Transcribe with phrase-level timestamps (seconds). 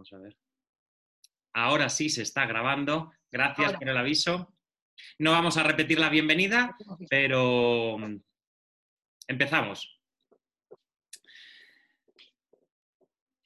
[0.00, 0.38] Vamos a ver.
[1.52, 3.12] Ahora sí se está grabando.
[3.30, 4.56] Gracias por el aviso.
[5.18, 6.74] No vamos a repetir la bienvenida,
[7.10, 8.16] pero mm,
[9.28, 10.00] empezamos.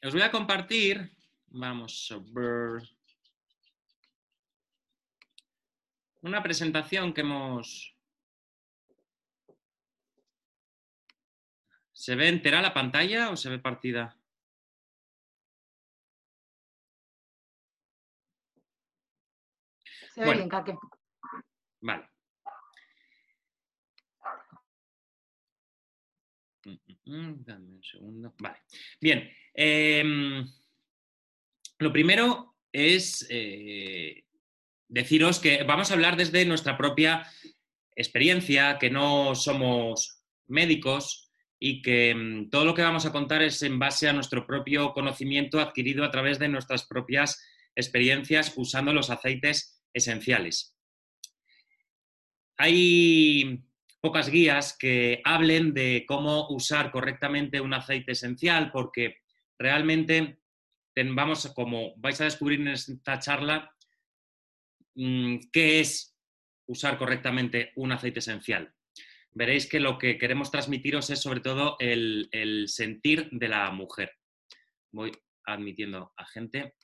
[0.00, 1.10] Os voy a compartir,
[1.46, 2.88] vamos a ver,
[6.20, 7.96] una presentación que hemos...
[11.92, 14.16] ¿Se ve entera la pantalla o se ve partida?
[20.14, 20.48] Se ve bien,
[21.80, 22.08] Vale.
[26.64, 28.34] Mm, mm, mm, dame un segundo.
[28.38, 28.58] Vale.
[29.00, 29.28] Bien.
[29.52, 30.46] Em,
[31.78, 34.24] lo primero es eh,
[34.86, 37.26] deciros que vamos a hablar desde nuestra propia
[37.96, 43.80] experiencia, que no somos médicos y que todo lo que vamos a contar es en
[43.80, 49.74] base a nuestro propio conocimiento adquirido a través de nuestras propias experiencias usando los aceites
[49.94, 50.76] esenciales.
[52.58, 53.64] Hay
[54.00, 59.16] pocas guías que hablen de cómo usar correctamente un aceite esencial porque
[59.58, 60.40] realmente
[60.94, 63.74] vamos, como vais a descubrir en esta charla,
[64.94, 66.14] mm, qué es
[66.66, 68.72] usar correctamente un aceite esencial.
[69.32, 74.12] Veréis que lo que queremos transmitiros es sobre todo el, el sentir de la mujer.
[74.92, 75.10] Voy
[75.44, 76.74] admitiendo a gente.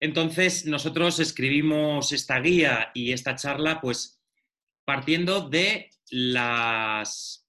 [0.00, 4.20] Entonces, nosotros escribimos esta guía y esta charla, pues
[4.84, 7.48] partiendo de las,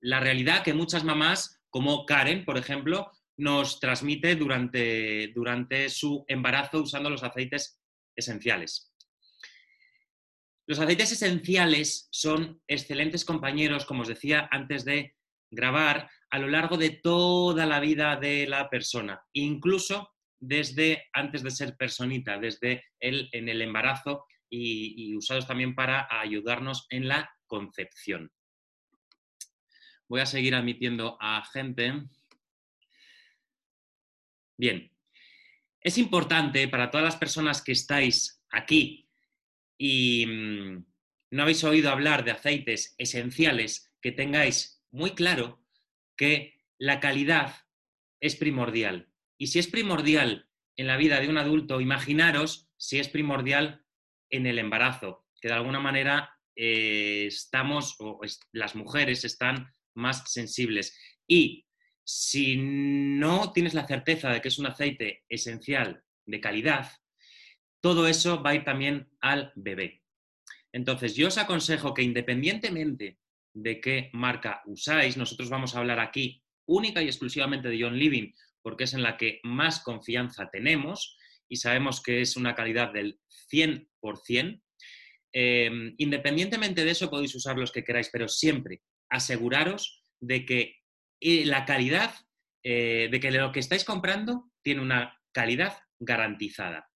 [0.00, 6.82] la realidad que muchas mamás, como Karen, por ejemplo, nos transmite durante, durante su embarazo
[6.82, 7.80] usando los aceites
[8.14, 8.92] esenciales.
[10.66, 15.14] Los aceites esenciales son excelentes compañeros, como os decía antes de
[15.50, 20.15] grabar, a lo largo de toda la vida de la persona, incluso
[20.46, 26.86] desde antes de ser personita, desde el, en el embarazo y, usados también para ayudarnos
[26.90, 28.30] en la concepción.
[30.08, 32.04] Voy a seguir admitiendo a gente.
[34.56, 34.90] Bien,
[35.80, 39.08] es importante para todas las personas que estáis aquí
[39.76, 40.86] y mm,
[41.32, 45.60] no habéis oído hablar de aceites esenciales, que tengáis muy claro
[46.16, 47.54] que la calidad
[48.20, 49.08] es primordial.
[49.38, 53.84] Y si es primordial en la vida de un adulto, imaginaros si es primordial
[54.30, 58.20] en el embarazo, que de alguna manera eh, estamos, o
[58.52, 60.98] las mujeres están más sensibles.
[61.26, 61.66] Y
[62.04, 66.90] si no tienes la certeza de que es un aceite esencial de calidad,
[67.80, 70.02] todo eso va a ir también al bebé.
[70.72, 73.18] Entonces, yo os aconsejo que independientemente
[73.54, 78.32] de qué marca usáis, nosotros vamos a hablar aquí única y exclusivamente de John Living,
[78.66, 81.16] porque es en la que más confianza tenemos
[81.48, 84.60] y sabemos que es una calidad del 100%.
[85.32, 90.80] Eh, independientemente de eso, podéis usar los que queráis, pero siempre aseguraros de que
[91.20, 92.12] eh, la calidad,
[92.64, 96.90] eh, de que lo que estáis comprando tiene una calidad garantizada.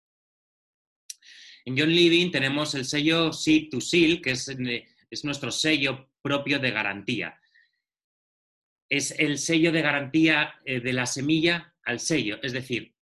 [1.66, 4.48] En John Living tenemos el sello Seed to Seal, que es,
[5.10, 7.37] es nuestro sello propio de garantía
[8.88, 12.94] es el sello de garantía eh, de la semilla al sello, es decir,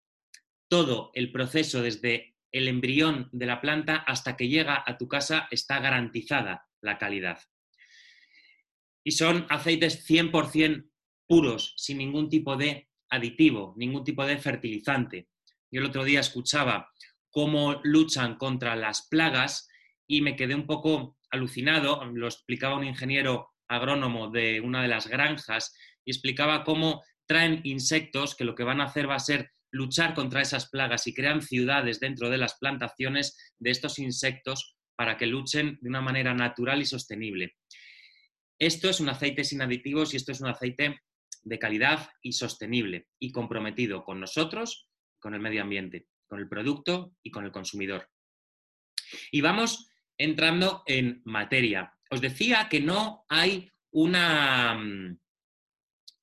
[0.69, 5.49] todo el proceso desde el embrión de la planta hasta que llega a tu casa
[5.51, 7.39] está garantizada la calidad.
[9.05, 10.91] Y son aceites 100%
[11.27, 15.29] puros, sin ningún tipo de aditivo, ningún tipo de fertilizante.
[15.71, 16.91] Yo el otro día escuchaba
[17.31, 19.69] cómo luchan contra las plagas
[20.07, 25.06] y me quedé un poco alucinado, lo explicaba un ingeniero agrónomo de una de las
[25.06, 29.50] granjas y explicaba cómo traen insectos que lo que van a hacer va a ser
[29.71, 35.16] luchar contra esas plagas y crean ciudades dentro de las plantaciones de estos insectos para
[35.16, 37.56] que luchen de una manera natural y sostenible.
[38.59, 41.00] Esto es un aceite sin aditivos y esto es un aceite
[41.43, 44.89] de calidad y sostenible y comprometido con nosotros,
[45.19, 48.09] con el medio ambiente, con el producto y con el consumidor.
[49.30, 54.79] Y vamos entrando en materia os decía que no hay una,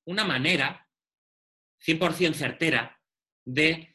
[0.04, 0.88] una manera
[1.84, 3.00] 100% certera
[3.44, 3.94] de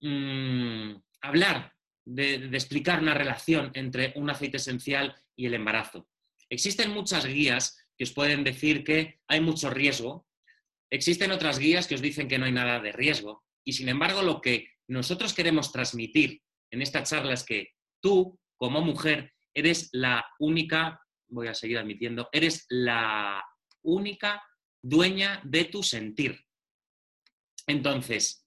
[0.00, 6.08] mm, hablar, de, de explicar una relación entre un aceite esencial y el embarazo.
[6.48, 10.26] Existen muchas guías que os pueden decir que hay mucho riesgo,
[10.90, 14.22] existen otras guías que os dicen que no hay nada de riesgo, y sin embargo
[14.22, 20.26] lo que nosotros queremos transmitir en esta charla es que tú, como mujer, eres la
[20.38, 23.44] única voy a seguir admitiendo, eres la
[23.82, 24.42] única
[24.82, 26.44] dueña de tu sentir.
[27.66, 28.46] Entonces,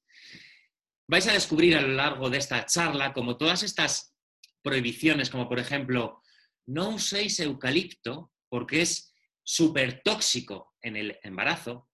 [1.08, 4.16] vais a descubrir a lo largo de esta charla como todas estas
[4.62, 6.22] prohibiciones, como por ejemplo,
[6.68, 9.14] no uséis eucalipto porque es
[9.44, 11.90] súper tóxico en el embarazo,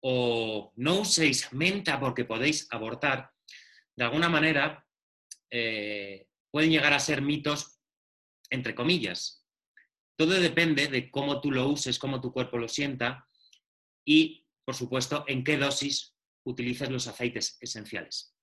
[0.00, 3.30] o no uséis menta porque podéis abortar,
[3.96, 4.86] de alguna manera
[5.50, 7.80] eh, pueden llegar a ser mitos
[8.50, 9.45] entre comillas.
[10.16, 13.28] Todo depende de cómo tú lo uses, cómo tu cuerpo lo sienta
[14.04, 18.34] y, por supuesto, en qué dosis utilices los aceites esenciales.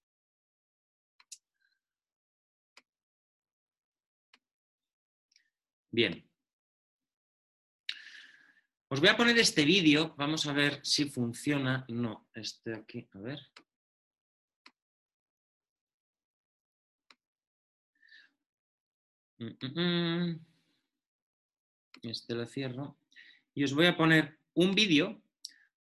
[5.92, 6.30] Bien.
[8.90, 11.86] Os voy a poner este vídeo, vamos a ver si funciona.
[11.88, 13.40] No, este aquí, a ver.
[19.40, 20.53] Mm, mm, mm.
[22.04, 22.98] Este lo cierro.
[23.56, 25.22] Y os voy a poner un vídeo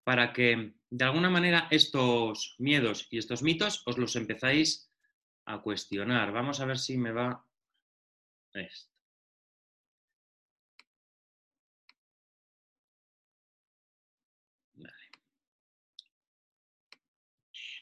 [0.05, 4.91] para que de alguna manera estos miedos y estos mitos os los empezáis
[5.45, 6.33] a cuestionar.
[6.33, 7.45] Vamos a ver si me va
[8.55, 8.91] esto.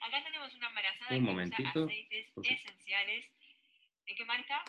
[0.00, 3.24] Acá tenemos una embarazada Un que momentito, usa aceites por si- esenciales.
[4.06, 4.64] ¿De qué marca?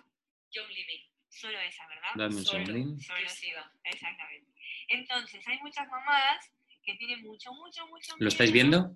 [0.54, 1.11] John Living.
[1.32, 2.10] Solo esa, ¿verdad?
[2.16, 2.66] Dame un Solo.
[2.66, 3.00] segundín.
[3.00, 3.72] Solo Exclusiva.
[3.84, 4.52] Exactamente.
[4.90, 6.52] Entonces, hay muchas mamás
[6.84, 8.96] que tienen mucho, mucho, mucho ¿Lo estáis miedo viendo?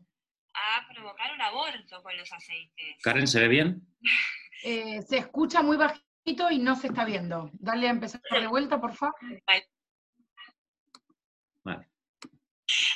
[0.53, 2.97] A provocar un aborto con los aceites.
[3.01, 3.81] Karen, ¿se ve bien?
[4.63, 7.51] Eh, se escucha muy bajito y no se está viendo.
[7.53, 9.13] Dale a empezar de vuelta, por favor.
[9.45, 9.67] Vale.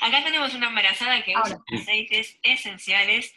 [0.02, 1.64] Acá tenemos una embarazada que usa Ahora.
[1.80, 3.34] aceites esenciales.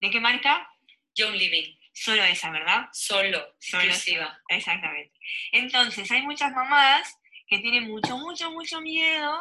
[0.00, 0.68] ¿De qué marca?
[1.16, 1.74] John Living.
[1.94, 2.88] Solo esa, ¿verdad?
[2.92, 3.54] Solo.
[3.60, 4.38] Solo Exclusiva.
[4.48, 5.12] Exactamente.
[5.52, 9.32] Entonces, hay muchas mamás que tienen mucho, mucho, mucho miedo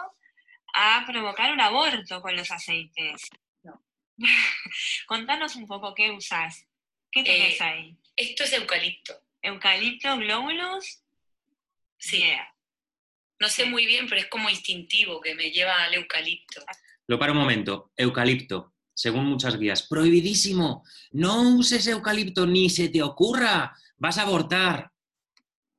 [0.75, 3.29] a provocar un aborto con los aceites.
[3.63, 3.83] No.
[5.07, 6.67] Contanos un poco qué usas.
[7.11, 7.97] ¿Qué Eh, tenés ahí?
[8.15, 9.19] Esto es eucalipto.
[9.41, 11.03] ¿Eucalipto, glóbulos?
[11.97, 12.19] Sí.
[12.19, 12.53] Yeah.
[13.39, 16.63] No sé muy bien, pero es como instintivo que me lleva al eucalipto.
[17.07, 17.91] Lo para un momento.
[17.97, 19.83] Eucalipto, según muchas guías.
[19.83, 20.83] Prohibidísimo.
[21.11, 23.75] No uses eucalipto ni se te ocurra.
[23.97, 24.91] Vas a abortar.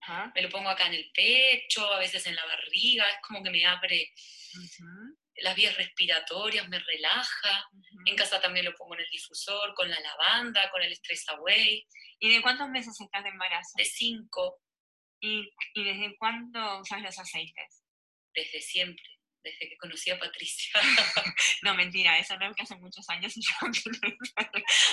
[0.00, 0.32] Ajá.
[0.34, 3.50] Me lo pongo acá en el pecho, a veces en la barriga, es como que
[3.50, 4.12] me abre
[4.54, 7.66] Ujú, las vías respiratorias, me relaja.
[8.04, 11.86] En casa también lo pongo en el difusor, con la lavanda, con el Stress Away,
[12.20, 13.72] ¿Y de cuántos meses estás de embarazo?
[13.76, 14.60] de 5
[15.20, 17.82] ¿Y, y desde cuándo usas los aceites?
[18.34, 19.04] desde siempre,
[19.44, 20.72] desde que conocí a Patricia.
[21.62, 23.34] No, mentira, eso no es que hace muchos años.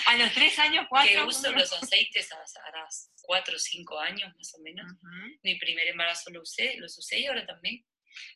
[0.06, 1.12] a los tres años, cuatro.
[1.12, 2.88] que uso los aceites hará
[3.24, 4.86] 4 o 5 años más o menos.
[5.44, 7.86] Mi primer embarazo lo usé, los usé y ahora también.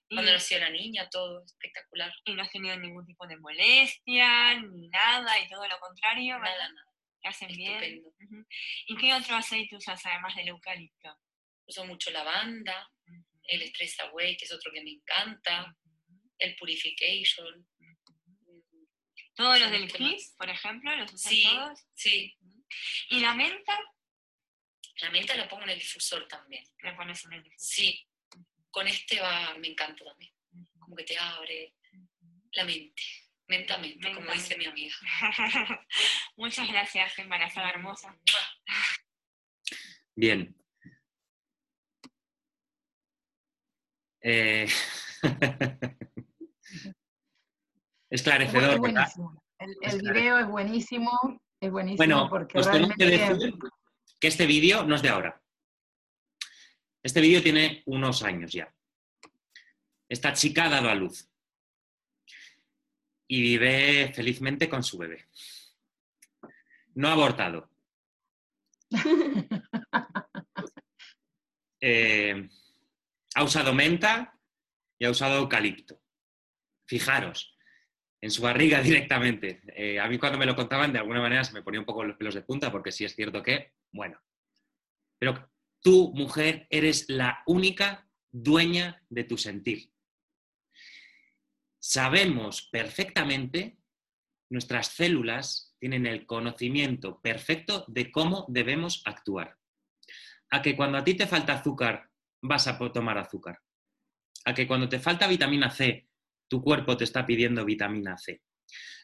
[0.09, 2.11] Cuando nació la niña, todo espectacular.
[2.25, 6.37] y no has tenido ningún tipo de molestia, ni nada, y todo lo contrario.
[6.39, 6.91] Nada, nada.
[7.21, 7.83] Te hacen bien.
[7.83, 8.09] Estupendo.
[8.09, 8.47] Ujú.
[8.87, 11.17] ¿Y qué otro aceite usas además del eucalipto?
[11.67, 12.89] Uso mucho lavanda,
[13.47, 15.75] el Stress Away, que es otro que me encanta,
[16.39, 17.67] el Purification.
[19.35, 20.35] ¿Todos los del ¿Qué kit, más?
[20.37, 21.43] por ejemplo, los usas Sí.
[21.43, 21.79] todos?
[21.93, 22.37] Sí,
[23.09, 23.77] ¿Y la menta?
[25.01, 26.63] la menta la pongo en el difusor también.
[26.79, 27.59] La pones en el difusor.
[27.67, 28.07] Sí,
[28.71, 30.33] con este va, me encanta también.
[30.79, 31.75] Como que te abre
[32.53, 33.01] la mente.
[33.47, 34.95] Menta, mente, como dice mi amiga.
[36.37, 38.17] Muchas gracias, embarazada hermosa.
[40.15, 40.55] Bien.
[44.21, 44.67] Eh,
[48.15, 49.11] Esclarecedor, Es ¿verdad?
[49.59, 51.11] El, el video es buenísimo,
[51.59, 53.53] es buenísimo Bueno, porque os tengo que decir
[54.19, 55.41] que este vídeo no es de ahora.
[57.03, 58.73] Este vídeo tiene unos años ya.
[60.07, 61.29] Esta chica ha dado a luz
[63.27, 65.27] y vive felizmente con su bebé.
[66.95, 67.69] No ha abortado.
[71.87, 72.49] Eh,
[73.35, 74.39] ha usado menta
[74.97, 76.01] y ha usado eucalipto.
[76.87, 77.54] Fijaros,
[78.25, 79.61] en su barriga directamente.
[79.75, 82.03] Eh, a mí cuando me lo contaban, de alguna manera se me ponía un poco
[82.03, 84.19] los pelos de punta, porque sí es cierto que, bueno,
[85.19, 89.91] pero tú, mujer, eres la única dueña de tu sentir.
[91.79, 93.77] Sabemos perfectamente,
[94.49, 99.55] nuestras células tienen el conocimiento perfecto de cómo debemos actuar.
[100.49, 102.09] A que cuando a ti te falta azúcar,
[102.41, 103.59] vas a tomar azúcar.
[104.45, 106.07] A que cuando te falta vitamina C,
[106.47, 108.41] tu cuerpo te está pidiendo vitamina C.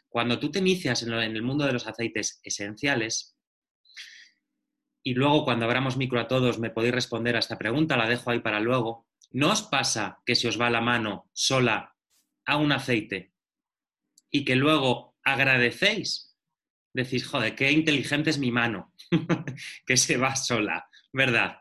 [0.08, 3.38] Cuando tú te inicias en, el mundo de los aceites esenciales,
[5.04, 8.30] y luego cuando abramos micro a todos me podéis responder a esta pregunta, la dejo
[8.30, 11.96] ahí para luego, ¿no os pasa que se os va la mano sola
[12.46, 13.34] a un aceite
[14.30, 16.32] y que luego agradecéis
[16.94, 18.94] decís, joder, qué inteligente es mi mano,
[19.86, 21.60] que se va sola, ¿verdad?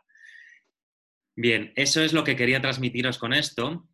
[1.36, 3.88] Bien, eso es lo que quería transmitiros con esto.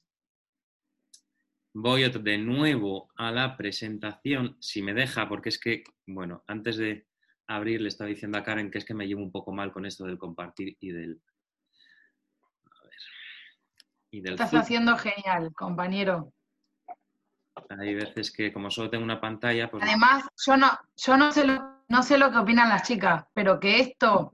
[1.79, 7.07] Voy de nuevo a la presentación, si me deja, porque es que, bueno, antes de
[7.49, 9.85] abrir le estaba diciendo a Karen que es que me llevo un poco mal con
[9.85, 11.21] esto del compartir y del...
[12.65, 12.93] A ver,
[14.11, 16.33] y del Estás haciendo genial, compañero.
[17.79, 19.85] Hay veces que como solo tengo una pantalla, pues...
[19.85, 23.61] Además, yo no, yo no sé lo, no sé lo que opinan las chicas, pero
[23.61, 24.33] que esto,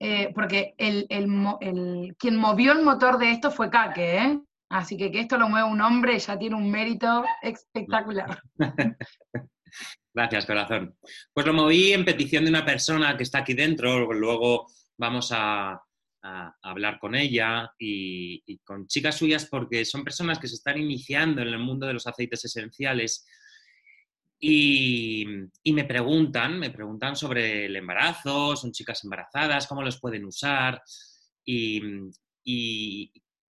[0.00, 4.40] eh, porque el, el- quien movió el motor de esto fue Kake, ¿eh?
[4.70, 8.40] Así que que esto lo mueva un hombre ya tiene un mérito espectacular.
[10.14, 10.96] Gracias, corazón.
[11.32, 15.80] Pues lo moví en petición de una persona que está aquí dentro, luego vamos a,
[16.62, 21.40] hablar con ella y, y con chicas suyas porque son personas que se están iniciando
[21.40, 23.26] en el mundo de los aceites esenciales
[24.38, 25.26] y,
[25.62, 30.82] y me preguntan, me preguntan sobre el embarazo, son chicas embarazadas, cómo los pueden usar
[31.42, 31.82] y,
[32.44, 33.12] y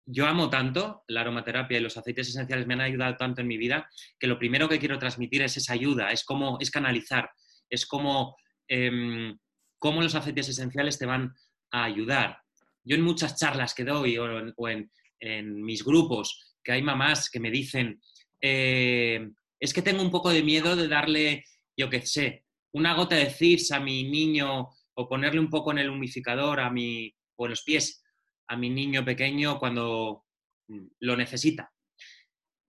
[0.04, 3.56] yo amo tanto la aromaterapia y los aceites esenciales me han ayudado tanto en mi
[3.56, 7.30] vida que lo primero que quiero transmitir es esa ayuda, es como, es canalizar,
[7.70, 8.36] es como
[8.68, 9.36] em,
[9.78, 11.32] cómo los aceites esenciales te van
[11.70, 12.38] a ayudar.
[12.84, 14.90] Yo en muchas charlas que doy o en,
[15.62, 18.00] mis grupos, que hay mamás que me dicen,
[18.40, 19.30] eh,
[19.60, 21.44] es que tengo un poco de miedo de darle,
[21.76, 25.78] yo qué sé, una gota de CIRS a mi niño o ponerle un poco en
[25.78, 28.01] el humidificador a mi, o en los pies
[28.52, 30.26] a mi niño pequeño cuando
[30.68, 31.72] mm, lo necesita.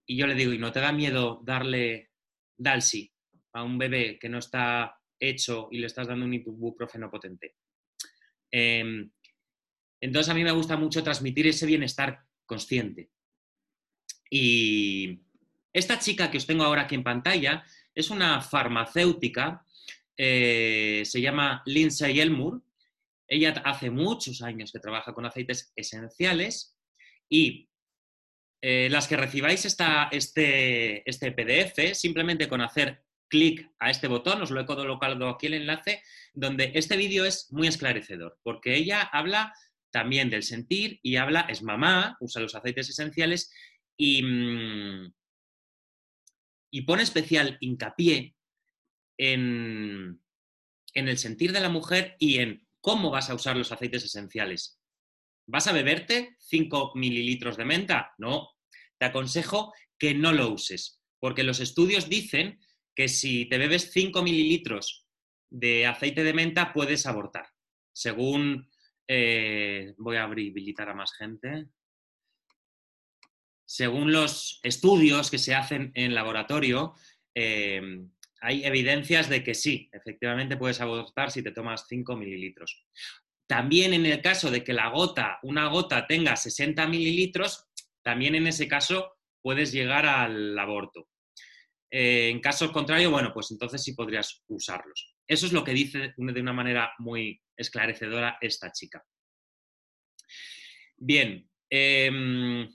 [0.05, 2.11] Y yo le digo, ¿y no te da miedo darle
[2.57, 3.11] Dalsi
[3.51, 7.55] a un bebé que no está hecho y le estás dando un ibuprofeno potente?
[8.49, 9.11] Em,
[9.99, 13.11] entonces a mí me gusta mucho transmitir ese bienestar consciente.
[14.29, 15.19] Y
[15.73, 19.65] esta chica que os tengo ahora aquí en pantalla es una farmacéutica,
[20.15, 22.61] eh, se llama Lindsay Elmour.
[23.33, 26.77] Ella hace muchos años que trabaja con aceites esenciales
[27.27, 27.67] y
[28.61, 34.43] eh, las que recibáis esta, este, este PDF, simplemente con hacer clic a este botón,
[34.43, 39.01] os lo he colocado aquí el enlace, donde este vídeo es muy esclarecedor, porque ella
[39.01, 39.51] habla
[39.91, 43.51] también del sentir y habla, es mamá, usa los aceites esenciales
[43.97, 45.13] y, mm,
[46.71, 48.35] y pone especial hincapié
[49.17, 50.21] en,
[50.93, 54.77] en el sentir de la mujer y en cómo vas a usar los aceites esenciales.
[55.47, 58.13] ¿Vas a beberte 5 mililitros de menta?
[58.17, 58.49] No.
[58.99, 62.59] Te aconsejo que no lo uses, porque los estudios dicen
[62.93, 65.07] que si te bebes 5 mililitros
[65.49, 67.47] de aceite de menta puedes abortar.
[67.93, 68.69] Según,
[69.07, 71.67] eh, voy a habilitar a más gente,
[73.65, 76.95] según los estudios que se hacen en laboratorio,
[77.33, 77.81] eh,
[78.43, 82.85] hay evidencias de que sí, efectivamente puedes abortar si te tomas 5 mililitros.
[83.47, 87.69] También en el caso de que la gota, una gota tenga 60 mililitros,
[88.01, 91.07] también en ese caso puedes llegar al aborto.
[91.89, 95.15] Eh, en caso contrario, bueno, pues entonces sí podrías usarlos.
[95.25, 99.05] Eso es lo que dice de una manera muy esclarecedora esta chica.
[100.97, 102.67] Bien, eh,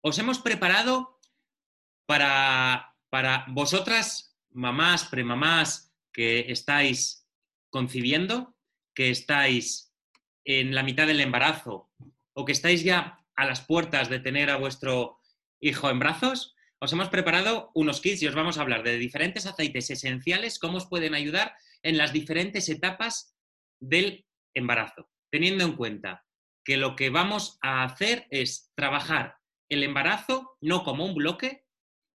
[0.00, 1.18] os hemos preparado
[2.06, 7.28] para, para vosotras, mamás, premamás, que estáis
[7.68, 8.56] concibiendo,
[8.94, 9.94] que estáis
[10.46, 11.90] en la mitad del embarazo
[12.32, 15.18] o que estáis ya a las puertas de tener a vuestro
[15.60, 19.44] hijo en brazos, os hemos preparado unos kits y os vamos a hablar de diferentes
[19.44, 23.36] aceites esenciales, cómo os pueden ayudar en las diferentes etapas
[23.78, 26.24] del embarazo, teniendo en cuenta
[26.64, 29.36] que lo que vamos a hacer es trabajar
[29.68, 31.61] el embarazo no como un bloque,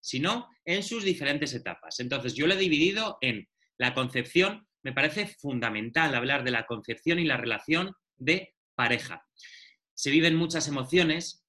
[0.06, 2.00] sino en sus diferentes etapas.
[2.00, 7.18] Entonces, yo lo he dividido en la concepción, me parece fundamental hablar de la concepción
[7.18, 9.26] y la relación de pareja.
[9.96, 11.44] Se viven muchas emociones,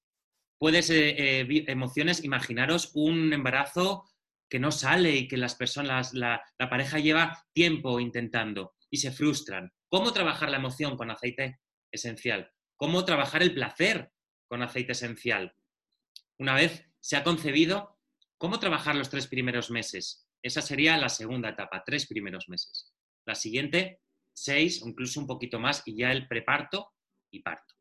[0.57, 4.09] puedes, eh, eh, emociones, imaginaros un embarazo
[4.49, 9.11] que no sale y que las personas, la, la pareja lleva tiempo intentando y se
[9.11, 9.71] frustran.
[9.87, 11.59] ¿Cómo trabajar la emoción con aceite
[11.91, 12.51] esencial?
[12.75, 14.11] ¿Cómo trabajar el placer
[14.47, 15.53] con aceite esencial?
[16.39, 17.96] Una vez se ha concebido,
[18.37, 20.27] ¿cómo trabajar los tres primeros meses?
[20.41, 22.93] Esa sería la segunda etapa, tres primeros meses.
[23.25, 24.01] La siguiente,
[24.33, 26.93] seis, o incluso un poquito más, y ya el preparto
[27.31, 27.75] y parto.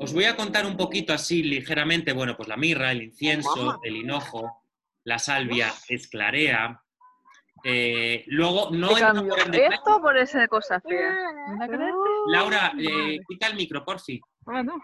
[0.00, 3.96] Os voy a contar un poquito así ligeramente, bueno, pues la mirra, el incienso, el
[3.96, 4.64] hinojo,
[5.04, 6.80] la salvia, esclarea.
[7.64, 11.12] Eh, luego, no esto por esa cosa fea.
[11.58, 11.94] ¿Me crees?
[12.28, 14.20] Laura, eh, quita el micro, porfi.
[14.46, 14.80] Ah, no.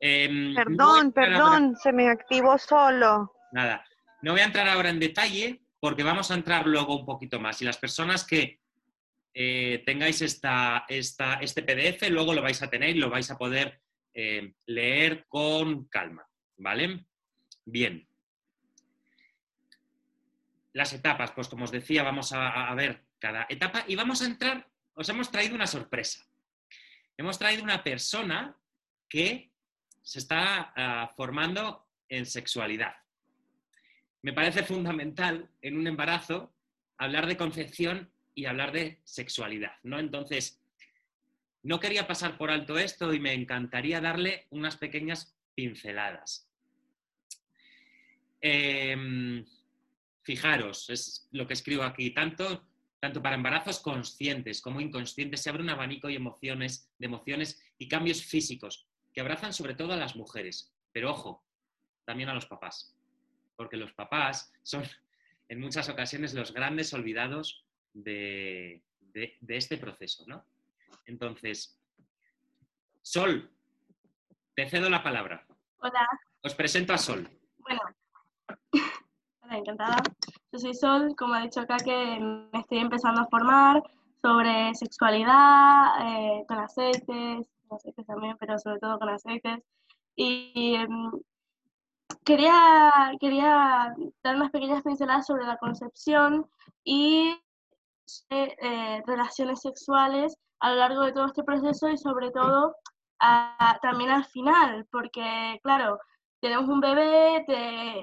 [0.00, 3.32] Em, no Perdón, ahora- perdón, se me activó solo.
[3.52, 3.84] Nada,
[4.22, 7.60] no voy a entrar ahora en detalle, porque vamos a entrar luego un poquito más.
[7.62, 8.60] Y las personas que
[9.34, 13.36] eh, tengáis esta, esta, este PDF, luego lo vais a tener y lo vais a
[13.36, 13.80] poder
[14.14, 16.26] eh, leer con calma,
[16.56, 17.04] ¿vale?
[17.66, 18.06] Bien.
[20.72, 24.26] Las etapas, pues como os decía, vamos a, a ver cada etapa y vamos a
[24.26, 26.26] entrar, os hemos traído una sorpresa.
[27.16, 28.56] Hemos traído una persona
[29.08, 29.50] que
[30.06, 32.94] se está ah, formando en sexualidad.
[34.22, 36.54] Me parece fundamental en un embarazo
[36.96, 39.98] hablar de concepción y hablar de sexualidad, ¿no?
[39.98, 40.62] Entonces,
[41.64, 46.48] no quería pasar por alto esto y me encantaría darle unas pequeñas pinceladas.
[48.40, 49.44] Em,
[50.22, 52.64] fijaros, es lo que escribo aquí, tanto,
[53.00, 57.88] tanto para embarazos conscientes como inconscientes se abre un abanico y emociones, de emociones y
[57.88, 61.42] cambios físicos que abrazan sobre todo a las mujeres, pero ojo,
[62.04, 62.94] también a los papás,
[63.56, 64.84] porque los papás son
[65.48, 68.82] en muchas ocasiones los grandes olvidados de,
[69.48, 70.44] este proceso, ¿no?
[71.06, 71.80] Entonces,
[73.00, 73.50] Sol,
[74.54, 75.46] te cedo la palabra.
[75.78, 76.06] Hola.
[76.42, 77.26] Os presento a Sol.
[77.60, 77.80] Bueno,
[79.40, 80.02] hola, encantada.
[80.52, 83.82] Yo soy Sol, como ha dicho acá, que me estoy empezando a formar
[84.20, 89.60] sobre sexualidad, eh, con aceites, aceites también, pero sobre todo con aceites.
[90.16, 91.10] Y em,
[92.24, 96.46] quería, quería dar unas pequeñas pinceladas sobre la concepción
[96.84, 97.36] y
[98.30, 102.74] eh, relaciones sexuales a lo largo de todo este proceso y sobre todo
[103.82, 105.98] también al final, porque claro,
[106.40, 107.44] tenemos un bebé,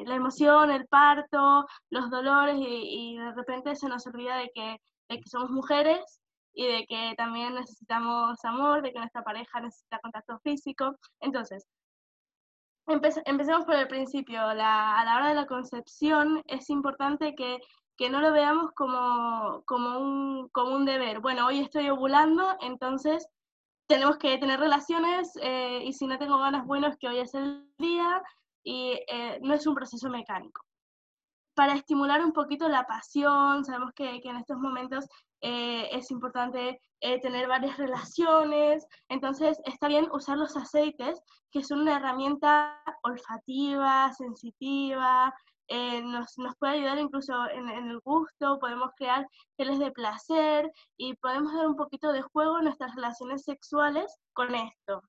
[0.06, 5.20] la emoción, el parto, los dolores y, de repente se nos olvida de que, de
[5.20, 6.23] que somos mujeres
[6.54, 10.96] y de que también necesitamos amor, de que nuestra pareja necesita contacto físico.
[11.20, 11.68] Entonces,
[12.88, 14.42] empecemos por el principio.
[14.42, 17.60] a la hora de la concepción es importante que,
[18.10, 21.22] no lo veamos como, como, un, como un deber.
[21.22, 23.26] Bueno, hoy estoy ovulando, entonces
[23.88, 27.66] tenemos que tener relaciones eh, y si no tengo ganas, bueno, que hoy es el
[27.78, 28.22] día
[28.64, 30.62] y eh, no es un proceso mecánico.
[31.56, 35.06] Para estimular un poquito la pasión, sabemos que, que en estos momentos
[35.42, 41.82] eh, es importante eh, tener varias relaciones, entonces está bien usar los aceites, que son
[41.82, 45.34] una herramienta olfativa, sensitiva,
[45.68, 50.72] eh, nos, nos, puede ayudar incluso en, en, el gusto, podemos crear geles de placer
[50.98, 55.04] y podemos dar un poquito de juego en nuestras relaciones sexuales con esto.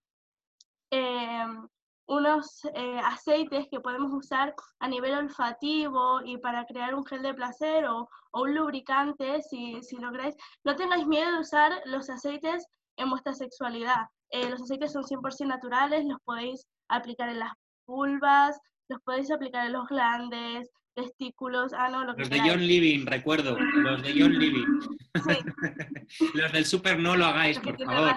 [2.06, 7.34] Unos eh, aceites que podemos usar a nivel olfativo y para crear un gel de
[7.34, 10.34] placer o, un lubricante, si, si lo queréis.
[10.64, 14.06] No tengáis miedo de usar los aceites en vuestra sexualidad.
[14.30, 17.52] Eh, los aceites son 100% naturales, los podéis aplicar en las
[17.86, 22.66] vulvas, los podéis aplicar en los glandes, testículos, ah, no, lo que Los de John
[22.66, 24.66] Living, recuerdo, los de John Living.
[26.34, 28.16] los del super no lo hagáis, por favor.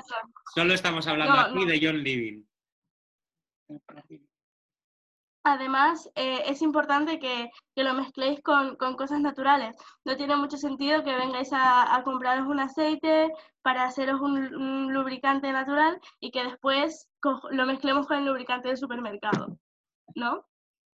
[0.56, 2.44] Solo estamos hablando aquí de John Living.
[5.50, 9.78] Además, eh, es importante que, lo mezcléis con, cosas naturales.
[10.04, 16.02] No tiene mucho sentido que vengáis a, compraros un aceite para haceros un, lubricante natural
[16.20, 17.08] y que después
[17.52, 19.58] lo mezclemos con el lubricante del supermercado,
[20.16, 20.46] ¿no?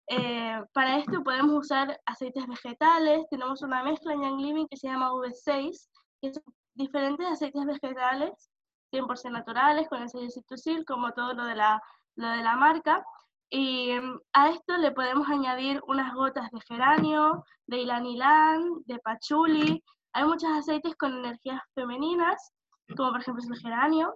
[0.08, 3.28] Eh, para esto podemos usar aceites vegetales.
[3.30, 5.88] Tenemos una mezcla en Young Living que se llama V6,
[6.20, 6.42] que son
[6.74, 8.50] diferentes aceites vegetales,
[8.92, 11.80] 100% naturales, con el sello Citusil, como todo lo de la
[12.20, 13.04] lo de la marca.
[13.50, 19.82] Y mm, a esto le podemos añadir unas gotas de geranio, de ilanilán, de pachuli.
[20.12, 22.52] Hay muchos aceites con energías femeninas,
[22.96, 24.14] como por ejemplo el geranio,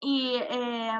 [0.00, 0.92] y eh,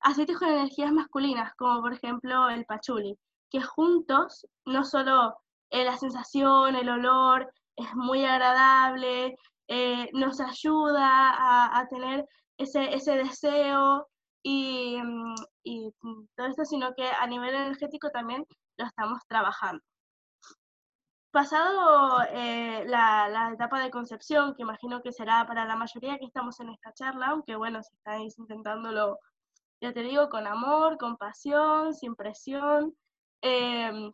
[0.00, 3.16] aceites con energías masculinas, como por ejemplo el pachuli,
[3.50, 5.36] que juntos no solo
[5.70, 9.36] eh, la sensación, el olor es muy agradable,
[9.68, 12.26] eh, nos ayuda a, a tener
[12.58, 14.06] ese, ese deseo
[14.42, 18.44] y, mm, y mm, todo esto, sino que a nivel energético también
[18.76, 19.82] lo estamos trabajando.
[21.32, 26.24] Pasado eh, la, la, etapa de concepción, que imagino que será para la mayoría que
[26.24, 29.20] estamos en esta charla, aunque bueno, si estáis intentándolo,
[29.80, 32.94] ya te digo, con amor, con pasión, sin presión.
[33.42, 34.12] Em,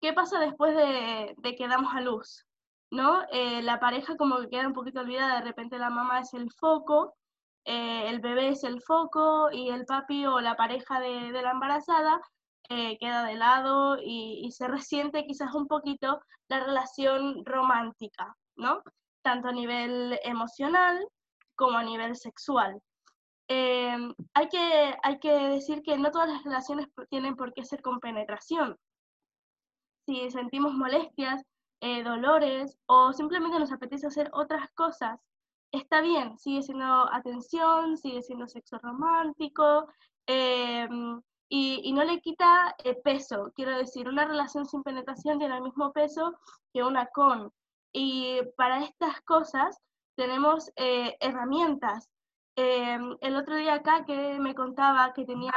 [0.00, 2.44] ¿Qué pasa después de, de, que damos a luz?
[2.90, 3.22] ¿No?
[3.32, 6.50] Eh, la pareja como que queda un poquito olvidada, de repente la mamá es el
[6.52, 7.14] foco,
[7.64, 12.20] eh, el bebé es el foco y el papi o la pareja de, la embarazada
[12.68, 18.82] eh, queda de lado y, se resiente quizás un poquito la relación romántica, ¿no?
[19.22, 21.06] Tanto a nivel emocional
[21.54, 22.80] como a nivel sexual.
[23.48, 23.96] Eh,
[24.34, 28.00] hay, que, hay que decir que no todas las relaciones tienen por qué ser con
[28.00, 28.76] penetración.
[30.06, 31.42] Si sentimos molestias
[32.02, 35.20] dolores o simplemente nos apetece hacer otras cosas,
[35.76, 39.88] está bien, sigue siendo atención, sigue siendo sexo romántico
[40.26, 43.52] em, y, no le quita eh, peso.
[43.54, 46.34] Quiero decir, una relación sin penetración tiene el mismo peso
[46.72, 47.52] que una con.
[47.92, 49.78] Y para estas cosas
[50.16, 52.08] tenemos eh, herramientas.
[52.56, 55.52] El otro día acá que me contaba que tenía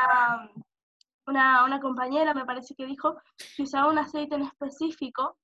[1.28, 3.18] una, una, compañera, me parece que dijo,
[3.56, 5.38] que usaba un aceite en específico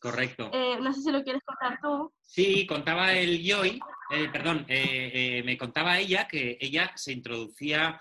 [0.00, 0.50] Correcto.
[0.52, 2.12] Eh, no sé si lo quieres contar tú.
[2.22, 3.80] Sí, contaba el Joy,
[4.10, 8.00] eh, perdón, eh, me contaba ella que ella se introducía,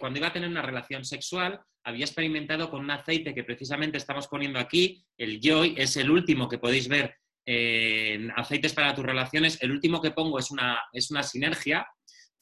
[0.00, 4.26] cuando iba a tener una relación sexual, había experimentado con un aceite que precisamente estamos
[4.26, 7.14] poniendo aquí, el Joy, es el último que podéis ver
[7.46, 9.56] en aceites para tus relaciones.
[9.62, 11.86] El último que pongo es una, es una sinergia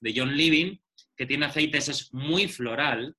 [0.00, 0.78] de John Living,
[1.14, 3.14] que tiene aceites, es muy floral,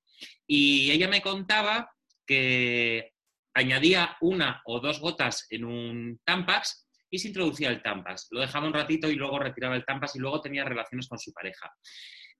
[0.45, 1.89] y ella me contaba
[2.25, 3.13] que
[3.57, 8.27] añadía una o dos gotas en un Tampax y se introducía el Tampax.
[8.31, 11.33] Lo dejaba un ratito y luego retiraba el Tampax y luego tenía relaciones con su
[11.33, 11.71] pareja.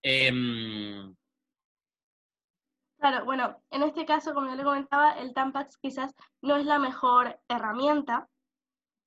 [0.01, 1.15] Em,
[2.99, 6.77] claro, bueno, en este caso, como yo le comentaba, el Tampax quizás no es la
[6.77, 8.27] mejor herramienta.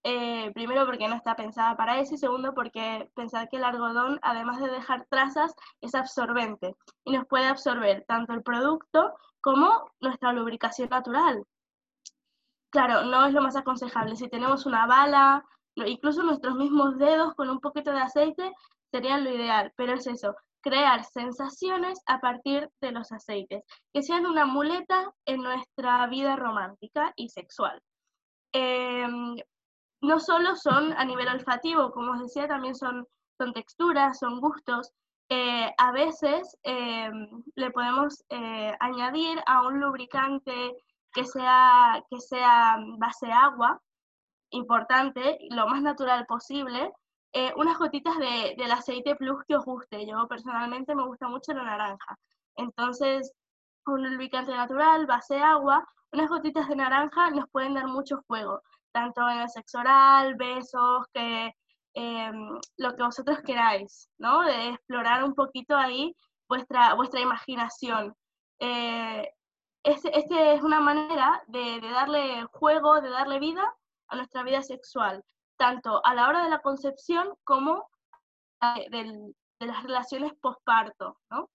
[0.03, 4.19] Eh, primero porque no está pensada para eso y segundo porque pensar que el algodón,
[4.23, 10.33] además de dejar trazas, es absorbente y nos puede absorber tanto el producto como nuestra
[10.33, 11.45] lubricación natural.
[12.71, 14.17] Claro, no es lo más aconsejable.
[14.17, 18.53] Si tenemos una bala, incluso nuestros mismos dedos con un poquito de aceite
[18.91, 24.27] serían lo ideal, pero es eso, crear sensaciones a partir de los aceites, que sean
[24.27, 27.81] una muleta en nuestra vida romántica y sexual.
[28.53, 29.37] Em,
[30.03, 33.07] no solo son a nivel olfativo, como os decía, también son,
[33.55, 34.91] texturas, son gustos.
[35.31, 40.77] Eh, a veces em, le podemos eh, añadir a un lubricante
[41.13, 43.81] que sea, que sea base agua,
[44.51, 46.93] importante, lo más natural posible,
[47.33, 50.07] eh, unas gotitas de, del aceite plus que os guste.
[50.07, 52.19] Yo personalmente me gusta mucho la naranja.
[52.57, 53.33] Entonces,
[53.87, 59.29] un lubricante natural, base agua, unas gotitas de naranja nos pueden dar mucho fuego, tanto
[59.29, 61.55] en el sexo oral, besos, que
[61.95, 64.43] em, lo que vosotros queráis, ¿no?
[64.43, 66.15] De explorar un poquito ahí
[66.49, 68.15] vuestra, vuestra imaginación.
[68.59, 69.29] Eh,
[69.83, 73.75] este, este, es una manera de, darle juego, de darle vida
[74.09, 75.25] a nuestra vida sexual,
[75.57, 77.89] tanto a la hora de la concepción como
[78.91, 81.51] de, las relaciones posparto, ¿no?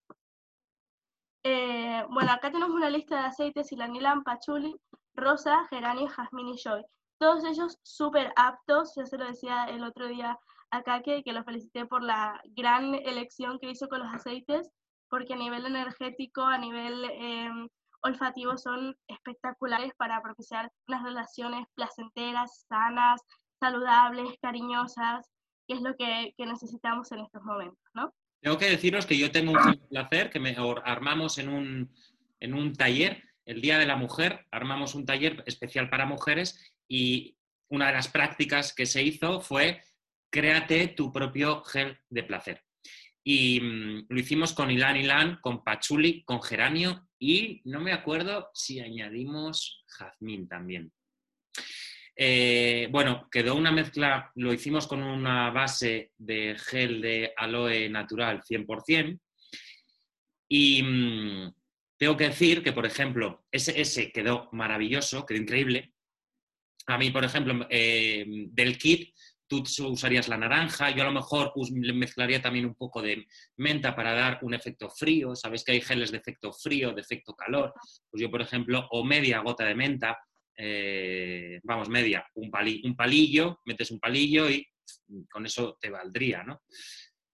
[1.44, 4.74] Eh, bueno, acá tenemos una lista de aceites, silanilan, pachuli,
[5.14, 6.84] rosa, geranio, jazmín y joy.
[7.18, 10.38] Todos ellos súper aptos, ya se lo decía el otro día
[10.70, 14.70] acá que, que lo felicité por la gran elección que hizo con los aceites,
[15.08, 17.68] porque a nivel energético, a nivel em,
[18.06, 23.20] olfativos son espectaculares para propiciar unas relaciones placenteras, sanas,
[23.60, 25.26] saludables, cariñosas,
[25.66, 28.14] que es lo que, necesitamos en estos momentos, ¿no?
[28.40, 31.94] Tengo que deciros que yo tengo un placer que me armamos en un,
[32.38, 37.36] en un taller, el Día de la Mujer, armamos un taller especial para mujeres y
[37.68, 39.82] una de las prácticas que se hizo fue
[40.30, 42.62] créate tu propio gel de placer.
[43.24, 48.50] Y mm, lo hicimos con Ilan Ilan, con Pachuli, con Geranio y no me acuerdo
[48.54, 50.92] si añadimos jazmín también.
[52.18, 58.42] Eh, bueno, quedó una mezcla, lo hicimos con una base de gel de aloe natural
[58.42, 59.20] 100%.
[60.48, 61.54] Y mm,
[61.98, 65.92] tengo que decir que, por ejemplo, ese, ese quedó maravilloso, quedó increíble.
[66.86, 69.15] A mí, por ejemplo, eh, del kit
[69.46, 71.52] tú usarías la naranja, yo a lo mejor
[71.94, 76.10] mezclaría también un poco de menta para dar un efecto frío, sabéis que hay geles
[76.10, 77.72] de efecto frío, de efecto calor,
[78.10, 80.18] pues yo por ejemplo, o media gota de menta,
[80.56, 82.50] eh, vamos, media, un,
[82.84, 84.66] un palillo, metes un palillo y
[85.30, 86.62] con eso te valdría, ¿no?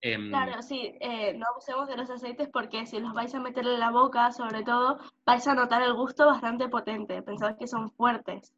[0.04, 3.64] Em, claro, sí, eh, no abusemos de los aceites porque si los vais a meter
[3.64, 7.92] en la boca, sobre todo, vais a notar el gusto bastante potente, pensad que son
[7.92, 8.52] fuertes.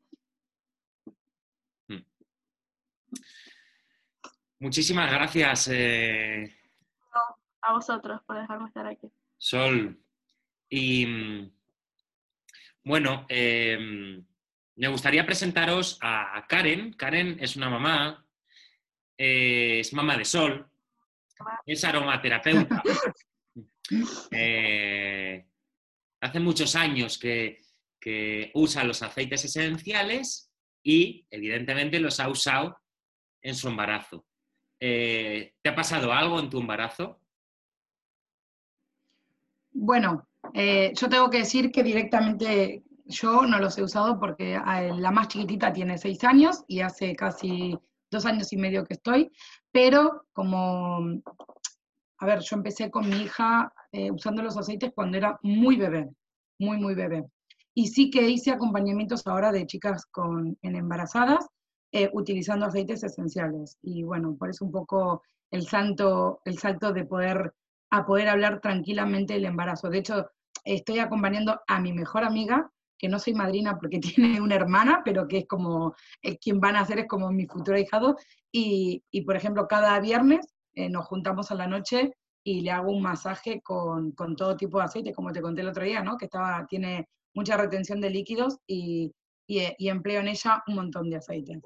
[4.61, 5.69] Muchísimas gracias.
[5.73, 6.55] Eh,
[7.63, 9.11] a vosotros por dejarme estar aquí.
[9.39, 9.99] Sol.
[10.69, 11.53] Y mm,
[12.85, 14.25] bueno, em,
[14.77, 16.93] me gustaría presentaros a Karen.
[16.93, 18.27] Karen es una mamá,
[19.17, 20.69] eh, es mamá de Sol,
[21.67, 22.83] es aromaterapeuta.
[24.31, 25.45] Eh,
[26.23, 27.61] hace muchos años que,
[28.01, 30.51] que usa los aceites esenciales
[30.83, 32.81] y evidentemente los ha usado
[33.43, 34.25] en su embarazo.
[34.87, 37.19] Eh, ¿Te ha pasado algo en tu embarazo?
[39.73, 44.93] Bueno, eh, yo tengo que decir que directamente yo no los he usado porque eh,
[44.95, 47.79] la más chiquitita tiene seis años y hace casi
[48.11, 49.33] dos años y medio que estoy,
[49.73, 50.99] pero como,
[52.19, 53.73] a ver, yo empecé con mi hija
[54.13, 56.11] usando los aceites cuando era muy bebé,
[56.59, 57.25] muy, muy bebé.
[57.73, 61.47] Y sí que hice acompañamientos ahora de chicas con, en embarazadas
[61.97, 63.79] eh, utilizando aceites esenciales.
[63.81, 67.55] Y bueno, por eso un poco el salto, el salto de poder,
[67.91, 69.89] a poder hablar tranquilamente del embarazo.
[69.89, 70.29] De hecho,
[70.65, 75.29] estoy acompañando a mi mejor amiga, que no soy madrina porque tiene una hermana, pero
[75.29, 78.17] que es como, es quien van a hacer es como mi futuro hijado.
[78.51, 82.91] Y, y por ejemplo, cada viernes eh, nos juntamos a la noche y le hago
[82.91, 86.17] un masaje con, con, todo tipo de aceite, como te conté el otro día, ¿no?
[86.17, 89.13] Que estaba, tiene mucha retención de líquidos y,
[89.47, 91.63] y, y empleo en ella un montón de aceites.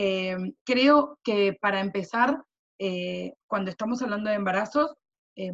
[0.00, 2.40] Eh, creo que para empezar,
[2.78, 4.94] eh, cuando estamos hablando de embarazos,
[5.34, 5.50] eh,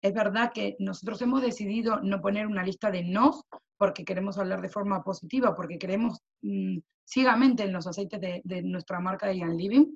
[0.00, 3.42] es verdad que nosotros hemos decidido no poner una lista de nos
[3.76, 8.62] porque queremos hablar de forma positiva, porque creemos mmm, ciegamente en los aceites de, de,
[8.62, 9.86] nuestra marca de Ian Living.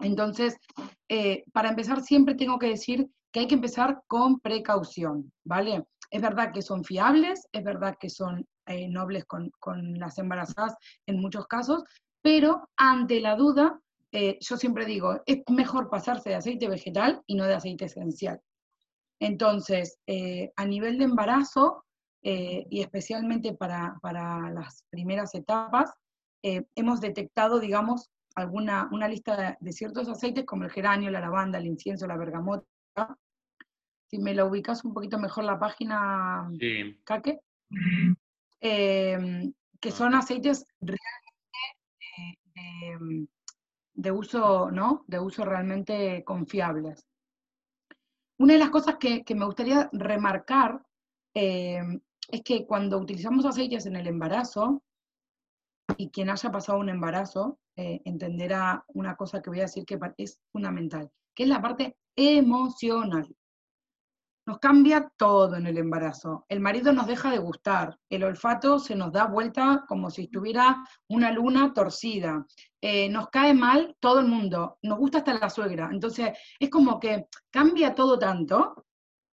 [0.00, 0.58] Entonces,
[1.08, 5.84] eh, para empezar, siempre tengo que decir que hay que empezar con precaución, ¿vale?
[6.10, 10.76] Es verdad que son fiables, es verdad que son eh, nobles con, con, las embarazadas
[11.06, 11.82] en muchos casos,
[12.22, 13.80] pero ante la duda,
[14.12, 18.40] eh, yo siempre digo, es mejor pasarse de aceite vegetal y no de aceite esencial.
[19.18, 21.84] Entonces, eh, a nivel de embarazo,
[22.24, 25.92] eh, y especialmente para, para, las primeras etapas,
[26.42, 31.20] eh, hemos detectado, digamos, alguna, una lista de, de, ciertos aceites como el geranio, la
[31.20, 32.66] lavanda, el incienso, la bergamota.
[34.06, 36.96] Si me lo ubicas un poquito mejor la página, sí.
[37.04, 37.40] Kake,
[38.60, 41.21] eh, que son aceites realmente
[42.62, 43.26] de,
[43.94, 45.04] de, uso, ¿no?
[45.06, 47.06] De uso realmente confiables.
[48.38, 50.82] Una de las cosas que, que me gustaría remarcar
[51.34, 51.80] eh,
[52.28, 54.82] es que cuando utilizamos aceites en el embarazo,
[55.96, 59.98] y quien haya pasado un embarazo eh, entenderá una cosa que voy a decir que
[60.18, 63.34] es fundamental, que es la parte emocional.
[64.44, 66.44] Nos cambia todo en el embarazo.
[66.48, 70.84] El marido nos deja de gustar, el olfato se nos da vuelta como si estuviera
[71.08, 72.44] una luna torcida.
[72.80, 75.90] Eh, nos cae mal todo el mundo, nos gusta hasta la suegra.
[75.92, 78.84] Entonces, es como que cambia todo tanto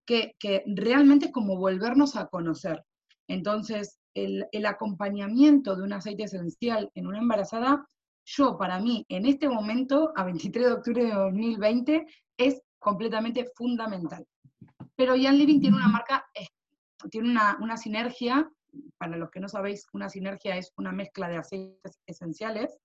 [0.05, 2.83] que, que realmente es como volvernos a conocer.
[3.27, 7.87] Entonces, el, el, acompañamiento de un aceite esencial en una embarazada,
[8.25, 14.25] yo para mí, en este momento, a 23 de octubre de 2020, es completamente fundamental.
[14.99, 16.29] Pero Jan Living tiene una marca,
[17.09, 18.51] tiene una, una, sinergia,
[18.97, 22.77] para los que no sabéis, una sinergia es una mezcla de aceites esenciales,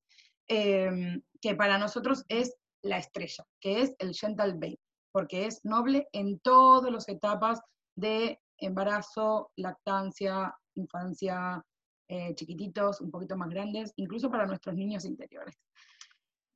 [0.46, 4.78] eh, que para nosotros es la estrella, que es el Gentle Baby,
[5.10, 7.60] porque es noble en todas las etapas
[7.96, 11.66] de embarazo, lactancia, infancia,
[12.06, 15.56] eh, chiquititos, un poquito más grandes, incluso para nuestros niños interiores.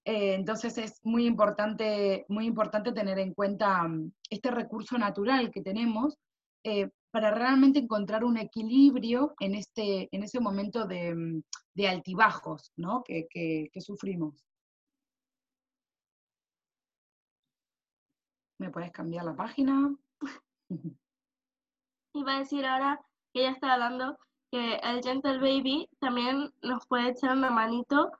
[0.08, 5.60] Eh, entonces es muy importante, muy importante tener en cuenta um, este recurso natural que
[5.60, 6.16] tenemos
[6.64, 11.42] eh, para realmente encontrar un equilibrio en, este, en ese momento de,
[11.74, 13.04] de altibajos ¿no?
[13.04, 14.46] que sufrimos.
[18.58, 19.94] ¿Me puedes cambiar la página?
[22.14, 22.98] Iba a decir ahora
[23.34, 24.18] que ella está hablando
[24.50, 28.10] que el Gentle Baby también nos puede echar una manito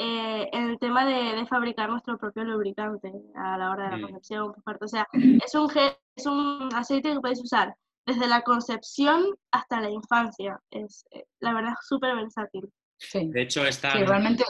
[0.00, 4.02] eh, en el tema de, de, fabricar nuestro propio lubricante a la hora de la
[4.02, 4.54] concepción.
[4.64, 5.70] O sea, es un,
[6.14, 7.74] es un aceite que puedes usar
[8.06, 10.60] desde la concepción hasta la infancia.
[10.70, 12.70] Es, eh, la verdad, súper versátil.
[12.96, 13.28] Sí.
[13.28, 14.44] De hecho, es tan, sí, realmente...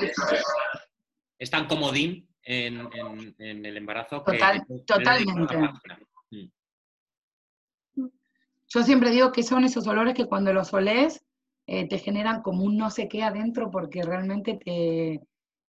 [1.38, 4.80] es tan comodín en, en, en el embarazo Total, que...
[4.86, 5.56] Totalmente.
[8.68, 11.24] Yo siempre digo que son esos olores que cuando los olés
[11.66, 15.22] eh, te generan como un no sé qué adentro porque realmente te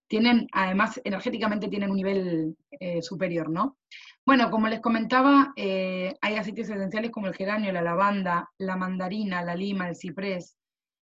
[0.09, 3.77] tienen, además energéticamente tienen un nivel eh, superior, ¿no?
[4.25, 9.43] Bueno, como les comentaba, eh, hay aceites esenciales como el geranio, la lavanda, la mandarina,
[9.43, 10.57] la lima, el ciprés.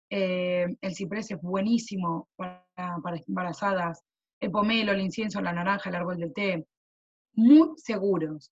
[0.10, 4.04] Eh, el ciprés es buenísimo para, para embarazadas.
[4.40, 6.68] El pomelo, el incienso, la naranja, el árbol del té.
[7.34, 8.52] Muy seguros.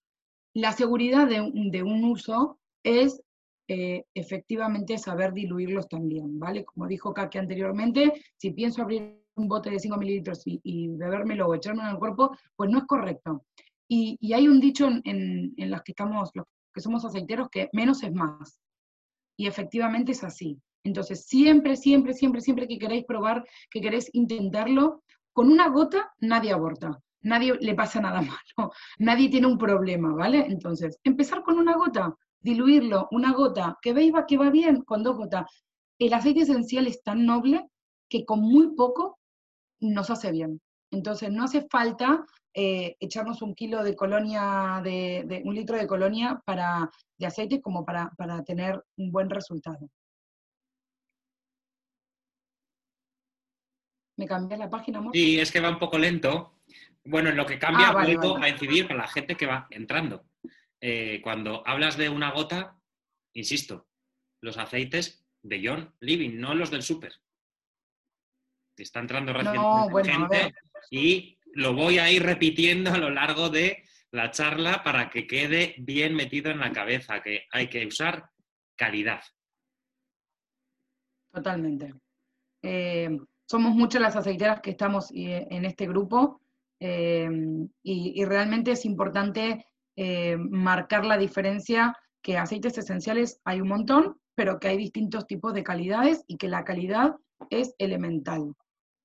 [0.54, 3.22] La seguridad de, de un uso es
[3.68, 6.63] efectivamente saber diluirlos también, ¿vale?
[6.63, 11.48] Como dijo Kaki anteriormente, si pienso abrir un bote de 5 mililitros y, y, bebérmelo
[11.48, 13.45] o echármelo en el cuerpo, pues no es correcto.
[13.88, 17.69] Y, y hay un dicho en, en, los que estamos, los que somos aceiteros, que
[17.74, 18.60] menos es más.
[19.38, 20.60] Y efectivamente es así.
[20.84, 26.54] Entonces, siempre, siempre, siempre, siempre que queréis probar, que queréis intentarlo, con una gota nadie
[26.54, 28.21] aborta nadie le pasa nada
[28.58, 30.45] malo, nadie tiene un problema, ¿vale?
[30.48, 35.17] Entonces, empezar con una gota, diluirlo, una gota, que veis que va bien con dos
[35.17, 35.45] gotas.
[36.00, 37.67] el aceite esencial es tan noble
[38.10, 39.17] que con muy poco
[39.80, 40.62] nos hace bien.
[40.92, 46.42] Entonces no hace falta eh, echarnos un kilo de colonia, de, un litro de colonia
[46.46, 49.90] para, de aceite como para, para tener un buen resultado.
[54.18, 55.12] ¿Me cambias la página, amor?
[55.14, 56.54] Sí, es que va un poco lento.
[57.04, 58.46] Bueno, en lo que cambia, Ah, vale, vuelvo vale.
[58.46, 60.26] a incidir para la gente que va entrando.
[60.80, 62.80] Eh, cuando hablas de una gota,
[63.34, 63.88] insisto,
[64.42, 67.14] los aceites de John Living, no los del súper.
[68.78, 70.54] Está entrando bueno, a gente ver.
[70.92, 75.76] y lo voy a ir repitiendo a lo largo de la charla para que quede
[75.78, 78.30] bien metido en la cabeza, que hay que usar
[78.76, 79.22] calidad.
[81.34, 81.94] Totalmente.
[82.62, 86.42] Eh, somos muchas las aceiteras que estamos eh, en este grupo
[86.80, 87.30] eh,
[87.84, 89.66] y, y realmente es importante
[89.98, 95.54] eh, marcar la diferencia que aceites esenciales hay un montón, pero que hay distintos tipos
[95.54, 97.16] de calidades y que la calidad
[97.50, 98.54] es elemental.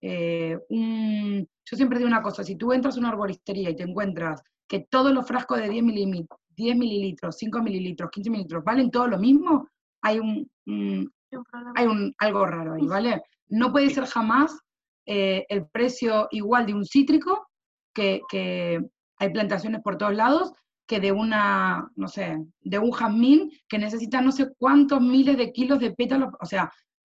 [0.02, 3.82] Eh, un- yo siempre digo una cosa, si tú entras a una arboristería y te
[3.82, 8.90] encuentras que todos los frascos de 10, milimi- 10 mililitros, 5 mililitros, 15 mililitros valen
[8.90, 9.68] todo lo mismo,
[10.02, 11.72] hay un, un- Hay un problema.
[11.76, 13.22] hay un, algo raro ahí, ¿vale?
[13.48, 14.58] No puede ser jamás
[15.06, 17.48] eh, el precio igual de un cítrico,
[17.94, 18.80] que, que
[19.18, 20.52] hay plantaciones por todos lados,
[20.86, 25.52] que de una, no sé, de un jazmín que necesita no sé cuántos miles de
[25.52, 26.70] kilos de pétalos, o sea,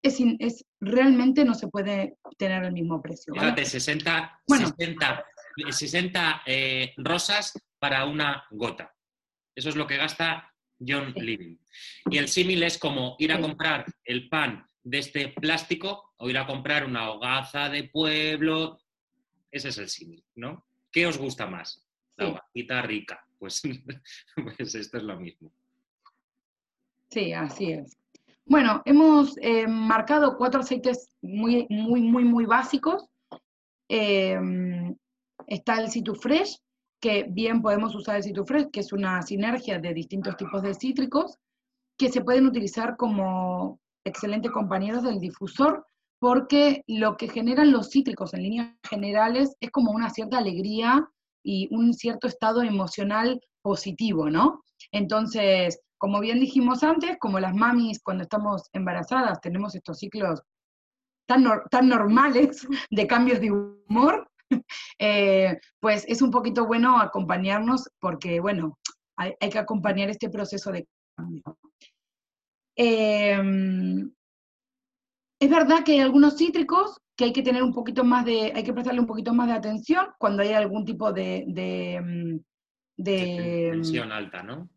[0.07, 3.47] es, in- es realmente no se puede tener el mismo precio, ¿vale?
[3.51, 4.67] Fíjate, 60, Bueno.
[4.69, 5.25] 60,
[5.71, 8.95] 60 eh, rosas para una gota.
[9.55, 10.53] Eso es lo que gasta
[10.87, 11.13] John.
[11.17, 11.57] Living.
[12.11, 16.39] Y el símil es como ir a comprar el pan de este plástico o ir
[16.39, 18.79] a comprar una hogaza de pueblo.
[19.51, 20.67] Ese es el símil, ¿no?
[20.93, 21.87] ¿Qué os gusta más?
[22.17, 23.27] La hogacita rica.
[23.39, 23.63] Pues,
[24.57, 25.53] pues esto es lo mismo.
[27.11, 27.97] Sí, así es.
[28.49, 33.05] Bueno, hemos eh, marcado cuatro aceites muy, muy, muy, muy básicos.
[33.89, 34.39] Eh,
[35.49, 36.57] está el Citrufresh,
[37.01, 41.39] que bien podemos usar el Citrufresh, que es una sinergia de distintos tipos de cítricos,
[41.99, 45.85] que se pueden utilizar como excelentes compañeros del difusor,
[46.21, 51.05] porque lo que generan los cítricos en líneas generales es como una cierta alegría
[51.43, 54.63] y un cierto estado emocional positivo, ¿no?
[54.93, 60.43] Entonces, como bien dijimos antes, como las mamis cuando estamos embarazadas tenemos estos ciclos
[61.29, 64.31] tan, nor- tan normales de cambios de humor,
[64.99, 68.79] eh, pues es un poquito bueno acompañarnos porque, bueno,
[69.19, 71.43] hay, hay que acompañar este proceso de cambio.
[72.77, 74.13] Em,
[75.41, 78.63] es verdad que hay algunos cítricos que hay que tener un poquito más de, hay
[78.63, 83.69] que prestarle un poquito más de atención cuando hay algún tipo de, de, mm, de,
[83.71, 84.69] mm, Tensión alta, ¿no?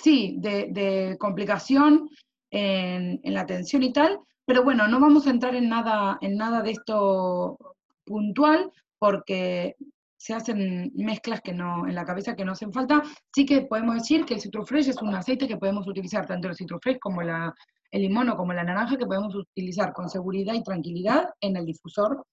[0.00, 2.08] Sí, de, complicación
[2.50, 6.62] en, la atención y tal, pero bueno, no vamos a entrar en nada, en nada
[6.62, 7.58] de esto
[8.04, 9.76] puntual porque
[10.16, 13.02] se hacen mezclas que no, en la cabeza que no hacen falta.
[13.34, 16.54] Sí que podemos decir que el citrufresh es un aceite que podemos utilizar, tanto el
[16.54, 17.52] citrufresh como la,
[17.90, 21.66] el limón o como la naranja, que podemos utilizar con seguridad y tranquilidad en el
[21.66, 22.24] difusor.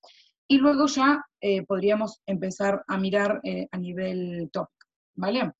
[0.48, 5.52] Y luego ya eh, podríamos empezar a mirar eh, a nivel tópico, ¿vale?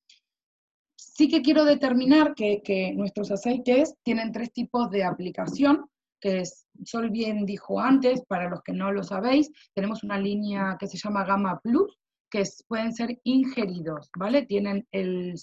[1.02, 5.86] Sí que quiero determinar que, nuestros aceites tienen tres tipos de aplicación,
[6.20, 10.76] que es, Sol bien dijo antes, para los que no lo sabéis, tenemos una línea
[10.78, 11.96] que se llama Gamma Plus,
[12.30, 14.44] que pueden ser ingeridos, ¿vale?
[14.44, 15.34] Tienen el-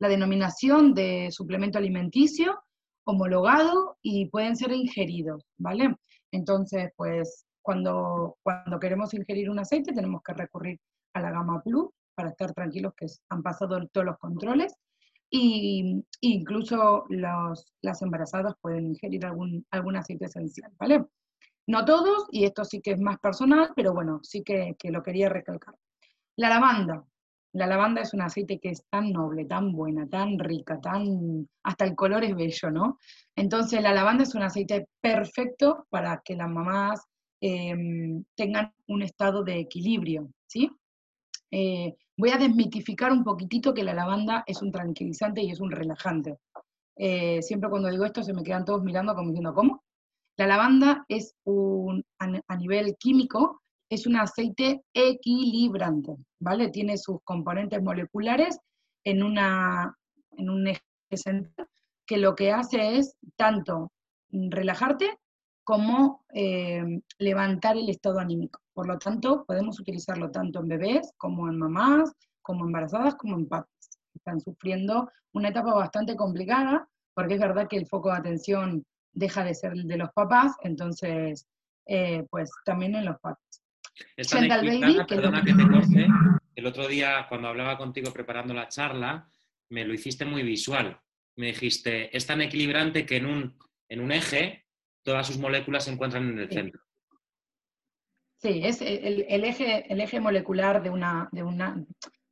[0.00, 2.58] la denominación de suplemento alimenticio
[3.06, 5.94] homologado y pueden ser ingeridos, ¿vale?
[6.32, 10.78] Entonces, pues, cuando, cuando queremos ingerir un aceite tenemos que recurrir
[11.14, 14.74] a la Gamma Plus para estar tranquilos que han pasado todos los controles.
[15.30, 21.04] Y incluso las embarazadas pueden ingerir algún, algún aceite esencial, ¿vale?
[21.68, 25.02] No todos, y esto sí que es más personal, pero bueno, sí que, que lo
[25.02, 25.76] quería recalcar.
[26.36, 27.04] La lavanda.
[27.52, 31.48] La lavanda es un aceite que es tan noble, tan buena, tan rica, tan...
[31.62, 32.98] hasta el color es bello, ¿no?
[33.36, 37.06] Entonces la lavanda es un aceite perfecto para que las mamás
[37.40, 40.70] em, tengan un estado de equilibrio, ¿sí?
[41.50, 45.70] Eh, voy a desmitificar un poquitito que la lavanda es un tranquilizante y es un
[45.70, 46.38] relajante.
[46.96, 49.84] Eh, siempre cuando digo esto se me quedan todos mirando como diciendo, ¿cómo?
[50.36, 56.68] La lavanda es un, a, ni- a nivel químico, es un aceite equilibrante, ¿vale?
[56.70, 58.58] Tiene sus componentes moleculares
[59.04, 59.96] en, una,
[60.36, 60.82] en un eje
[61.14, 61.66] central
[62.06, 63.92] que lo que hace es tanto
[64.30, 65.18] relajarte
[65.68, 68.58] como eh, levantar el estado anímico.
[68.72, 72.10] Por lo tanto, podemos utilizarlo tanto en bebés como en mamás,
[72.40, 74.00] como embarazadas, como en papis.
[74.14, 79.44] Están sufriendo una etapa bastante complicada, porque es verdad que el foco de atención deja
[79.44, 81.46] de ser el de los papás, entonces,
[81.84, 83.62] eh, pues también en los papás.
[84.16, 86.08] Baby, que perdona que te corte,
[86.54, 89.28] el otro día cuando hablaba contigo preparando la charla,
[89.68, 90.98] me lo hiciste muy visual.
[91.36, 93.58] Me dijiste, es tan equilibrante que en un,
[93.90, 94.64] en un eje
[95.08, 96.54] todas sus moléculas se encuentran en el Sí.
[96.56, 96.82] centro.
[98.42, 101.74] Sí, es el, el eje, el eje molecular de, una, de, una,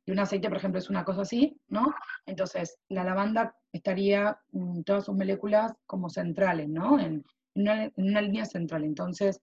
[0.05, 1.93] de un aceite, por ejemplo, es una cosa así, ¿no?
[2.27, 6.99] Entonces, la lavanda estaría mm, todas sus moléculas como centrales, ¿no?
[6.99, 7.25] En,
[7.55, 8.83] en una, en una línea central.
[8.85, 9.41] Entonces,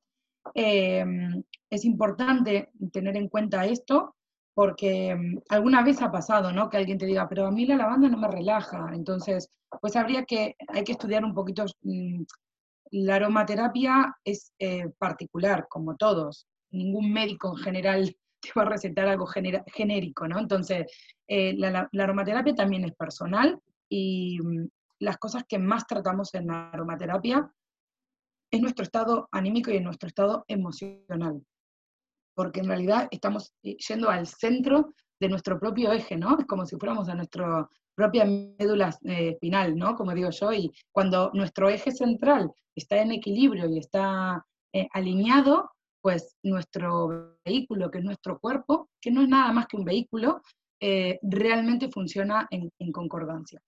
[0.55, 1.05] eh,
[1.71, 4.15] es importante tener en cuenta esto
[4.55, 6.71] porque mm, alguna vez ha pasado, ¿no?
[6.71, 8.91] Que alguien te diga, pero a mí la lavanda no me relaja.
[8.95, 9.51] Entonces,
[9.83, 12.23] pues habría que, hay que estudiar un poquito mm,
[12.95, 16.47] la aromaterapia es eh, particular, como todos.
[16.71, 20.39] Ningún médico en general te va a recetar algo genérico, ¿no?
[20.39, 20.87] Entonces,
[21.27, 24.69] eh, la, aromaterapia también es personal y mm,
[25.01, 27.51] las cosas que más tratamos en la aromaterapia
[28.53, 31.45] es nuestro estado anímico y nuestro estado emocional.
[32.37, 36.39] Porque en realidad estamos eh, yendo al centro de nuestro propio eje, ¿no?
[36.39, 39.95] Es como si fuéramos a nuestra propia médula eh, espinal, ¿no?
[39.95, 45.71] Como digo yo, y cuando nuestro eje central está en equilibrio y está eh, alineado,
[46.01, 50.43] pues nuestro vehículo, que es nuestro cuerpo, que no es nada más que un vehículo,
[50.81, 53.61] eh, realmente funciona en, concordancia.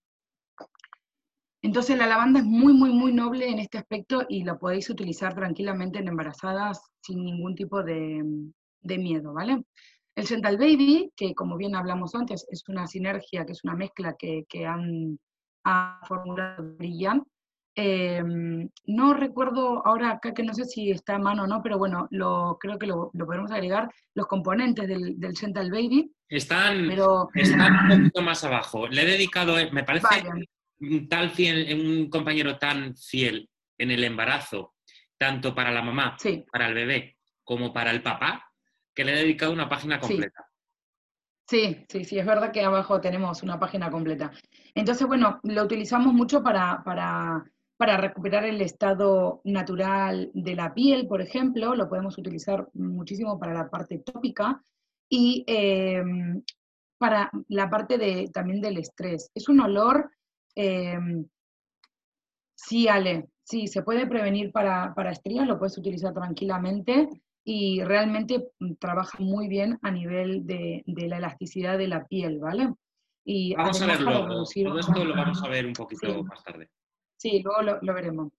[1.62, 5.34] Entonces la lavanda es muy, muy, muy noble en este aspecto y la podéis utilizar
[5.34, 8.22] tranquilamente en embarazadas sin ningún tipo de,
[8.82, 9.64] de miedo, ¿vale?
[10.16, 14.16] El Gentle Baby, que como bien hablamos antes, es una sinergia, que es una mezcla
[14.18, 15.18] que, que han,
[15.64, 17.22] han formulado Brillant.
[17.78, 18.24] Eh,
[18.86, 22.08] no recuerdo ahora acá que no sé si está a mano o no, pero bueno,
[22.10, 27.28] lo, creo que lo, lo podemos agregar, los componentes del, del Gentle Baby, Están, pero
[27.34, 28.88] están un poquito más abajo.
[28.88, 30.24] Le he dedicado, eh, me parece
[31.10, 33.46] tal fiel, un compañero tan fiel
[33.76, 34.74] en el embarazo,
[35.18, 38.50] tanto para la mamá, sí, para el bebé, como para el papá,
[38.96, 40.08] que le he dedicado una página Sí.
[40.08, 40.48] completa.
[41.48, 44.32] Sí, sí, sí, es verdad que abajo tenemos una página completa.
[44.74, 47.44] Entonces, bueno, lo utilizamos mucho para, para,
[47.76, 53.54] para recuperar el estado natural de la piel, por ejemplo, lo podemos utilizar muchísimo para
[53.54, 54.60] la parte tópica
[55.08, 56.02] y eh,
[56.98, 59.30] para la parte de, también del estrés.
[59.32, 60.10] Es un olor,
[60.56, 60.98] eh,
[62.56, 67.08] sí, Ale, sí, se puede prevenir para, para estrías, lo puedes utilizar tranquilamente
[67.48, 72.40] y realmente mm, trabaja muy bien a nivel de, de la elasticidad de la piel,
[72.40, 72.74] ¿vale?
[73.24, 74.34] Y Vamos a además ver para luego.
[74.34, 76.22] reducir- Todo esto lo vamos a ver un poquito Sí.
[76.24, 76.70] más tarde.
[77.16, 78.32] Sí, luego lo, lo veremos.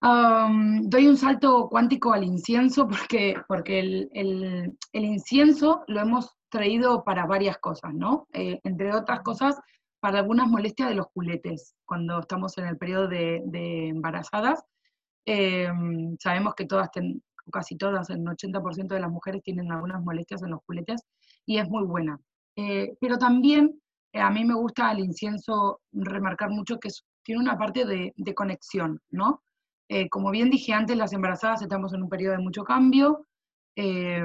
[0.00, 7.04] Doy un salto cuántico al incienso porque, porque el, el- el incienso lo hemos traído
[7.04, 8.26] para varias cosas, ¿no?
[8.32, 9.60] Eh, entre otras cosas,
[10.00, 14.64] para algunas molestias de los culetes, cuando estamos en el periodo de, de embarazadas.
[15.24, 17.22] Em, sabemos que todas, ten-
[17.52, 21.02] casi todas, el 80% de las mujeres tienen algunas molestias en los culetes
[21.46, 22.18] y es muy buena.
[22.56, 23.80] Eh, pero también
[24.12, 26.90] eh, a mí me gusta el incienso remarcar mucho que
[27.22, 29.42] tiene una parte de, conexión, ¿no?
[29.88, 33.26] Eh, como bien dije antes, las embarazadas estamos en un periodo de mucho cambio
[33.76, 34.24] eh,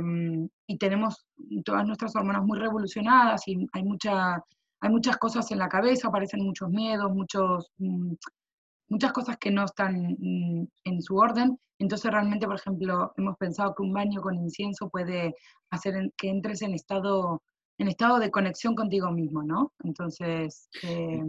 [0.68, 1.26] y tenemos
[1.64, 4.36] todas nuestras hormonas muy revolucionadas y hay, mucha,
[4.82, 8.14] hay muchas cosas en la cabeza, aparecen muchos miedos, muchos, mm,
[8.90, 10.18] muchas cosas que no están
[10.84, 11.60] en su orden.
[11.80, 15.36] Entonces realmente, por ejemplo, hemos pensado que un baño con incienso puede
[15.70, 17.44] hacer que entres en estado,
[17.78, 19.74] en estado de conexión contigo mismo, ¿no?
[19.84, 21.24] Entonces, eh,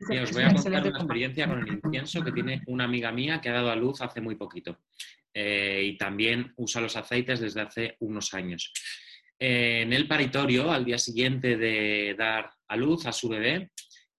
[0.00, 3.40] Mira, os voy a contar una experiencia con el incienso que tiene una amiga mía
[3.40, 4.78] que ha dado a luz hace muy poquito.
[5.34, 8.72] Eh, y también usa los aceites desde hace unos años.
[9.38, 13.70] Eh, en el paritorio, al día siguiente de dar a luz a su bebé,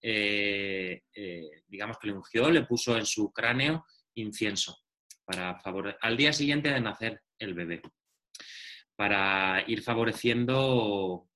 [0.01, 3.85] eh, eh, digamos que le ungió, le puso en su cráneo
[4.15, 4.77] incienso
[5.25, 7.81] para favore- al día siguiente de nacer el bebé,
[8.95, 11.27] para ir favoreciendo,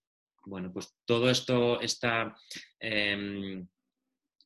[0.45, 2.35] bueno, pues todo esto, esta
[2.79, 3.67] em,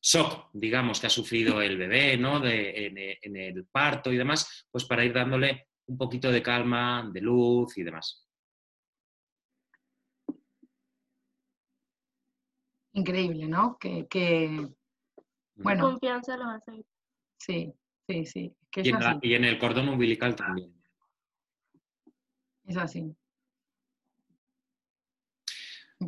[0.00, 2.38] shock, digamos, que ha sufrido el bebé, ¿no?
[2.40, 6.42] De- en, e- en el parto y demás, pues para ir dándole un poquito de
[6.42, 8.27] calma, de luz y demás.
[12.98, 13.76] Increíble, ¿no?
[13.78, 14.68] Que, que
[15.56, 15.84] Bueno.
[15.90, 16.86] Confianza en los aceites.
[17.38, 17.72] sí,
[18.06, 20.74] sí, sí, que Y es en, la- así, y en el cordón umbilical también.
[22.66, 23.14] es así.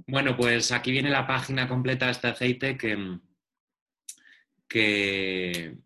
[0.07, 3.19] Bueno, pues aquí viene la página completa de este aceite que,
[4.69, 5.77] que,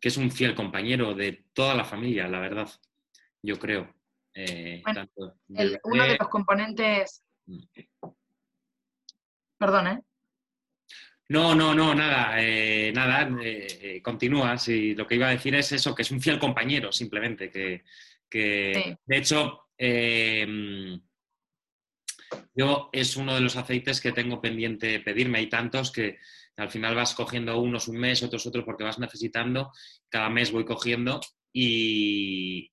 [0.00, 2.68] que es un fiel compañero de toda la familia, la verdad,
[3.42, 3.92] yo creo.
[4.34, 7.58] Eh, Bueno, tanto del El- uno de los componentes, Mm.
[9.60, 10.00] Perdón, ¿eh?
[11.28, 14.58] No, no, no, nada, eh, nada, eh, eh, continúa.
[14.58, 17.84] Sí, lo que iba a decir es eso, que es un fiel compañero, simplemente, que,
[18.28, 18.96] que Sí.
[19.06, 20.98] de hecho, eh,
[22.54, 25.38] yo es uno de los aceites que tengo pendiente pedirme.
[25.38, 26.18] Hay tantos que
[26.56, 29.70] al final vas cogiendo unos un mes, otros otros, porque vas necesitando.
[30.08, 31.20] Cada mes voy cogiendo
[31.52, 32.72] y,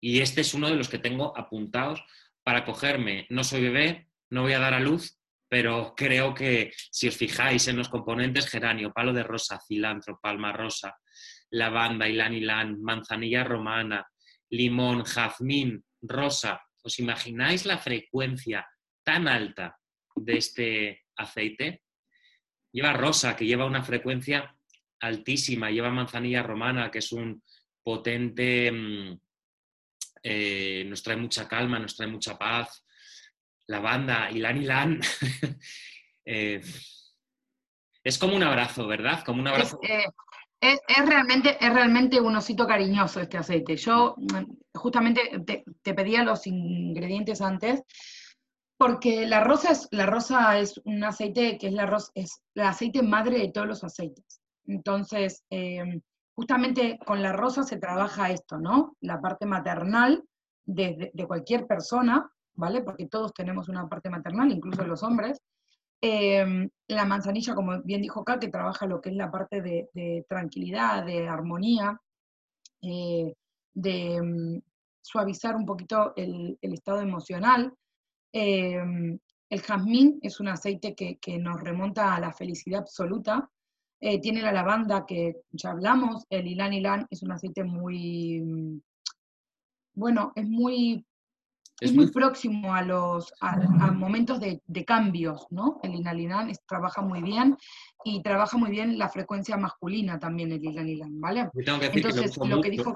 [0.00, 2.04] y este es uno de los que tengo apuntados
[2.42, 3.26] para cogerme.
[3.30, 5.18] No soy bebé, no voy a dar a luz,
[5.52, 10.50] pero creo que si os fijáis en los componentes, geranio, palo de rosa, cilantro, palma
[10.50, 10.96] rosa,
[11.50, 14.02] lavanda, ylan ylan, manzanilla romana,
[14.48, 16.58] limón, jazmín, rosa.
[16.82, 18.66] ¿Os imagináis la frecuencia
[19.04, 19.76] tan alta
[20.16, 21.82] de este aceite?
[22.72, 24.56] Lleva rosa, que lleva una frecuencia
[25.00, 27.42] altísima, lleva manzanilla romana, que es un
[27.82, 29.20] potente, mm,
[30.22, 32.86] eh, nos trae mucha calma, nos trae mucha paz.
[33.68, 35.00] Lavanda, ylan ylan.
[36.24, 36.60] Eh,
[38.04, 39.24] es como un abrazo, ¿verdad?
[39.24, 39.80] Como un Es, abrazo.
[39.82, 40.04] eh,
[40.60, 43.76] es- es realmente, es realmente un osito cariñoso este aceite.
[43.76, 47.82] Yo mm, justamente te, te pedía los ingredientes antes,
[48.78, 52.62] porque la rosa es, la rosa es un aceite que es la rosa, es el
[52.62, 54.40] aceite madre de todos los aceites.
[54.66, 56.00] Entonces, eh,
[56.36, 58.96] justamente con la rosa se trabaja esto, ¿no?
[59.00, 60.22] La parte maternal
[60.64, 62.82] de, de- de cualquier persona, ¿vale?
[62.82, 65.40] Porque todos tenemos una parte maternal, incluso los hombres.
[66.00, 70.24] Eh, la manzanilla, como bien dijo Kat, que trabaja lo que es la parte de,
[70.28, 71.98] tranquilidad, de armonía,
[72.82, 73.34] eh,
[73.74, 74.60] de mm,
[75.00, 77.72] suavizar un poquito el, estado emocional.
[78.32, 78.82] Eh,
[79.50, 83.50] el jazmín es un aceite que, que nos remonta a la felicidad absoluta.
[84.04, 88.80] Eh, tiene la lavanda que ya hablamos, el ylan ylan es un aceite muy, mm,
[89.94, 91.06] bueno, es muy
[91.82, 95.80] Es muy próximo a los a, a momentos de, de cambios, ¿no?
[95.82, 95.94] El
[96.48, 97.56] es, trabaja muy bien
[98.04, 100.60] y trabaja muy bien la frecuencia masculina también el
[101.20, 101.50] ¿vale?
[101.54, 102.94] Yo tengo que decir Entonces, lo que dijo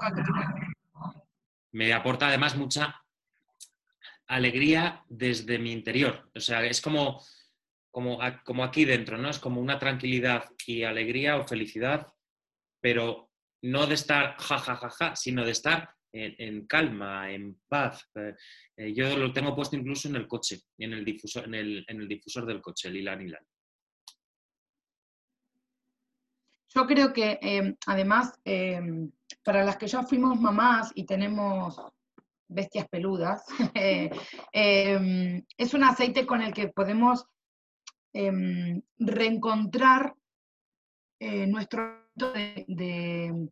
[1.71, 3.03] me aporta además mucha
[4.27, 6.29] alegría desde mi interior.
[6.35, 7.21] O sea, es como,
[7.91, 9.29] como, como aquí dentro, ¿no?
[9.29, 12.07] Es como una tranquilidad y alegría o felicidad,
[12.81, 13.29] pero
[13.61, 18.09] no de estar ja, ja, ja, ja, sino de estar en, calma, en paz.
[18.15, 18.35] Eh,
[18.77, 22.01] eh, yo lo tengo puesto incluso en el coche, en el difusor, en el, en
[22.01, 23.45] el difusor del coche, el Ilan Ilan.
[26.77, 29.09] Yo creo que eh, además, eh,
[29.43, 31.81] para las que ya fuimos mamás y tenemos
[32.47, 33.43] bestias peludas,
[33.73, 34.11] eh,
[34.53, 37.25] eh, es un aceite con el que podemos
[38.13, 40.15] em, reencontrar
[41.19, 43.49] nuestro de, de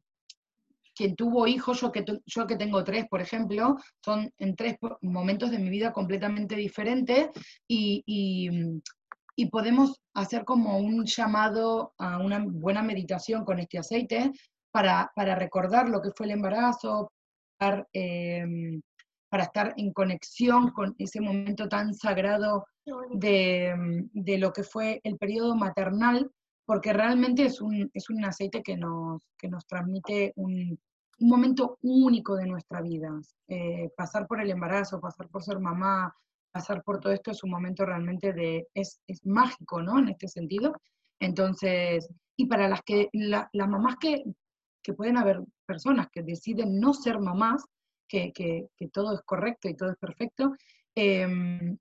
[0.95, 4.77] quien tuvo hijos, yo que, tu- yo que tengo tres, por ejemplo, son en tres
[5.01, 7.29] momentos de mi vida completamente diferentes
[7.67, 8.49] y, y,
[9.35, 14.31] y podemos hacer como un llamado a una buena meditación con este aceite
[14.71, 17.11] para, para recordar lo que fue el embarazo,
[17.57, 18.81] para, em,
[19.29, 22.65] para estar en conexión con ese momento tan sagrado
[23.11, 23.73] de,
[24.13, 26.29] de lo que fue el periodo maternal,
[26.65, 30.79] porque realmente es un, es un aceite que nos, que nos transmite un,
[31.19, 33.09] un momento único de nuestra vida.
[33.47, 36.13] Eh, pasar por el embarazo, pasar por ser mamá,
[36.51, 39.99] pasar por todo esto es un momento realmente de, es, es mágico, ¿no?
[39.99, 40.73] En este sentido.
[41.19, 44.23] Entonces, y para las que, la- las mamás que,
[44.83, 47.63] que pueden haber personas que deciden no ser mamás,
[48.07, 50.53] que, que- que todo es correcto y todo es perfecto,
[50.95, 51.77] em,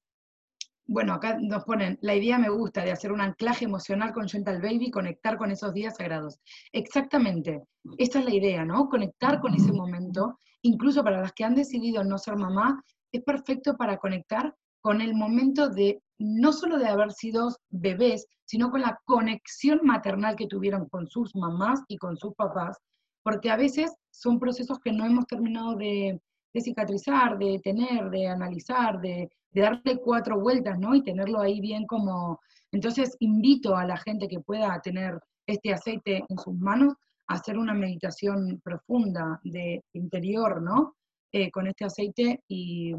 [0.87, 4.61] bueno, acá nos ponen, la idea me gusta de hacer un anclaje emocional con Gentle
[4.61, 6.39] Baby, conectar con esos días sagrados.
[6.72, 7.62] Exactamente,
[7.97, 8.89] esta es la idea, ¿no?
[8.89, 12.82] Conectar con ese momento, incluso para las que han decidido no ser mamá,
[13.12, 18.70] es perfecto para conectar con el momento de, no solo de haber sido bebés, sino
[18.70, 22.76] con la conexión maternal que tuvieron con sus mamás y con sus papás,
[23.22, 26.20] porque a veces son procesos que no hemos terminado de,
[26.53, 30.94] de cicatrizar, de tener, de analizar, de, de darle cuatro vueltas, ¿no?
[30.94, 32.40] Y tenerlo ahí bien como...
[32.72, 36.94] Entonces invito a la gente que pueda tener este aceite en sus manos
[37.28, 40.96] a hacer una meditación profunda de interior, ¿no?
[41.32, 42.94] Eh, con este aceite y,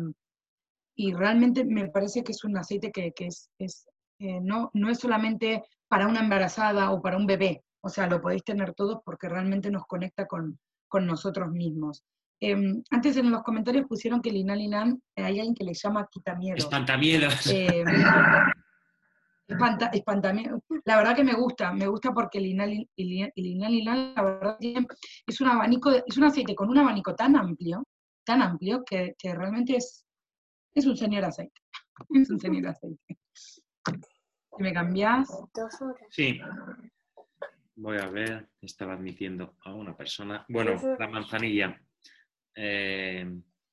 [0.96, 3.88] y realmente me parece que es un aceite que, que es, es,
[4.20, 8.22] eh, no, no es solamente para una embarazada o para un bebé, o sea, lo
[8.22, 12.04] podéis tener todos porque realmente nos conecta con, con nosotros mismos.
[12.42, 12.56] Eh,
[12.92, 16.58] antes en los comentarios pusieron que Linan Linan eh, hay alguien que le llama quitamiedo.
[16.58, 17.46] Espantamiedos.
[19.48, 20.60] Eh, espanta, espantamiedo.
[20.86, 24.58] La verdad que me gusta, me gusta porque el Inal, el Inal Inal, la verdad
[24.60, 27.84] es un abanico, de- es un aceite con un abanico tan amplio,
[28.24, 30.04] tan amplio, que, que realmente es,
[30.74, 31.62] es un señor aceite.
[32.14, 33.18] Es un señor aceite.
[33.38, 35.30] Si me cambias.
[35.54, 36.02] Dos horas.
[36.10, 36.40] Sí.
[37.76, 40.46] Voy a ver, estaba admitiendo a una persona.
[40.50, 41.80] Bueno, la manzanilla.
[42.56, 43.26] Eh,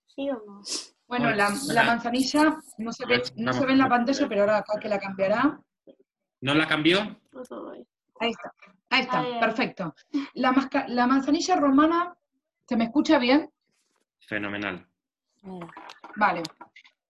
[0.07, 0.61] ¿Sí o no?
[1.09, 4.57] Bueno, la, la manzanilla no se, ve, no se ve en la pantalla, pero ahora
[4.59, 5.61] acá que la cambiará.
[6.41, 7.01] ¿No la cambió?
[8.21, 8.53] Ahí está,
[8.91, 9.41] ahí está, ahí.
[9.41, 9.95] perfecto.
[10.35, 12.15] La, masca- la manzanilla romana,
[12.67, 13.51] ¿se me escucha bien?
[14.21, 14.87] Fenomenal.
[16.17, 16.43] Vale.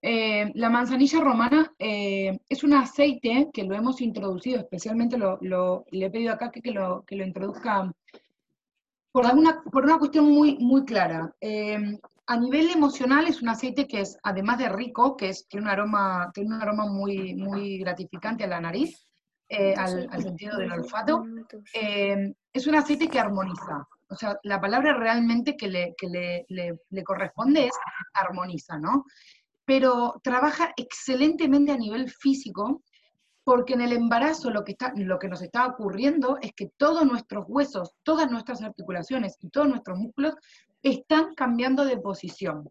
[0.00, 5.84] Eh, la manzanilla romana eh, es un aceite que lo hemos introducido, especialmente lo, lo-
[5.92, 7.92] le he pedido acá que, que lo, que lo introduzca
[9.12, 11.32] por, alguna, por una cuestión muy, muy clara.
[11.40, 11.78] Eh,
[12.26, 15.70] a nivel emocional es un aceite que es, además de rico, que es, tiene un
[15.70, 19.06] aroma, tiene un aroma muy, muy gratificante a la nariz,
[19.48, 21.24] eh, al, al sentido del olfato.
[21.74, 23.86] Eh, es un aceite que armoniza.
[24.08, 27.78] O sea, la palabra realmente que le, que le, le- le corresponde es
[28.14, 29.04] armoniza, ¿no?
[29.64, 32.82] Pero trabaja excelentemente a nivel físico,
[33.44, 37.04] porque en el embarazo lo que, está, lo que nos está ocurriendo es que todos
[37.04, 40.34] nuestros huesos, todas nuestras articulaciones y todos nuestros músculos
[40.82, 42.68] están cambiando de posición,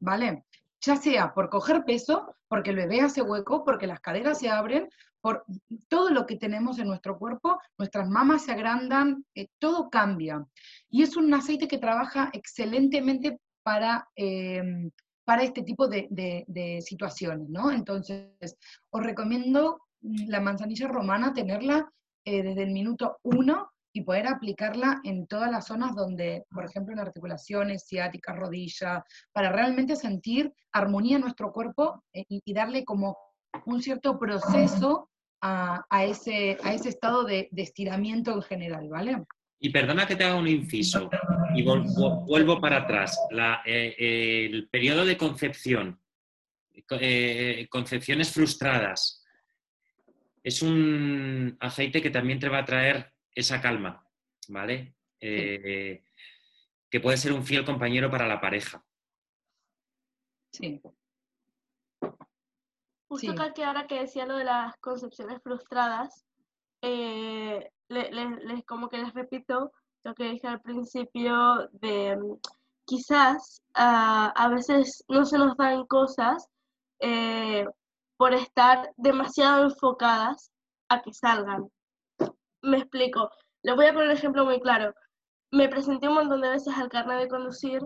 [0.00, 0.44] ¿vale?
[0.80, 4.88] Ya sea por coger peso, porque el bebé hace hueco, porque las caderas se abren,
[5.20, 5.44] por
[5.88, 10.44] todo lo que tenemos en nuestro cuerpo, nuestras mamas se agrandan, eh, todo cambia.
[10.90, 14.90] Y es un aceite que trabaja excelentemente para, eh,
[15.24, 17.70] para este tipo de, de- de situaciones, ¿no?
[17.70, 18.56] Entonces,
[18.90, 21.90] os recomiendo la manzanilla romana, tenerla
[22.24, 26.94] eh, desde el minuto uno y poder aplicarla en todas las zonas donde, por ejemplo,
[26.94, 33.16] en articulaciones, ciática, rodilla, para realmente sentir armonía en nuestro cuerpo eh, y, darle como
[33.66, 35.10] un cierto proceso
[35.42, 39.24] a, ese, a ese estado de, estiramiento en general, ¿vale?
[39.58, 41.10] Y perdona que te haga un inciso
[41.54, 43.18] y vuelvo para atrás.
[43.66, 46.00] Eh, el periodo de concepción,
[46.88, 46.98] co-
[47.68, 49.21] concepciones frustradas,
[50.42, 54.06] es un aceite que también te va a traer esa calma,
[54.48, 54.94] ¿vale?
[55.20, 56.02] Eh,
[56.90, 58.84] que puede ser un fiel compañero para la pareja.
[60.52, 60.82] Sí.
[63.08, 63.52] Justo Sí.
[63.54, 66.24] que ahora que decía lo de las concepciones frustradas,
[66.82, 69.72] eh, le- le- les, como que les repito
[70.04, 72.36] lo que dije al principio de mm,
[72.86, 76.48] quizás ah, a veces no se nos dan cosas
[77.00, 77.66] eh,
[78.22, 80.52] por estar demasiado enfocadas
[80.88, 81.68] a que salgan.
[82.62, 83.28] Me explico.
[83.64, 84.94] Les voy a poner un ejemplo muy claro.
[85.50, 87.82] Me presenté un montón de veces al carnet de conducir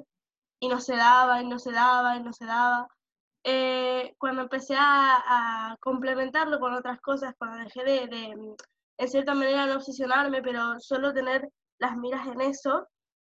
[0.60, 2.86] y no se daba, y no se daba, y no se daba
[3.44, 8.56] eh, cuando empecé a, a complementarlo con otras cosas, cuando dejé de, de,
[8.98, 12.86] en cierta manera, no obsesionarme, pero solo tener las miras en eso,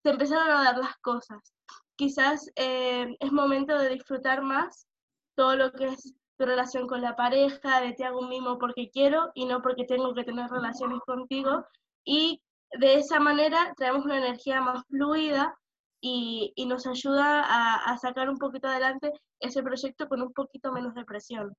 [0.05, 1.53] se empezaron a dar las cosas.
[1.96, 4.86] Quizás eh, es momento de disfrutar más
[5.34, 8.90] todo lo que es tu relación con la pareja, de te hago un mimo porque
[8.90, 11.64] quiero y no porque tengo que tener relaciones contigo.
[12.04, 12.42] Y
[12.80, 15.56] de esa manera traemos una energía más fluida
[16.00, 20.72] y, y nos ayuda a, a sacar un poquito adelante ese proyecto con un poquito
[20.72, 21.54] menos de presión.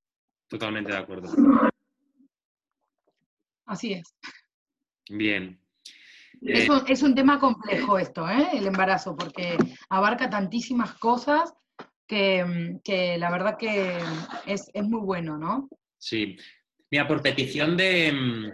[0.50, 1.30] Totalmente de acuerdo.
[3.66, 4.16] Así es.
[5.10, 5.60] Bien.
[6.42, 8.50] Es Eh, un, es un tema complejo esto, ¿eh?
[8.54, 9.56] el embarazo, porque
[9.90, 11.54] abarca tantísimas cosas
[12.08, 13.98] que, mm, que la verdad que
[14.46, 15.70] es, es muy bueno, ¿no?
[15.98, 16.38] Sí.
[16.92, 18.52] Mira, por petición de, mm,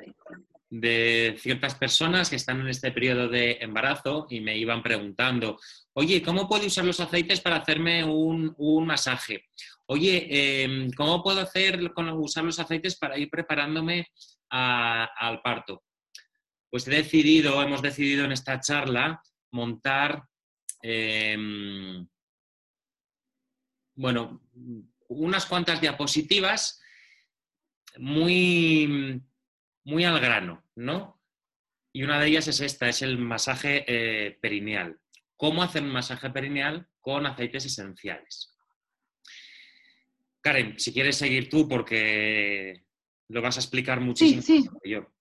[0.70, 5.60] de ciertas personas que están en este periodo de embarazo y me iban preguntando,
[5.94, 9.46] oye, ¿cómo puedo usar los aceites para hacerme un, un masaje?
[9.88, 14.08] Oye, em, ¿cómo puedo hacer con usar los aceites para ir preparándome
[14.50, 15.84] al parto?
[16.70, 19.20] Pues he decidido, hemos decidido en esta charla
[19.52, 20.24] montar,
[20.84, 22.08] em,
[24.00, 24.42] bueno,
[25.10, 26.82] unas cuantas diapositivas
[27.98, 29.22] muy,
[29.84, 31.22] muy al grano, ¿no?
[31.92, 34.98] Y una de ellas es esta, es el masaje eh, perineal.
[35.36, 38.56] ¿Cómo hacer un masaje perineal con aceites esenciales?
[40.40, 42.86] Karen, si quieres seguir tú, porque
[43.28, 44.66] lo vas a explicar muchísimo sí.
[44.86, 45.12] yo.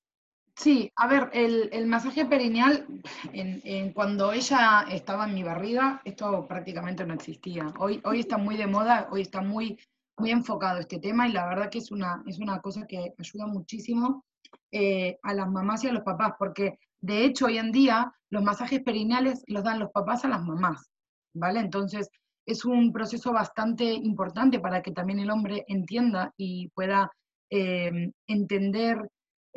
[0.59, 2.85] Sí, a ver, el, el masaje perineal,
[3.33, 7.73] en, en cuando ella estaba en mi barriga, esto prácticamente no existía.
[7.79, 9.79] Hoy, hoy está muy de moda, hoy está muy,
[10.17, 13.47] muy enfocado este tema y la verdad que es una, es una cosa que ayuda
[13.47, 14.25] muchísimo
[14.73, 18.43] eh, a las mamás y a los papás, porque de hecho hoy en día los
[18.43, 20.91] masajes perineales los dan los papás a las mamás,
[21.35, 21.61] ¿vale?
[21.61, 22.11] Entonces
[22.45, 27.13] es un proceso bastante importante para que también el hombre entienda y pueda
[27.49, 29.09] eh, entender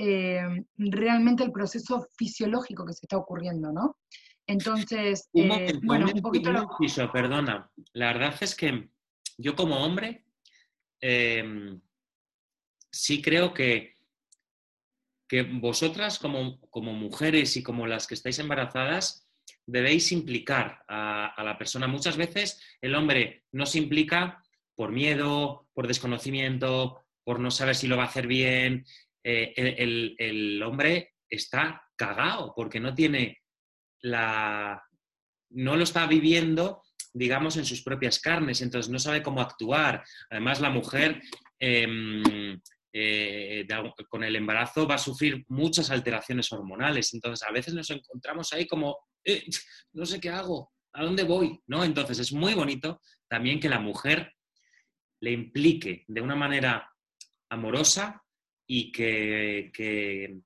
[0.04, 3.98] eh, realmente el proceso fisiológico que se está ocurriendo, ¿no?
[4.48, 7.70] Entonces, Un eh, momento, bueno, un poquito un lo- inciso, perdona.
[7.94, 8.90] La verdad es que
[9.38, 10.26] yo como hombre
[11.02, 11.44] eh,
[12.92, 13.96] sí creo que
[15.28, 19.26] que vosotras como, como mujeres y como las que estáis embarazadas
[19.66, 21.88] debéis implicar a, a la persona.
[21.88, 24.44] Muchas veces el hombre no se implica
[24.76, 28.84] por miedo, por desconocimiento, por no saber si lo va a hacer bien.
[29.24, 33.40] Eh, el, el- hombre está cagado porque no tiene
[34.02, 34.82] la.
[35.52, 36.82] no lo está viviendo,
[37.14, 40.04] digamos, en sus propias carnes, entonces no sabe cómo actuar.
[40.30, 41.22] Además, la mujer.
[41.60, 42.60] em,
[42.94, 43.66] eh,
[44.10, 48.68] con el embarazo va a sufrir muchas alteraciones hormonales, entonces a veces nos encontramos ahí
[48.68, 49.44] como, "Eh,
[49.94, 51.58] no sé qué hago, ¿a dónde voy?
[51.68, 51.84] ¿No?
[51.86, 53.00] Entonces es muy bonito
[53.30, 54.34] también que la mujer
[55.22, 56.90] le implique de una manera
[57.50, 58.22] amorosa
[58.74, 60.40] y que, que,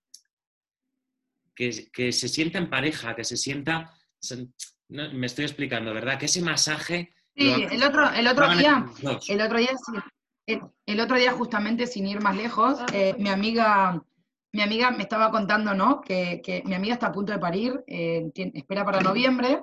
[1.55, 3.93] que- que se sienta en pareja, que se sienta...
[4.19, 4.47] se-
[4.89, 6.17] no, me estoy explicando, ¿verdad?
[6.19, 7.13] Que ese masaje...
[7.35, 8.85] Sí, lo- el otro, el otro día,
[9.29, 9.93] el otro día, sí,
[10.47, 14.01] el, el otro día justamente sin ir más lejos, eh, mi amiga,
[14.53, 16.01] mi amiga me estaba contando, ¿no?
[16.01, 19.61] Que, que mi amiga está a punto de parir, eh, espera para noviembre,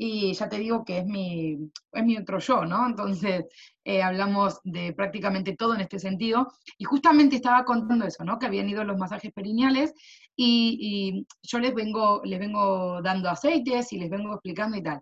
[0.00, 1.58] y ya te digo que es mi,
[1.92, 2.86] es mi otro yo, ¿no?
[2.86, 3.46] Entonces,
[3.84, 6.46] eh, hablamos de prácticamente todo en este sentido,
[6.78, 8.38] y justamente estaba contando eso, ¿no?
[8.38, 9.92] Que habían ido los masajes perineales,
[10.36, 15.00] y, yo les vengo, les vengo dando aceites y les vengo explicando y tal.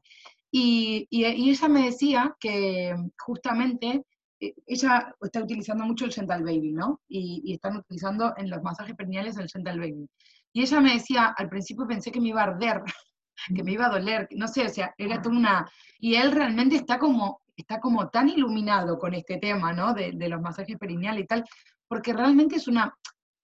[0.51, 4.03] Y, y- ella me decía que justamente
[4.41, 7.03] eh, ella está utilizando mucho el Gentle Baby, ¿no?
[7.09, 10.09] Y, y están utilizando en los masajes perineales el Gentle Baby.
[10.55, 12.83] Y ella me decía, al principio pensé que me iba a arder,
[13.55, 15.71] que me iba a doler, no sé, o sea, era toda una...
[15.99, 19.95] Y él realmente está como, está como tan iluminado con este tema, ¿no?
[19.95, 21.45] De, de los masajes perineales y tal,
[21.89, 22.95] porque realmente es una...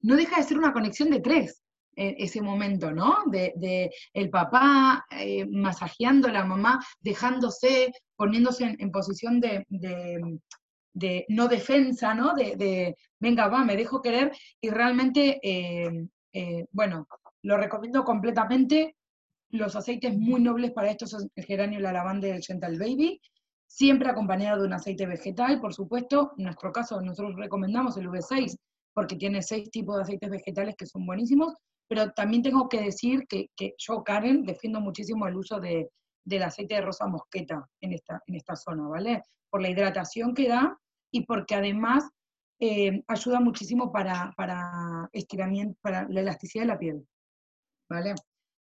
[0.00, 1.62] No deja de ser una conexión de tres,
[1.94, 3.18] eh, ese momento, ¿no?
[3.26, 9.64] De, de el papá eh, masajeando a la mamá, dejándose, poniéndose en, en posición de,
[9.68, 10.38] de-
[10.94, 12.34] de no defensa, ¿no?
[12.34, 14.30] De, de, venga, va, me dejo querer,
[14.60, 17.06] y realmente, eh, eh, bueno,
[17.42, 18.96] lo recomiendo completamente.
[19.52, 23.20] Los aceites muy nobles para esto son el geranio, la lavanda y el gentle baby,
[23.66, 26.32] siempre acompañado de un aceite vegetal, por supuesto.
[26.38, 28.56] En nuestro caso, nosotros recomendamos el V6
[28.94, 31.54] porque tiene seis tipos de aceites vegetales que son buenísimos,
[31.88, 35.90] pero también tengo que decir que, que yo, Karen, defiendo muchísimo el uso de,
[36.24, 39.22] del aceite de rosa mosqueta en esta, en esta zona, ¿vale?
[39.50, 40.78] Por la hidratación que da
[41.10, 42.08] y porque además
[42.60, 47.06] eh, ayuda muchísimo para, para estiramiento, para la elasticidad de la piel,
[47.90, 48.14] ¿vale?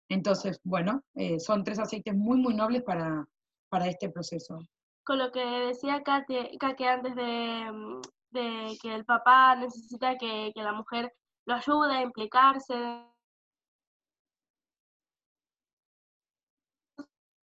[0.10, 3.26] Entonces, bueno, eh, son tres aceites muy, muy nobles para,
[3.70, 4.60] para este proceso.
[5.04, 8.02] Con lo que decía Kate, Kake antes de, mm,
[8.82, 11.14] que el papá necesita que, la mujer
[11.46, 13.06] lo ayude a implicarse.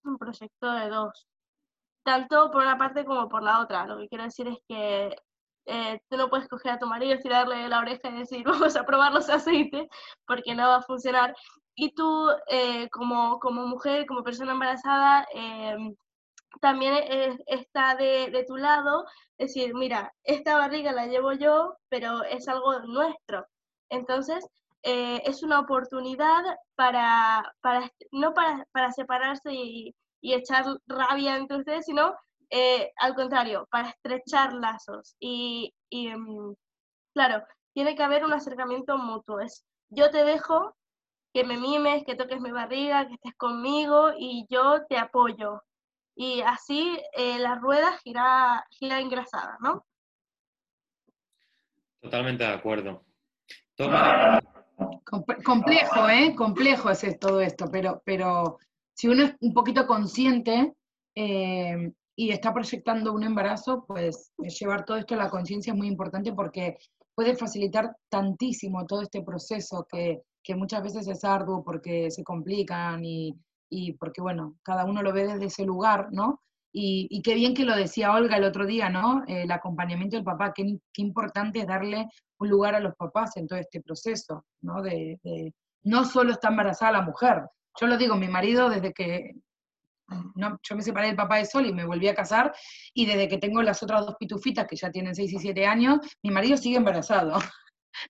[0.03, 1.28] Un proyecto de dos,
[2.03, 3.88] tanto por una parte como por la otra.
[3.88, 5.16] Lo que quiero decir es que
[5.66, 8.86] eh, tú no puedes coger a tu marido, tirarle la oreja y decir, vamos a
[8.86, 9.88] probar los aceites,
[10.28, 11.36] porque no va a funcionar.
[11.76, 15.95] Y tú, eh, como, como mujer, como persona embarazada, em,
[16.61, 19.05] también es- está de, de tu lado
[19.38, 23.45] decir, mira, esta barriga la llevo yo, pero es algo nuestro.
[23.89, 24.45] Entonces,
[24.84, 26.43] eh, es una oportunidad
[26.76, 32.15] para, para no para, para separarse y, y echar rabia entre ustedes, sino
[32.49, 35.15] eh, al contrario, para estrechar lazos.
[35.19, 36.55] Y, y, em,
[37.13, 39.39] claro, tiene que haber un acercamiento mutuo.
[39.39, 40.76] Es, yo te dejo
[41.36, 45.62] que me mimes, que toques mi barriga, que estés conmigo y yo te apoyo
[46.16, 49.86] y así eh, la rueda gira, gira engrasada, ¿no?
[52.00, 53.04] Totalmente de acuerdo.
[53.76, 54.42] Toma,
[55.04, 56.34] Comple- Complejo, ¿eh?
[56.38, 58.58] Complejo es es todo esto, pero, pero
[58.94, 60.74] si uno es un poquito consciente
[61.16, 65.78] eh, y está proyectando un embarazo, pues eh, llevar todo esto a la conciencia es
[65.78, 66.78] muy importante porque
[67.14, 73.04] puede facilitar tantísimo todo este proceso que, que muchas veces es arduo porque se complican
[73.04, 73.36] y,
[73.70, 76.41] y porque, bueno, cada uno lo ve desde ese lugar, ¿no?
[76.72, 79.24] Y, y qué bien que lo decía Olga el otro día, ¿no?
[79.28, 83.48] El acompañamiento del papá, qué, qué importante es darle un lugar a los papás en
[83.48, 84.82] todo este proceso, ¿no?
[84.82, 85.20] De,
[85.84, 87.43] no solo está embarazada la mujer.
[87.80, 89.34] Yo lo digo, mi marido desde que
[90.36, 92.54] no, yo me separé del papá de Sol y me volví a casar,
[92.93, 95.98] y desde que tengo las otras dos pitufitas que ya tienen 6 y 7 años,
[96.22, 97.39] mi marido sigue embarazado.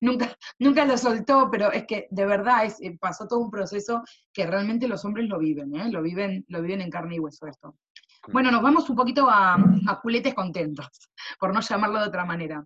[0.02, 4.04] Nunca, nunca lo soltó, pero es que de verdad es, eh, pasó todo un proceso
[4.34, 5.90] que realmente los hombres lo viven, ¿eh?
[5.92, 7.76] lo viven, lo viven en carne y hueso esto.
[8.30, 10.88] Bueno, nos vamos un poquito a, a culetes contentos,
[11.40, 12.64] por no llamarlo de otra manera.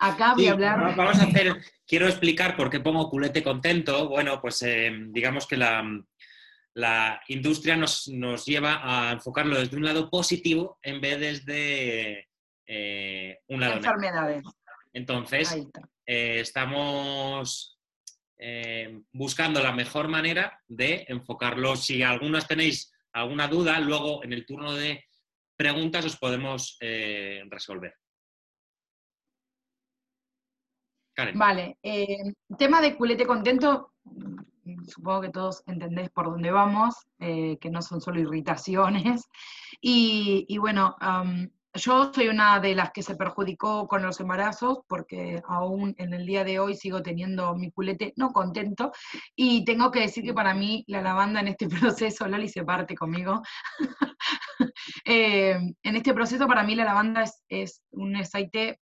[0.00, 0.80] Acá voy Sí, a hablar.
[0.80, 1.56] va- Vamos a hacer,
[1.86, 4.08] quiero explicar por qué pongo culete contento.
[4.08, 5.82] Bueno, pues eh, digamos que la,
[6.74, 12.28] la industria nos, nos lleva a enfocarlo desde un lado positivo en vez desde
[12.66, 14.44] eh, un lado enfermedades.
[14.92, 15.54] Entonces,
[16.06, 17.78] eh, estamos
[18.38, 21.76] eh, buscando la mejor manera de enfocarlo.
[21.76, 25.04] Si algunas tenéis alguna duda, luego en el turno de
[25.56, 27.94] preguntas os podemos eh, resolver.
[31.14, 31.36] Karen.
[31.36, 31.78] Vale,
[32.56, 33.94] tema de culete contento,
[34.86, 39.28] supongo que todos entendéis por dónde vamos, que no son solo irritaciones.
[39.80, 40.96] Y, y bueno,
[41.78, 46.26] yo soy una de las que se perjudicó con los embarazos, porque aún en el
[46.26, 48.92] día de hoy sigo teniendo mi culete no contento.
[49.34, 52.94] Y tengo que decir que para mí la lavanda en este proceso, Loli se parte
[52.94, 53.42] conmigo,
[55.04, 58.80] Eh, en este proceso para mí la lavanda es, es un aceite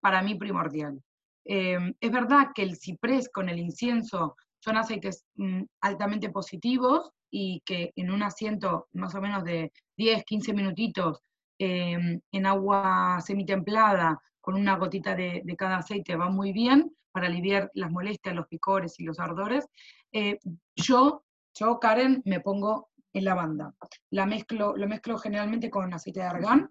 [0.00, 1.02] para mí primordial.
[1.44, 7.62] Eh, es verdad que el ciprés con el incienso son aceites mm, altamente positivos y
[7.64, 11.22] que en un asiento más o menos de 10, 15 minutitos
[11.58, 17.26] eh, en agua semitemplada con una gotita de, de cada aceite va muy bien para
[17.26, 19.66] aliviar las molestias, los picores y los ardores.
[20.12, 20.38] Eh,
[20.76, 23.74] yo, yo, Karen, me pongo en lavanda.
[24.10, 26.70] La mezclo, lo mezclo generalmente con aceite de argán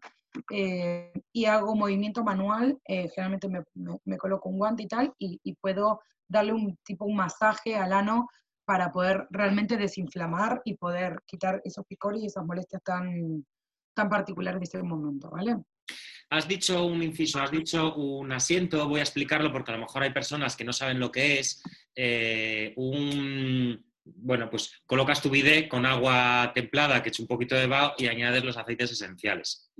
[0.51, 5.13] eh, y hago movimiento manual, eh, generalmente me, me- me coloco un guante y tal,
[5.17, 8.27] y, y puedo darle un tipo un masaje al ano
[8.65, 13.45] para poder realmente desinflamar y poder quitar esos picores y esas molestias tan,
[13.95, 15.55] tan particulares de ese momento, ¿vale?
[16.29, 20.03] Has dicho un inciso, has dicho un asiento, voy a explicarlo porque a lo mejor
[20.03, 21.63] hay personas que no saben lo que es.
[21.95, 27.67] eh, un, bueno, pues colocas tu bidet con agua templada que eche un poquito de
[27.67, 29.71] vaho y añades los aceites esenciales.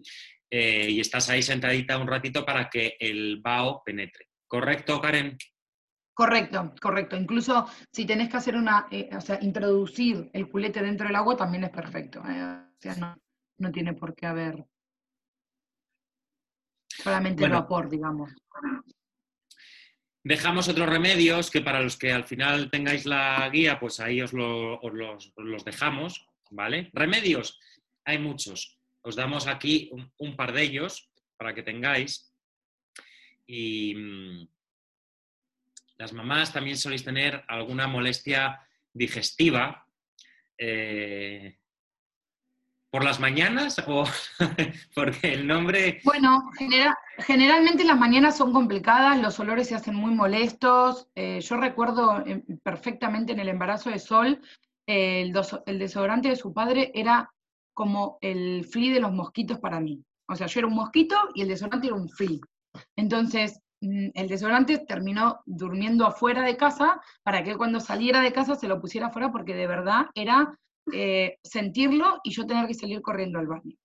[0.49, 4.29] Eh, y estás ahí sentadita un ratito para que el vaho penetre.
[4.47, 5.37] ¿Correcto, Karen?
[6.13, 7.17] Correcto, correcto.
[7.17, 11.35] Incluso si tenés que hacer una, eh, o sea, introducir el culete dentro del agua
[11.35, 12.23] también es perfecto.
[12.29, 13.17] eh, o sea, no,
[13.57, 14.65] no tiene por qué haber
[16.89, 17.61] solamente Bueno.
[17.61, 18.31] vapor, digamos.
[20.23, 24.33] Dejamos otros remedios que para los que al final tengáis la guía, pues ahí os,
[24.33, 26.89] lo- os los, os los dejamos, ¿vale?
[26.93, 27.59] Remedios,
[28.05, 28.79] hay muchos.
[29.01, 32.33] Os damos aquí un, un par de ellos para que tengáis.
[33.45, 34.47] Y mm,
[35.97, 39.87] las mamás también soléis tener alguna molestia digestiva.
[40.57, 41.59] eh,
[42.95, 44.05] ¿Por las mañanas o
[44.95, 50.15] porque el nombre Bueno, genera- generalmente las mañanas son complicadas, los olores se hacen muy
[50.15, 51.09] molestos.
[51.13, 54.39] eh, yo recuerdo eh, perfectamente en el embarazo de Sol,
[54.87, 55.29] eh,
[55.65, 57.29] el, desodorante de su padre era
[57.73, 60.01] como el flea de los mosquitos para mí.
[60.29, 62.39] O sea, yo era un mosquito y el desodorante era un flea.
[62.95, 68.55] Entonces, mm, el desodorante terminó durmiendo afuera de casa para que cuando saliera de casa
[68.55, 70.57] se lo pusiera afuera porque de verdad era
[70.93, 73.75] eh, sentirlo y yo tener que salir corriendo al baño.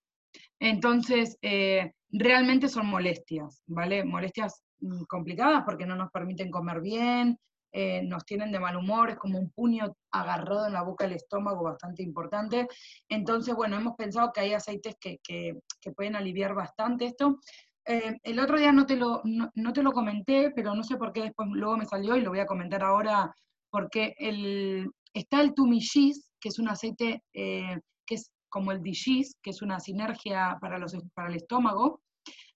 [0.58, 4.04] Entonces, eh, realmente son molestias, ¿vale?
[4.04, 7.38] Molestias mm, complicadas porque no nos permiten comer bien,
[7.72, 11.14] eh, nos tienen de mal humor, es como un puño agarrado en la boca del
[11.16, 12.66] estómago bastante importante.
[13.08, 15.54] Entonces, bueno, hemos pensado que hay aceites que, que-
[15.96, 17.38] pueden aliviar bastante esto.
[17.86, 21.12] Eh, el otro día no te, lo, no, te lo comenté, pero no sé por
[21.12, 23.34] qué después luego me salió y lo voy a comentar ahora,
[23.70, 29.36] porque el, está el Tumishis, que es un aceite eh, que es como el Digis,
[29.42, 32.02] que es una sinergia para, los, para el estómago,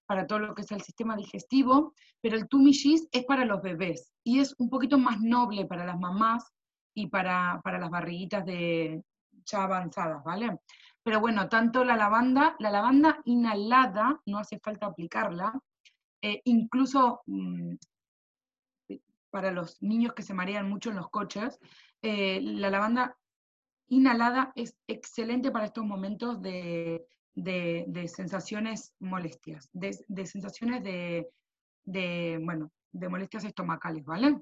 [0.07, 4.13] para todo lo que es el sistema digestivo, pero el Tumishis es para los bebés
[4.25, 6.45] y es un poquito más noble para las mamás
[6.95, 9.03] y para, para las barriguitas de
[9.47, 10.59] ya avanzadas, ¿vale?
[11.03, 15.53] Pero bueno, tanto la lavanda, la lavanda inhalada, no hace falta aplicarla,
[16.23, 17.75] eh, incluso mm,
[19.31, 21.59] para los niños que se marean mucho en los coches,
[22.01, 23.17] eh, la lavanda
[23.89, 32.71] inhalada es excelente para estos momentos de, de- sensaciones molestias, de, de sensaciones de, bueno,
[32.93, 34.41] de molestias estomacales, ¿vale?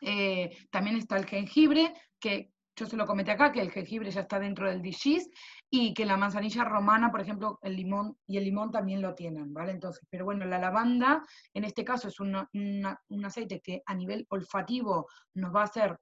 [0.00, 4.22] Eh, también está el jengibre, que yo se lo comenté acá, que el jengibre ya
[4.22, 5.30] está dentro del digis,
[5.70, 9.52] y que la manzanilla romana, por ejemplo, el limón y el limón también lo tienen,
[9.54, 9.72] ¿vale?
[9.72, 11.22] Entonces, pero bueno, la lavanda,
[11.54, 15.98] en este caso, es un aceite que a nivel olfativo nos va a hacer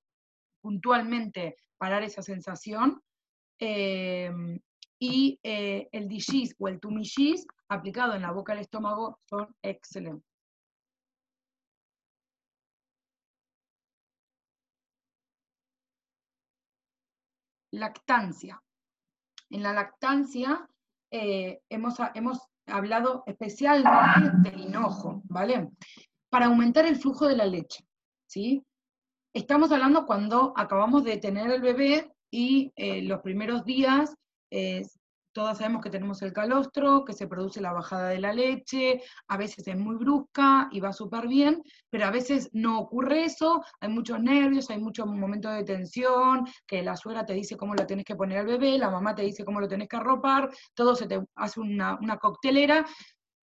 [0.62, 3.02] puntualmente parar esa sensación.
[3.58, 4.30] eh,
[5.02, 10.30] y eh, el digis o el tumishis aplicado en la boca del estómago son excelentes.
[17.72, 18.62] Lactancia.
[19.50, 20.68] En la lactancia
[21.10, 25.68] eh, hemos, hemos hablado especialmente del hinojo, ¿vale?
[26.30, 27.84] Para aumentar el flujo de la leche,
[28.28, 28.64] ¿sí?
[29.34, 34.14] Estamos hablando cuando acabamos de tener el bebé y eh, los primeros días
[34.50, 34.82] eh,
[35.32, 39.36] todas sabemos que tenemos el calostro, que se produce la bajada de la leche, a
[39.36, 43.88] veces es muy brusca y va súper bien, pero a veces no ocurre eso, hay
[43.88, 48.04] muchos nervios, hay muchos momentos de tensión, que la suegra te dice cómo lo tenés
[48.04, 51.06] que poner al bebé, la mamá te dice cómo lo tenés que arropar, todo se
[51.06, 52.84] te hace una, una coctelera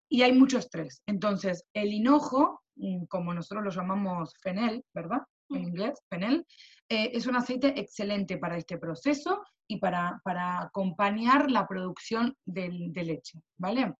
[0.08, 1.02] y hay mucho estrés.
[1.06, 5.22] Entonces, el hinojo, mm, como nosotros lo llamamos fenel, ¿verdad?
[5.50, 6.46] En inglés, fenel,
[6.88, 12.92] eh, es un aceite excelente para este proceso y para, para acompañar la producción del-
[12.92, 13.94] de leche, ¿vale?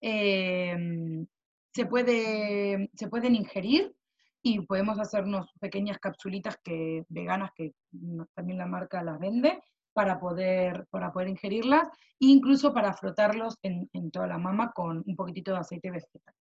[0.00, 1.26] Em,
[1.74, 3.92] se, puede, se pueden ingerir
[4.42, 7.72] y podemos hacernos pequeñas capsulitas que, veganas que
[8.34, 9.58] también la marca las vende
[9.92, 11.88] para poder, para poder ingerirlas
[12.20, 16.34] e incluso para frotarlos en, en toda la mama con un poquitito de aceite vegetal.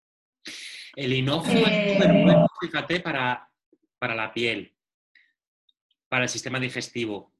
[0.96, 3.50] El hinojo Eh, es súper bueno, fíjate, para,
[4.00, 4.76] para la piel,
[6.10, 7.32] para el sistema digestivo.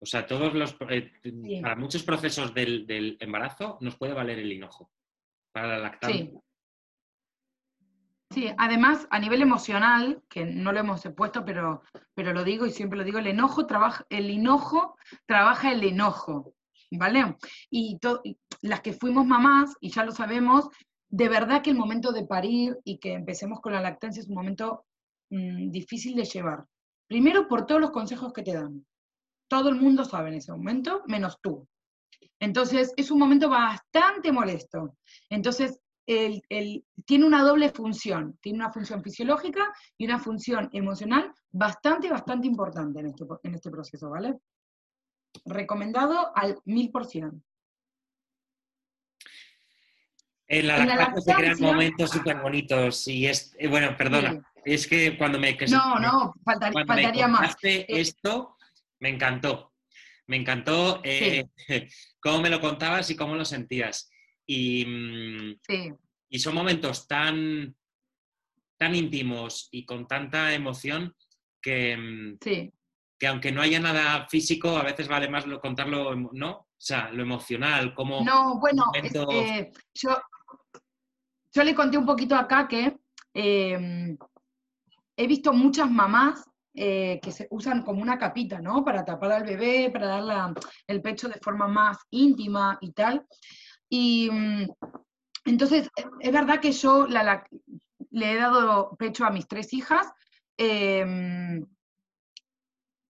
[0.00, 1.60] O sea, todos los, eh, Sí.
[1.62, 4.90] para muchos procesos del, del embarazo nos puede valer el hinojo.
[5.52, 6.24] Para la lactancia.
[6.26, 6.32] Sí.
[8.30, 11.82] Sí, además a nivel emocional, que no lo hemos puesto, pero,
[12.14, 16.52] pero lo digo y siempre lo digo, el enojo trabaja, el hinojo trabaja el enojo,
[16.90, 17.36] ¿vale?
[17.70, 20.68] Y, to- y las que fuimos mamás, y ya lo sabemos,
[21.08, 24.34] de verdad que el momento de parir y que empecemos con la lactancia es un
[24.34, 24.84] momento
[25.34, 26.64] mm, difícil de llevar.
[27.08, 28.86] Primero por todos los consejos que te dan.
[29.48, 31.66] Todo el mundo sabe en ese momento, menos tú.
[32.40, 34.96] Entonces, es un momento bastante molesto.
[35.30, 38.38] Entonces, el- el- tiene una doble función.
[38.40, 43.70] Tiene una función fisiológica y una función emocional bastante, bastante importante en este, en este
[43.70, 44.34] proceso, ¿vale?
[45.46, 47.40] Recomendado al mil por ciento.
[50.46, 54.42] En la En la lactancia se crean momentos súper bonitos y es, eh, bueno, perdona,
[54.64, 55.56] es que cuando me...
[55.56, 57.56] que se- No, no, faltar- cuando me faltaría más.
[57.62, 58.56] Eh, esto,
[59.00, 59.72] me encantó.
[60.26, 61.46] Me encantó eh,
[62.20, 64.10] cómo me lo contabas y cómo lo sentías.
[64.46, 65.92] Y, mm, Sí,
[66.30, 67.74] y son momentos tan,
[68.78, 71.14] tan íntimos y con tanta emoción
[71.60, 72.72] que, mm, sí.
[73.18, 76.50] que aunque no haya nada físico, a veces vale más lo, contarlo, ¿no?
[76.52, 78.22] O sea, lo emocional, como...
[78.24, 80.18] No, bueno, es- eh, yo,
[81.52, 82.96] yo le conté un poquito acá que
[83.34, 84.16] eh,
[85.16, 86.44] he visto muchas mamás
[86.76, 88.84] eh, que se usan como una capita, ¿no?
[88.84, 90.54] Para tapar al bebé, para dar la-
[90.88, 93.24] el pecho de forma más íntima y tal.
[93.88, 94.66] Y mm,
[95.44, 95.88] entonces,
[96.20, 100.12] es verdad que yo le he dado pecho a mis tres hijas.
[100.58, 101.60] eh,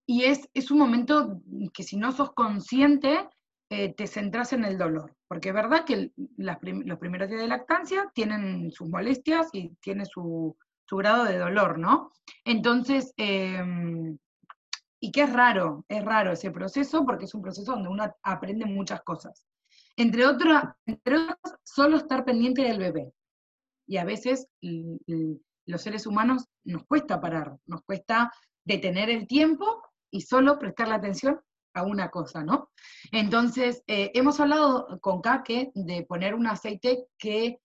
[0.07, 1.41] y es, es un momento
[1.73, 3.29] que si no sos consciente,
[3.71, 5.17] eh, te centras en el dolor.
[5.27, 10.05] Porque es verdad que las los primeros días de lactancia tienen sus molestias y tiene
[10.05, 12.13] su, su grado de dolor, ¿no?
[12.45, 14.19] Entonces, em,
[15.01, 18.65] y que es raro, es raro ese proceso porque es un proceso donde uno aprende
[18.65, 19.45] muchas cosas.
[19.97, 23.13] Entre otras, entre otras, solo estar pendiente del bebé.
[23.87, 24.49] Y a veces
[25.67, 28.33] los seres humanos nos cuesta parar, nos cuesta
[28.65, 31.41] detener el tiempo y solo prestarle atención
[31.75, 32.71] a una cosa, ¿no?
[33.13, 37.59] Entonces, eh, hemos hablado con Kake de poner un aceite que,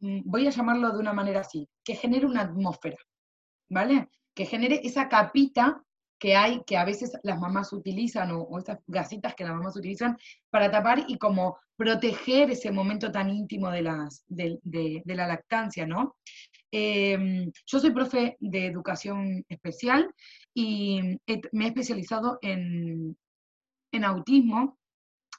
[0.00, 2.98] voy a llamarlo de una manera así, que genere una atmósfera,
[3.68, 4.08] ¿vale?
[4.34, 5.82] Que genere esa capita
[6.18, 10.16] que hay, que a veces las mamás utilizan, o, esas gasitas que las mamás utilizan
[10.50, 13.82] para tapar y como proteger ese momento tan íntimo de,
[14.62, 16.16] de, la lactancia, ¿no?
[16.72, 20.12] Eh, yo soy profe de educación especial
[20.54, 21.18] y
[21.52, 23.16] me he especializado en,
[23.92, 24.78] en autismo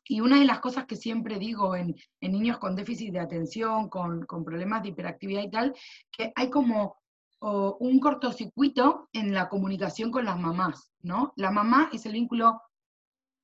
[0.08, 3.90] y una de las cosas que siempre digo en, en niños con déficit de atención,
[3.90, 5.74] con, con problemas de hiperactividad y tal,
[6.12, 6.98] que hay como
[7.40, 11.34] o, un cortocircuito en la comunicación con las mamás, ¿no?
[11.36, 12.62] La mamá es el vínculo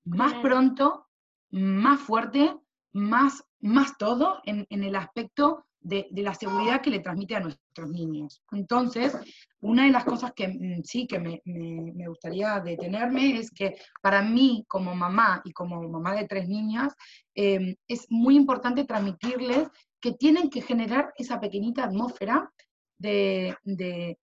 [0.05, 1.07] más pronto,
[1.51, 2.55] más fuerte,
[2.91, 7.89] más, más todo en, en el aspecto de, la seguridad que le transmite a nuestros
[7.89, 8.41] niños.
[8.51, 9.15] Entonces,
[9.61, 14.21] una de las cosas que mm, sí que me, me- gustaría detenerme es que para
[14.21, 16.93] mí, como mamá y como mamá de tres niñas,
[17.36, 19.67] eh, es muy importante transmitirles
[19.99, 22.51] que tienen que generar esa pequeñita atmósfera
[22.97, 24.17] de, de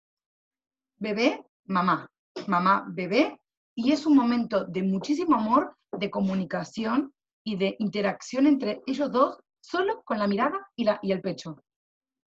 [0.98, 2.10] bebé, mamá,
[2.48, 3.40] mamá, bebé,
[3.76, 9.40] y es un momento de muchísimo amor, de comunicación y de interacción entre ellos dos,
[9.70, 11.64] solo con la mirada y, la, y el pecho.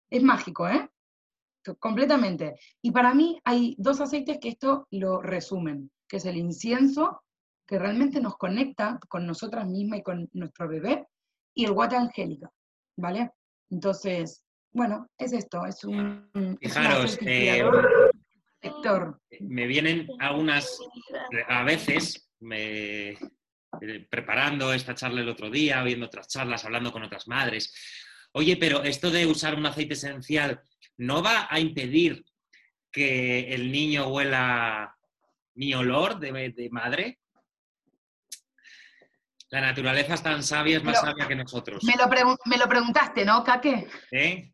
[0.10, 0.90] Es mágico, ¿eh?
[1.64, 2.56] Co- Completamente.
[2.82, 7.22] Y para mí hay dos aceites que esto lo resumen, que es el incienso,
[7.68, 11.06] que realmente nos conecta con nosotras mismas y con nuestro bebé,
[11.54, 12.50] y el guata angélica,
[12.98, 13.32] ¿vale?
[13.70, 16.30] Entonces, bueno, es esto, es un,
[16.62, 17.62] Fijaros, eh,
[19.42, 20.80] me vienen algunas,
[21.48, 23.18] a veces me,
[24.10, 27.74] preparando esta charla el otro día, oyendo otras charlas, hablando con otras madres.
[28.34, 30.62] Oye, pero esto de usar un aceite esencial
[30.98, 32.24] no va a impedir
[32.92, 34.96] que el niño huela
[35.56, 37.20] mi olor de, de madre.
[39.50, 41.82] La naturaleza es tan sabia, es más Pero- sabia que nosotros.
[41.86, 43.88] Me lo, pregun- me lo preguntaste, ¿no, Kake?
[44.12, 44.52] ¿Eh?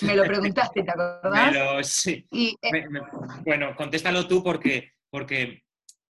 [0.00, 1.50] Me lo preguntaste, ¿te acordás?
[1.52, 2.26] Pero sí.
[2.30, 3.00] Y eh, Me- me-
[3.44, 5.64] bueno, contéstalo tú porque, porque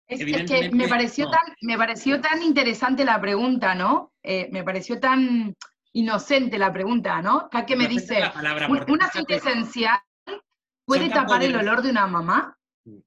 [0.07, 1.30] es, es que me pareció, no.
[1.30, 4.12] tan, me pareció tan interesante la pregunta, ¿no?
[4.22, 5.55] Eh, me pareció tan
[5.92, 7.48] inocente la pregunta, ¿no?
[7.50, 9.98] Kake me Inocente dice, la palabra, un, porque un fíjate, aceite esencial
[10.84, 12.57] puede tapar el olor de una mamá.
[12.84, 12.98] Mm.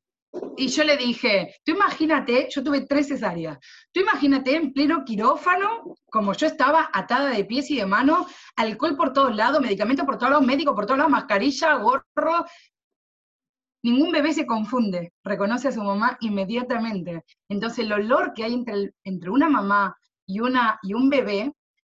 [0.57, 3.59] Y yo le dije, tú imagínate, yo tuve tres cesáreas,
[3.91, 8.25] tú imagínate en pleno quirófano, como yo estaba atada de pies y de manos,
[8.55, 12.45] alcohol por todos lados, medicamentos por todos lados, médico por todos lados, mascarilla, gorro.
[13.83, 17.23] Ningún bebé se confunde, reconoce a su mamá inmediatamente.
[17.49, 21.53] Entonces el olor que hay entre, entre una mamá y, una, y un bebé,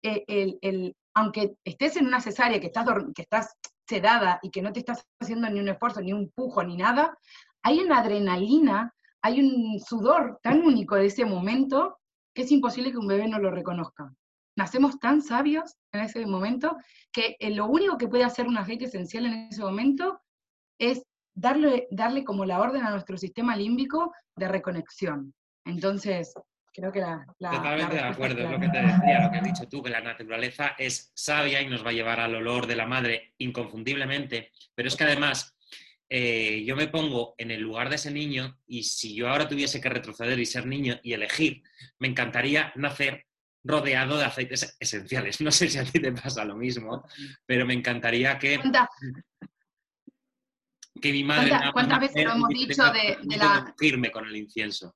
[0.03, 3.53] eh, el- el- aunque estés en una cesárea, que estás, que estás
[3.87, 7.17] sedada y que no te estás haciendo ni un esfuerzo, ni un pujo, ni nada,
[7.63, 11.97] hay una adrenalina, hay un sudor tan único de ese momento
[12.35, 14.13] que es imposible que un bebé no lo reconozca.
[14.55, 16.77] Nacemos tan sabios en ese momento
[17.11, 20.19] que eh, lo único que puede hacer un aceite esencial en ese momento
[20.79, 21.03] es
[21.37, 25.33] darle, darle como la orden a nuestro sistema límbico de reconexión.
[25.65, 26.33] Entonces,
[26.73, 27.25] creo que la...
[27.39, 29.83] la- la Totalmente de acuerdo, es lo que te decía, lo que has dicho tú,
[29.83, 33.33] que la naturaleza es sabia y nos va a llevar al olor de la madre
[33.37, 35.55] inconfundiblemente, pero es que además
[36.09, 39.79] eh, yo me pongo en el lugar de ese niño y si yo ahora tuviese
[39.81, 41.61] que retroceder y ser niño y elegir,
[41.99, 43.25] me encantaría nacer
[43.63, 45.39] rodeado de aceites esenciales.
[45.41, 47.03] No sé si a ti te pasa lo mismo,
[47.45, 48.87] pero me encantaría que, ¿Cuántas,
[50.99, 51.49] que mi madre...
[51.49, 54.93] ¿Cuántas- cuántas veces lo hemos dicho de- de la- ungirme con el incienso.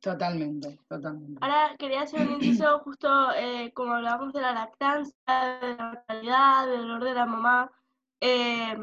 [0.00, 1.38] Totalmente, totalmente.
[1.42, 5.14] Ahora quería hacer un inciso justo eh, como hablábamos de la lactancia,
[5.60, 7.70] de la mortalidad, del dolor de la mamá.
[8.22, 8.76] eh,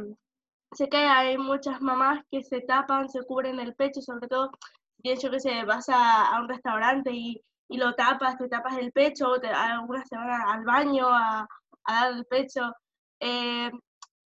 [0.73, 4.51] sé que hay muchas mamás que se tapan, se cubren el pecho, sobre todo,
[4.97, 8.77] bien yo que sé, vas a, a un restaurante y, y lo tapas, te tapas
[8.77, 11.47] el pecho, o te- algunas se van al baño a,
[11.85, 12.73] a dar el pecho.
[13.21, 13.71] eh,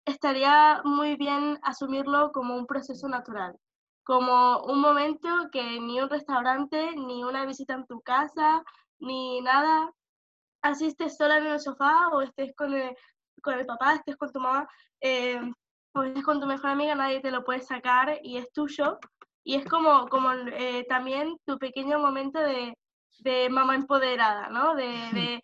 [0.06, 3.58] estaría muy bien asumirlo como un proceso natural
[4.06, 8.62] como un momento que ni un restaurante, ni una visita en tu casa,
[9.00, 9.90] ni nada,
[10.62, 12.96] así estés sola en el sofá o estés con el,
[13.42, 14.68] con el papá, estés con tu mamá,
[15.00, 15.40] eh,
[15.92, 19.00] o estés con tu mejor amiga, nadie te lo puede sacar y es tuyo.
[19.42, 22.78] Y es como, como eh, también tu pequeño momento de,
[23.18, 24.76] de mamá empoderada, ¿no?
[24.76, 25.42] De, de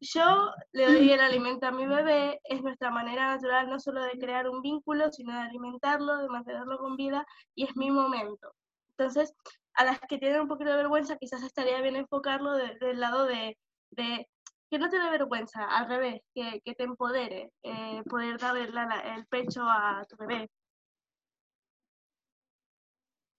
[0.00, 4.18] yo le doy el alimento a mi bebé, es nuestra manera natural no solo de
[4.18, 8.52] crear un vínculo, sino de alimentarlo, de mantenerlo con vida, y es mi momento.
[8.98, 9.32] Entonces,
[9.74, 13.24] a las que tienen un poquito de vergüenza, quizás estaría bien enfocarlo de- del lado
[13.26, 13.56] de,
[13.90, 14.28] de
[14.70, 18.86] que no te dé vergüenza, al revés, que, que te empodere, eh, poder darle la-
[18.86, 20.48] la- el pecho a tu bebé.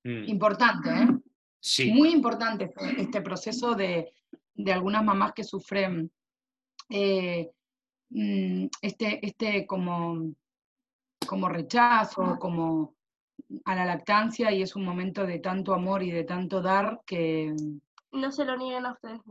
[0.04, 1.08] Mm, Importante, ¿eh?
[1.60, 1.92] Sí.
[1.94, 4.14] Muy importante este- este proceso de,
[4.54, 6.12] de algunas mamás que sufren
[6.90, 7.52] eh,
[8.10, 10.32] mm, este, este como,
[11.28, 12.94] como rechazo, como
[13.66, 17.54] a la lactancia, y es un momento de tanto amor y de tanto dar que
[18.12, 19.22] No se lo nieguen a ustedes.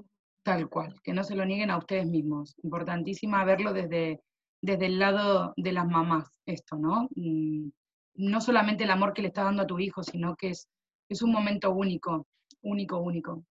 [0.43, 2.55] tal cual, que no se lo nieguen a ustedes mismos.
[2.63, 4.21] Importantísima verlo desde,
[4.61, 7.09] desde el lado de las mamás, esto, ¿no?
[7.17, 7.71] Mm,
[8.17, 10.69] No solamente el amor que le estás dando a tu hijo, sino que es,
[11.09, 12.27] es un momento único,
[12.63, 13.43] único, único.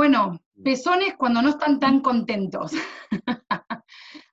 [0.00, 2.72] Bueno, pezones cuando no están tan contentos.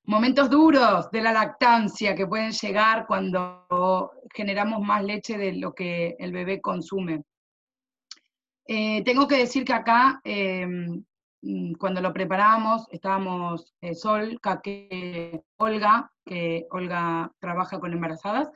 [0.05, 6.15] Momentos duros de la lactancia que pueden llegar cuando generamos más leche de lo que
[6.19, 7.23] el bebé consume.
[8.65, 10.65] Eh, tengo que decir que acá, eh,
[11.41, 18.49] mm, cuando lo preparábamos, estábamos eh, Sol, Caque, Olga, que Olga trabaja con embarazadas,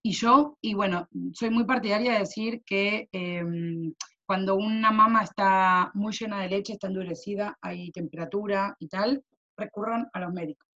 [0.00, 3.92] y yo, y bueno, soy muy partidaria de decir que em,
[4.32, 9.22] cuando una mama está muy llena de leche, está endurecida, hay temperatura y tal,
[9.58, 10.66] recurran a los médicos,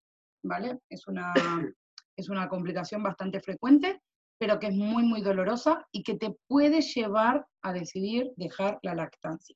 [0.43, 0.77] ¿vale?
[0.87, 1.33] Es una,
[2.15, 3.99] es una complicación bastante frecuente,
[4.37, 8.93] pero que es muy, muy dolorosa y que te puede llevar a decidir dejar la
[8.93, 9.55] lactancia.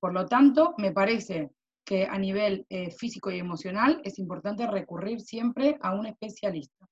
[0.00, 1.50] Por lo tanto, me parece
[1.84, 6.88] que a nivel eh, físico y emocional es importante recurrir siempre a un especialista.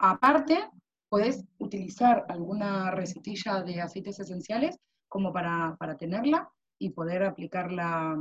[0.00, 0.68] Aparte,
[1.10, 4.78] puedes utilizar alguna recetilla de aceites esenciales
[5.08, 8.16] como para, para tenerla y poder aplicarla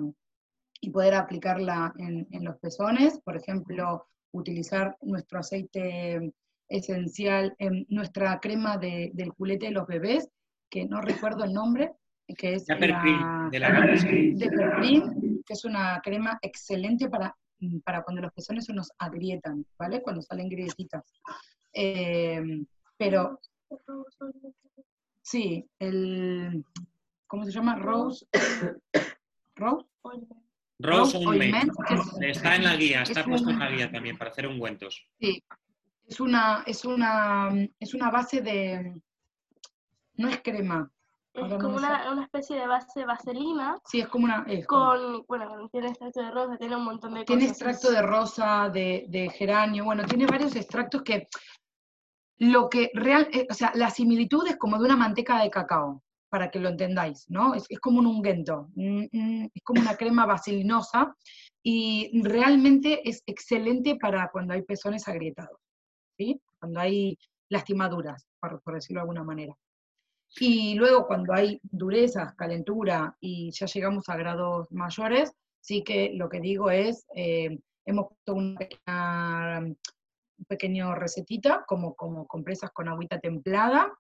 [0.82, 6.34] y poder aplicarla en, en los pezones, por ejemplo, utilizar nuestro aceite
[6.70, 10.30] esencial, en nuestra crema de- del culete de los bebés,
[10.70, 11.91] que no recuerdo el nombre,
[12.38, 13.72] que es perfil la- de la
[14.38, 17.36] de Perprin, que es una crema excelente para,
[17.84, 20.02] para cuando los pezones se nos agrietan, ¿vale?
[20.02, 21.03] Cuando salen grietitas.
[21.74, 22.41] Eh,
[22.99, 23.39] pero
[25.21, 26.63] sí, el,
[27.27, 27.76] ¿cómo se llama?
[27.77, 28.26] Rose,
[29.55, 29.85] Rose,
[30.80, 31.71] Rose Ointment.
[32.21, 35.07] Está en la guía, está es puesto en la guía también para hacer ungüentos.
[35.19, 35.41] Sí,
[36.07, 37.49] es una, es una,
[37.80, 39.01] es una base de,
[40.15, 40.91] no es crema,
[41.34, 45.26] Es como una, una especie de base vaselina sí, es como una, es como- con,
[45.27, 47.61] bueno, tiene extracto de rosa, tiene un montón de Tiene cosas.
[47.61, 51.27] extracto de rosa, de, de geranio, bueno, tiene varios extractos que
[52.40, 56.02] lo que real, eh, o sea, la similitud es como de una manteca de cacao,
[56.30, 57.53] para que lo entendáis, ¿no?
[57.56, 61.16] Es, es como un ungüento, mm, mm, es como una crema vaselinosa
[61.64, 65.60] y realmente es excelente para cuando hay pezones agrietados,
[66.18, 66.40] ¿sí?
[66.60, 67.18] Cuando hay
[67.49, 69.56] lastimaduras, por, por decirlo de alguna manera.
[70.40, 76.30] Y luego cuando hay durezas, calentura y ya llegamos a grados mayores, sí que lo
[76.30, 79.76] que digo es, eh, hemos puesto una pequeña,
[80.40, 83.91] un pequeño recetita, como, como compresas con agüita templada,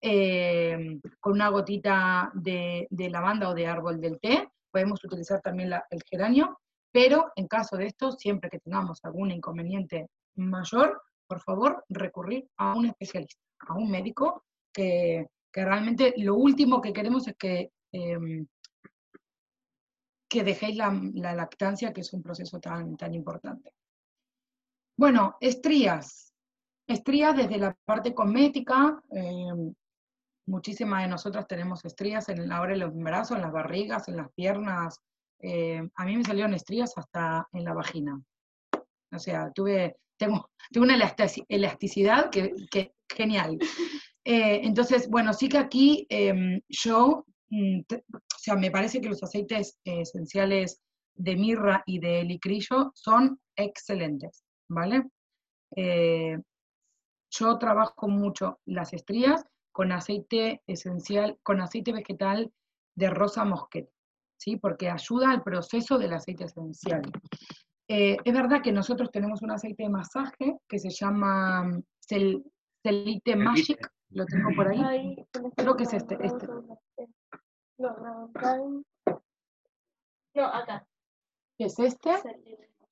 [0.00, 6.02] eh, con una gotita de, lavanda o de árbol del té, podemos utilizar también el
[6.08, 6.60] geranio,
[6.92, 12.74] pero en caso de esto, siempre que tengamos algún inconveniente mayor, por favor, recurrir a
[12.74, 18.46] un especialista, a un médico, que, que realmente lo último que queremos es que, em,
[20.28, 23.72] que dejéis la, la lactancia, que es un proceso tan, tan importante.
[24.98, 26.34] Bueno, estrías.
[26.88, 29.00] Estrías desde la parte cosmética.
[29.12, 29.72] em,
[30.46, 34.16] muchísimas de nosotras tenemos estrías en la hora de los embarazos, en las barrigas, en
[34.16, 34.98] las piernas.
[35.40, 38.20] em, a mí me salieron estrías hasta en la vagina.
[39.12, 43.56] O sea, tuve, tengo, tengo una elastici- elasticidad que, que genial.
[44.24, 49.08] Eh, entonces, bueno, sí que aquí em, yo, mm, te- o sea, me parece que
[49.08, 50.82] los aceites eh, esenciales
[51.14, 55.04] de mirra y de licrillo son excelentes, ¿vale?
[55.76, 56.38] Eh,
[57.30, 62.52] yo trabajo mucho las estrías con aceite esencial, con aceite vegetal
[62.96, 63.92] de rosa mosqueta,
[64.36, 64.56] ¿sí?
[64.56, 67.02] Porque ayuda al proceso del aceite esencial.
[67.88, 72.44] Eh, es verdad que nosotros tenemos un aceite de masaje que se llama mm, Cel-
[72.82, 75.16] Celite Magic, lo tengo por ahí.
[75.56, 76.46] Creo que es este, este.
[80.34, 80.86] No, acá.
[81.56, 82.10] que es este,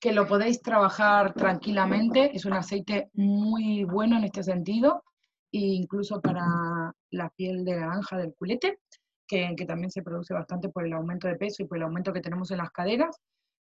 [0.06, 5.02] que lo podéis trabajar tranquilamente, es un aceite muy bueno en este sentido,
[5.50, 8.78] e incluso para la piel de naranja del culete,
[9.26, 12.12] que, que también se produce bastante por el aumento de peso y por el aumento
[12.12, 13.16] que tenemos en las caderas,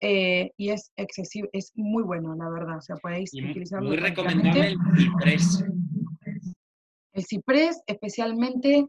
[0.00, 3.96] eh, y es excesivo, es muy bueno, la verdad, o sea, podéis Y utilizarlo muy
[3.96, 5.64] recomendable el ciprés.
[7.14, 8.86] El ciprés, especialmente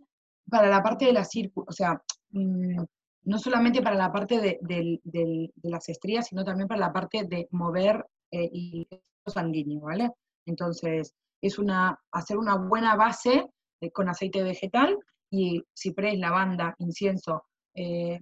[0.52, 2.00] para la parte de la círculo, o sea,
[2.30, 2.84] mm,
[3.24, 7.24] no solamente para la parte de, del- de las estrías, sino también para la parte
[7.26, 8.88] de mover eh, y
[9.28, 10.10] sanguíneo, ¿vale?
[10.46, 13.46] Entonces, es una, hacer una buena base
[13.82, 14.98] eh, con aceite vegetal
[15.30, 17.44] y ciprés, lavanda, incienso.
[17.76, 18.20] eh,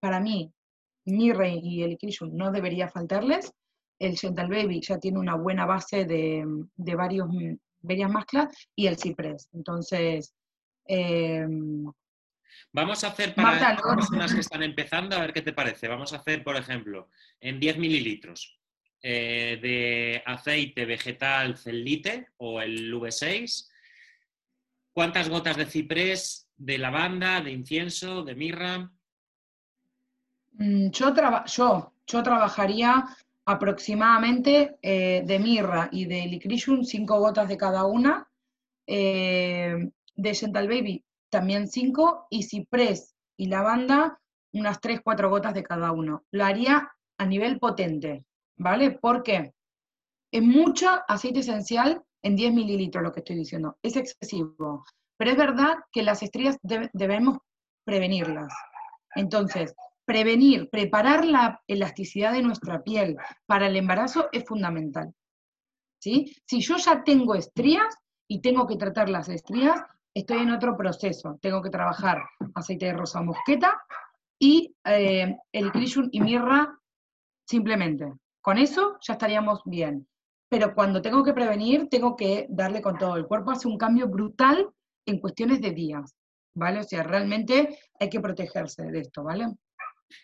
[0.00, 0.52] para mí,
[1.06, 3.52] mirra y el equilibrium no debería faltarles.
[3.98, 6.44] El Gentle Baby ya tiene una buena base de,
[6.76, 9.48] de varios, mm, varias mezclas y el ciprés.
[9.52, 10.34] Entonces,
[10.86, 11.46] eh,
[12.72, 13.96] Vamos a hacer para Marta, las ¿no?
[13.96, 15.88] personas que están empezando, a ver qué te parece.
[15.88, 17.08] Vamos a hacer, por ejemplo,
[17.40, 18.58] en 10 mililitros
[19.02, 23.68] eh, de aceite vegetal celite o el V6,
[24.92, 28.90] ¿cuántas gotas de ciprés, de lavanda, de incienso, de mirra?
[30.52, 33.04] Mm, Yo, traba- yo, yo trabajaría
[33.46, 38.28] aproximadamente eh, de mirra y de licrillum, cinco gotas de cada una.
[38.86, 41.04] eh, de Gentle Baby
[41.34, 42.26] también cinco.
[42.30, 44.20] Y ciprés y lavanda,
[44.52, 46.24] unas tres, cuatro gotas de cada uno.
[46.30, 46.88] Lo haría
[47.18, 48.24] a nivel potente,
[48.56, 48.92] ¿vale?
[48.92, 49.52] Porque
[50.32, 53.76] es mucho aceite esencial en 10 mililitros lo que estoy diciendo.
[53.82, 54.84] Es excesivo.
[55.18, 57.38] Pero es verdad que las estrías debe- debemos
[57.84, 58.52] prevenirlas.
[59.16, 59.74] Entonces,
[60.04, 63.16] prevenir, preparar la elasticidad de nuestra piel
[63.46, 65.12] para el embarazo es fundamental.
[66.00, 66.34] ¿sí?
[66.46, 67.94] Si yo ya tengo estrías
[68.28, 69.80] y tengo que tratar las estrías,
[70.14, 71.38] estoy en otro proceso.
[71.42, 72.22] Tengo que trabajar
[72.54, 73.82] aceite de rosa mosqueta
[74.38, 76.78] y eh, el Crishun y mirra
[77.46, 78.12] simplemente.
[78.40, 80.06] Con eso ya estaríamos bien.
[80.48, 83.16] Pero cuando tengo que prevenir, tengo que darle con todo.
[83.16, 84.68] El cuerpo hace un cambio brutal
[85.06, 86.14] en cuestiones de días,
[86.54, 86.80] ¿vale?
[86.80, 89.46] O sea, realmente hay que protegerse de esto, ¿vale?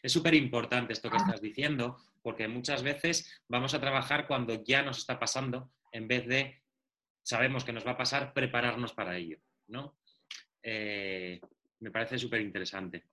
[0.03, 4.83] Es súper importante esto que estás diciendo, porque muchas veces vamos a trabajar cuando ya
[4.83, 6.63] nos está pasando, en vez de
[7.23, 9.39] sabemos que nos va a pasar, prepararnos para ello,
[9.71, 9.99] ¿no?
[10.63, 11.41] Eh,
[11.81, 13.05] me parece súper interesante.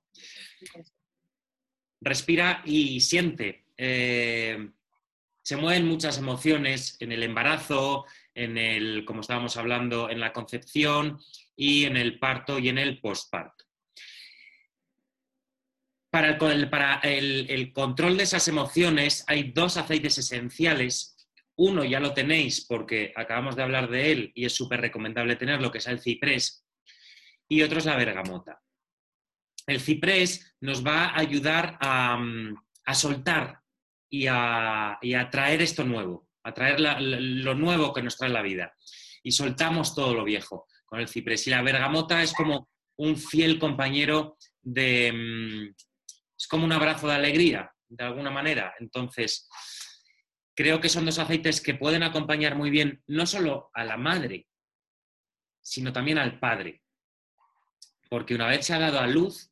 [2.01, 3.65] Respira y siente.
[3.77, 4.69] Eh,
[5.41, 8.05] se mueven muchas emociones en el embarazo,
[8.35, 11.19] en el, como estábamos hablando, en la concepción
[11.55, 12.99] y en el parto y en el
[16.51, 21.16] el, para el, control de esas emociones hay dos aceites esenciales.
[21.57, 25.71] Uno ya lo tenéis porque acabamos de hablar de él y es súper recomendable tenerlo,
[25.71, 26.65] que es el ciprés,
[27.49, 28.61] y otro es la bergamota.
[29.65, 32.17] El ciprés nos va a ayudar a,
[32.85, 33.61] a soltar
[34.09, 38.73] y a, traer esto nuevo, a traer lo nuevo que nos trae la vida.
[39.23, 41.45] Y soltamos todo lo viejo con el ciprés.
[41.47, 45.11] Y la bergamota es como un fiel compañero de...
[45.13, 45.75] Mm,
[46.39, 48.73] es como un abrazo de alegría, de alguna manera.
[48.79, 49.49] Entonces,
[50.57, 54.47] creo que son dos aceites que pueden acompañar muy bien no solo a la madre,
[55.61, 56.81] sino también al padre.
[58.09, 59.51] Porque una vez se ha dado a luz,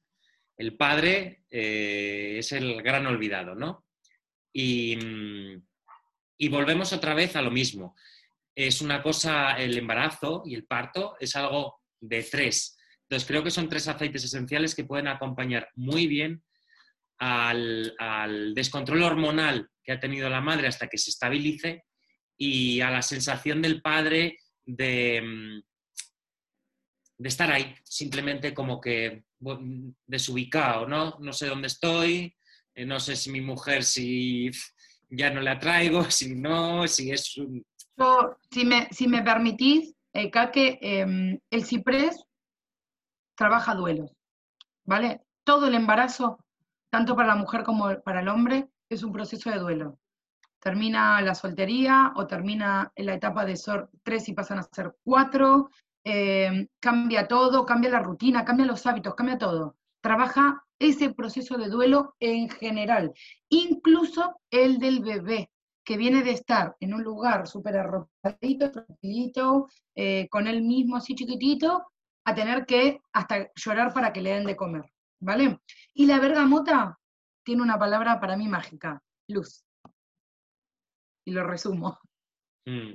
[0.58, 3.86] el padre eh, es el gran olvidado, ¿no?
[4.56, 5.58] Mm,
[6.38, 7.96] y, volvemos otra vez a lo mismo.
[8.56, 12.80] Es una cosa, el embarazo y el parto es algo de tres.
[13.04, 16.44] Entonces creo que son tres aceites esenciales que pueden acompañar muy bien
[17.18, 21.84] al, descontrol hormonal que ha tenido la madre hasta que se estabilice
[22.38, 25.62] y a la sensación del padre de, mm,
[27.18, 29.24] de estar ahí, simplemente como que
[30.06, 31.18] desubicado, ¿no?
[31.20, 32.36] No sé dónde estoy,
[32.74, 34.52] eh, no sé si mi mujer, si
[35.10, 37.66] ya no la traigo, si no, si es un...
[38.52, 40.32] si, me, si me permitís, eh,
[40.82, 42.24] em, el ciprés
[43.36, 44.12] trabaja duelos,
[44.84, 45.22] ¿vale?
[45.44, 46.45] Todo el embarazo,
[46.96, 50.00] tanto para la mujer como para el hombre, es un proceso de duelo.
[50.62, 53.60] Termina la soltería o termina en la etapa de
[54.02, 55.72] tres y pasan a ser cuatro,
[56.06, 59.76] em, cambia todo, cambia la rutina, cambia los hábitos, cambia todo.
[60.00, 63.12] Trabaja ese proceso de duelo en general,
[63.50, 65.50] incluso el del bebé,
[65.84, 71.14] que viene de estar en un lugar súper arropadito, tranquilito, eh, con él mismo así
[71.14, 71.88] chiquitito,
[72.24, 75.60] a tener que hasta llorar para que le den de comer, ¿vale?
[75.94, 77.00] Y la bergamota
[77.44, 79.66] tiene una palabra para mí mágica, luz.
[81.26, 82.00] Y lo resumo.
[82.66, 82.94] Mm.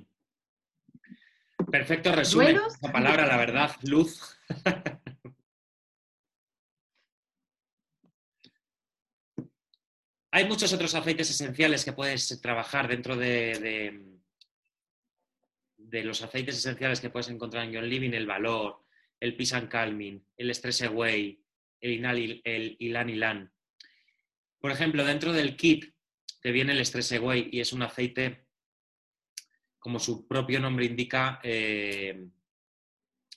[1.70, 2.60] Perfecto resumen.
[2.80, 4.38] La palabra, la verdad, luz.
[10.32, 14.00] Hay muchos otros aceites esenciales que puedes trabajar dentro de,
[15.76, 18.84] de, los aceites esenciales que puedes encontrar en John Living, el valor,
[19.18, 21.42] el Peace and Calming, el Stress Away,
[21.80, 23.52] el, el Ilan Ilan.
[24.60, 25.94] Por ejemplo, dentro del kit
[26.40, 27.12] te viene el Stress
[27.50, 28.46] y es un aceite,
[29.78, 32.28] como su propio nombre indica, eh,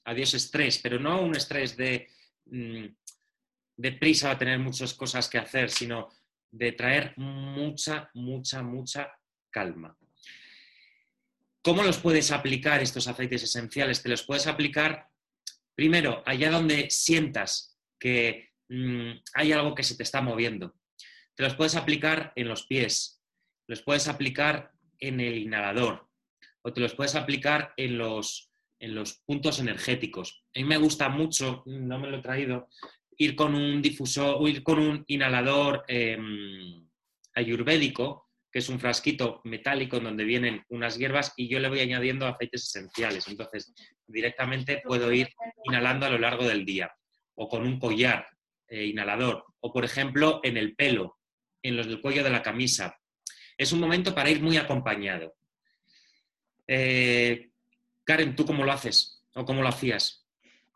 [0.06, 2.10] adiós estrés, pero no un estrés de,
[2.46, 2.86] mm,
[3.78, 6.10] de prisa a tener muchas cosas que hacer, sino
[6.52, 9.12] de traer mucha, mucha, mucha
[9.50, 9.98] calma.
[11.62, 14.04] ¿Cómo los puedes aplicar estos aceites esenciales?
[14.04, 15.10] Te los puedes aplicar
[15.76, 17.73] primero allá donde sientas
[18.04, 20.76] que mm, hay algo que se te está moviendo.
[21.36, 23.24] Te los puedes aplicar en los pies,
[23.66, 26.10] los puedes aplicar en el inhalador
[26.64, 30.44] o te los puedes aplicar en los, en los puntos energéticos.
[30.54, 32.68] A mí me gusta mucho, no me lo he traído,
[33.18, 36.86] ir con un difusor, o ir con un inhalador em,
[37.36, 41.80] ayurvédico, que es un frasquito metálico en donde vienen unas hierbas y yo le voy
[41.80, 43.30] añadiendo aceites esenciales.
[43.30, 43.74] Entonces,
[44.06, 45.30] directamente puedo ir
[45.64, 46.94] inhalando a lo largo del día.
[47.36, 48.28] O con un collar
[48.68, 49.46] eh, inhalador.
[49.60, 51.18] O, por ejemplo, en el pelo,
[51.62, 52.98] en los del cuello de la camisa.
[53.58, 55.36] Es un momento para ir muy acompañado.
[56.68, 57.50] Eh,
[58.04, 59.24] Karen, ¿tú cómo lo haces?
[59.36, 60.24] ¿O cómo lo hacías?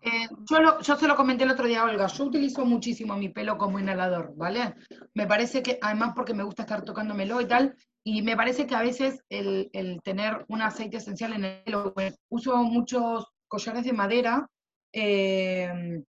[0.02, 3.58] Eh, yo, yo se lo comenté el otro día Olga, yo utilizo muchísimo mi pelo
[3.58, 4.76] como inhalador, ¿vale?
[5.14, 8.76] Me parece que, además porque me gusta estar tocándomelo y tal, y me parece que
[8.76, 9.70] a veces el,
[10.04, 11.94] tener un aceite esencial en el pelo,
[12.30, 14.48] uso muchos collares de madera,
[14.94, 16.04] eh,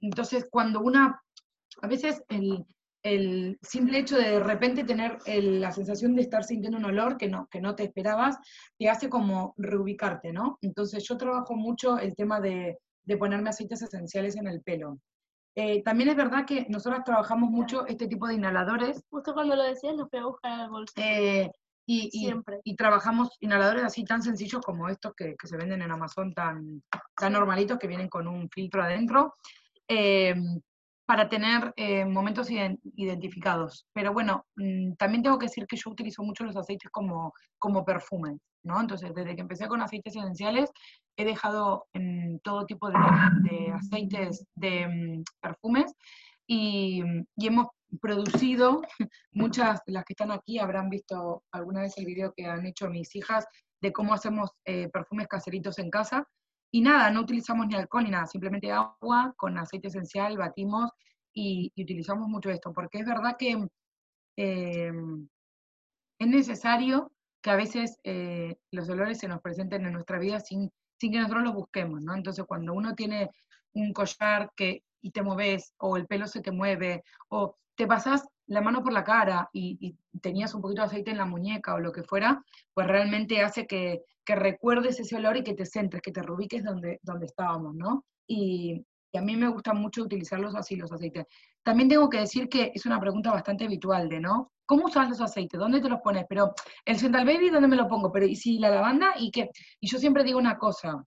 [0.00, 1.22] entonces cuando una,
[1.80, 2.66] a veces el,
[3.62, 7.48] simple hecho de de repente tener la sensación de estar sintiendo un olor que no,
[7.50, 8.38] que no te esperabas,
[8.78, 10.58] te hace como reubicarte, ¿no?
[10.62, 14.98] Entonces yo trabajo mucho el tema de, de ponerme aceites esenciales en el pelo.
[15.54, 19.04] Eh, también es verdad que nosotros trabajamos mucho este tipo de inhaladores.
[19.10, 20.94] Justo cuando lo decías, los fui a buscar al bolso.
[20.96, 21.50] Eh,
[21.84, 22.60] y, Siempre.
[22.64, 26.82] Y, trabajamos inhaladores así tan sencillos como estos que, que, se venden en Amazon, tan,
[27.16, 29.34] tan normalitos, que vienen con un filtro adentro.
[29.94, 30.34] Eh,
[31.04, 33.86] para tener eh, momentos identificados.
[33.92, 37.84] Pero bueno, mm, también tengo que decir que yo utilizo mucho los aceites como, como
[37.84, 38.80] perfumes, ¿no?
[38.80, 40.70] Entonces, desde que empecé con aceites esenciales,
[41.18, 41.86] he dejado
[42.42, 42.96] todo tipo de,
[43.74, 45.92] aceites de mm, perfumes
[46.46, 47.02] y,
[47.36, 47.66] y hemos
[48.00, 48.80] producido,
[49.32, 52.88] muchas de las que están aquí habrán visto alguna vez el video que han hecho
[52.88, 53.44] mis hijas
[53.82, 56.26] de cómo hacemos eh, perfumes caseritos en casa.
[56.74, 60.90] Y nada, no utilizamos ni alcohol ni nada, simplemente agua con aceite esencial, batimos
[61.34, 63.68] y, utilizamos mucho esto, porque es verdad que
[64.38, 64.92] eh,
[66.18, 67.12] es necesario
[67.42, 71.18] que a veces eh, los olores se nos presenten en nuestra vida sin, sin que
[71.18, 72.14] nosotros los busquemos, ¿no?
[72.14, 73.30] Entonces, cuando uno tiene
[73.74, 78.26] un collar que, y te mueves, o el pelo se te mueve, o te pasas
[78.46, 81.80] la mano por la cara y, tenías un poquito de aceite en la muñeca o
[81.80, 82.44] lo que fuera,
[82.74, 86.62] pues realmente hace que, que recuerdes ese olor y que te centres, que te rubiques
[86.62, 88.04] donde, donde estábamos, ¿no?
[88.26, 88.84] Y,
[89.14, 91.26] a mí me gusta mucho utilizarlos así, los aceites.
[91.62, 94.52] También tengo que decir que es una pregunta bastante habitual de, ¿no?
[94.64, 95.60] ¿Cómo usas los aceites?
[95.60, 96.24] ¿Dónde te los pones?
[96.28, 96.54] Pero
[96.84, 98.10] el Central Baby, ¿dónde me lo pongo?
[98.10, 99.12] Pero ¿y si la lavanda?
[99.18, 99.50] ¿Y qué?
[99.80, 101.04] Y yo siempre digo una cosa,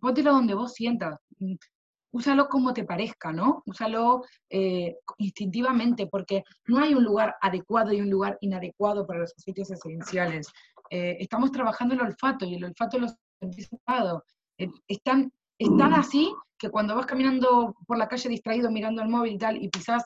[0.00, 1.18] póntelo donde vos sientas.
[1.38, 1.54] mm,
[2.14, 3.62] Úsalo como te parezca, ¿no?
[3.64, 9.32] Úsalo eh, instintivamente, porque no hay un lugar adecuado y un lugar inadecuado para los
[9.34, 10.46] aceites esenciales.
[10.90, 13.08] Eh, estamos trabajando el olfato y el olfato lo
[13.50, 14.24] cerrado.
[14.58, 19.32] Eh, están, están así que cuando vas caminando por la calle distraído mirando el móvil
[19.32, 20.04] y tal y pisás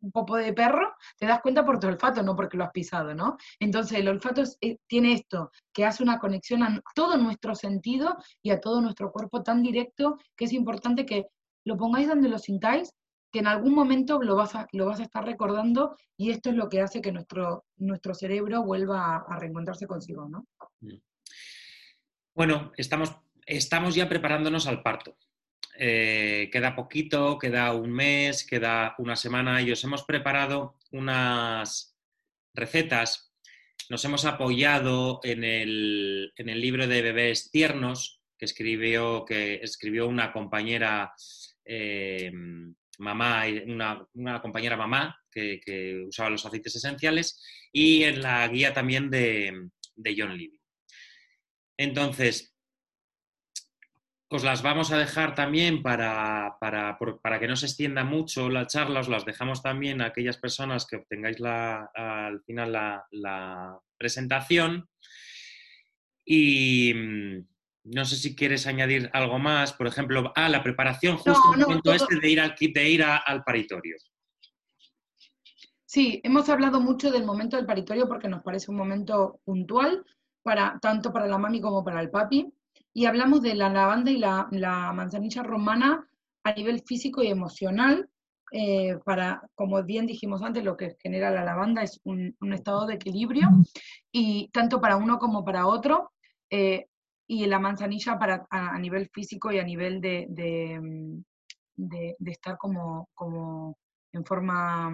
[0.00, 3.14] un popo de perro, te das cuenta por tu olfato, no porque lo has pisado,
[3.14, 3.36] ¿no?
[3.58, 8.50] Entonces el olfato eh, tiene esto, que hace una conexión a todo nuestro sentido y
[8.50, 11.26] a todo nuestro cuerpo tan directo que es importante que
[11.64, 12.92] lo pongáis donde lo sintáis,
[13.30, 16.56] que en algún momento lo vas a, lo vas a estar recordando y esto es
[16.56, 20.46] lo que hace que nuestro, nuestro cerebro vuelva a, a reencontrarse consigo, ¿no?
[22.34, 23.14] Bueno, estamos,
[23.44, 25.16] estamos ya preparándonos al parto.
[25.80, 31.96] Eh, queda poquito, queda un mes, queda una semana y os hemos preparado unas
[32.52, 33.32] recetas.
[33.88, 40.08] Nos hemos apoyado en el, en el libro de bebés tiernos que escribió, que escribió
[40.08, 41.12] una compañera
[41.64, 42.32] eh,
[42.98, 47.40] mamá, una, una compañera mamá que, que usaba los aceites esenciales
[47.72, 50.60] y en la guía también de, de John Levy.
[51.76, 52.47] Entonces,
[54.30, 58.66] os las vamos a dejar también para, para, para que no se extienda mucho la
[58.66, 63.78] charla, os las dejamos también a aquellas personas que obtengáis la- al final la, la
[63.96, 64.88] presentación.
[66.26, 67.46] Y mm,
[67.84, 71.52] no sé si quieres añadir algo más, por ejemplo, a la preparación justo No, en
[71.54, 73.96] el no, momento todo- este de ir al de ir a- al paritorio.
[75.86, 80.04] Sí, hemos hablado mucho del momento del paritorio porque nos parece un momento puntual,
[80.42, 82.46] para, tanto para la mami como para el papi,
[82.98, 86.04] y hablamos de la lavanda y la, la manzanilla romana
[86.42, 88.10] a nivel físico y emocional,
[88.50, 92.94] eh, para, como bien dijimos antes, lo que genera la lavanda es un, estado de
[92.94, 93.50] equilibrio,
[94.10, 96.10] y tanto para uno como para otro,
[96.50, 96.86] eh,
[97.28, 101.22] y la manzanilla para, a, nivel físico y a nivel de, de, mm,
[101.76, 103.78] de- estar como, como
[104.12, 104.90] en forma...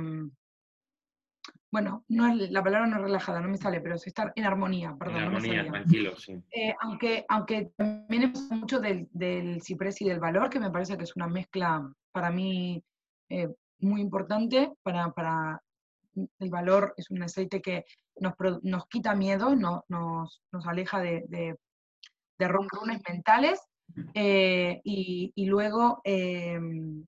[1.75, 4.45] bueno, no es, la palabra no es relajada, no me sale, pero es estar en
[4.45, 6.41] armonía, perdón, en no me armonía, tranquilo, sí.
[6.53, 10.97] Eh, aunque, aunque también hablado mucho del, del ciprés y del valor, que me parece
[10.97, 11.83] que es una mezcla
[12.13, 12.81] para mí
[13.29, 13.49] eh,
[13.81, 14.73] muy importante.
[14.85, 15.61] Para, para
[16.39, 17.85] el valor es un aceite que
[18.21, 21.57] nos, nos quita miedo, no- nos, nos aleja de, de,
[22.39, 23.61] de ronrones mentales.
[24.15, 27.05] eh, y, y luego el,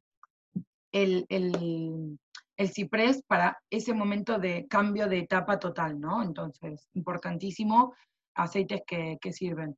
[1.29, 2.19] el,
[2.57, 6.23] el ciprés para ese momento de cambio de etapa total, ¿no?
[6.23, 7.95] Entonces, importantísimo,
[8.35, 9.77] aceites que, que sirven.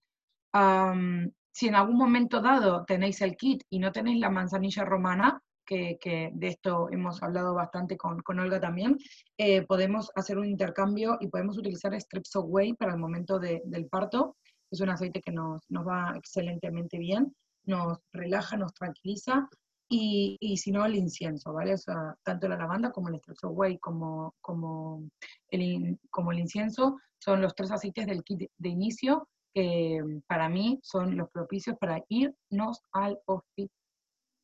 [1.53, 5.99] Si en algún momento dado tenéis el kit y no tenéis la manzanilla romana, que,
[6.01, 8.97] que de esto hemos hablado bastante con, con Olga también,
[9.37, 13.87] eh, podemos hacer un intercambio y podemos utilizar Strepsil Way para el momento de- del
[13.87, 14.37] parto.
[14.71, 17.35] Es un aceite que nos, nos va excelentemente bien,
[17.65, 19.49] nos relaja, nos tranquiliza
[19.89, 21.75] y, y si no, el incienso, ¿vale?
[21.75, 25.09] O sea, tanto la lavanda como el Strepsil Way como, como,
[25.51, 30.21] el, como el incienso son los tres aceites del kit de, de inicio que mm,
[30.27, 33.75] para mí son los propicios para irnos al hospital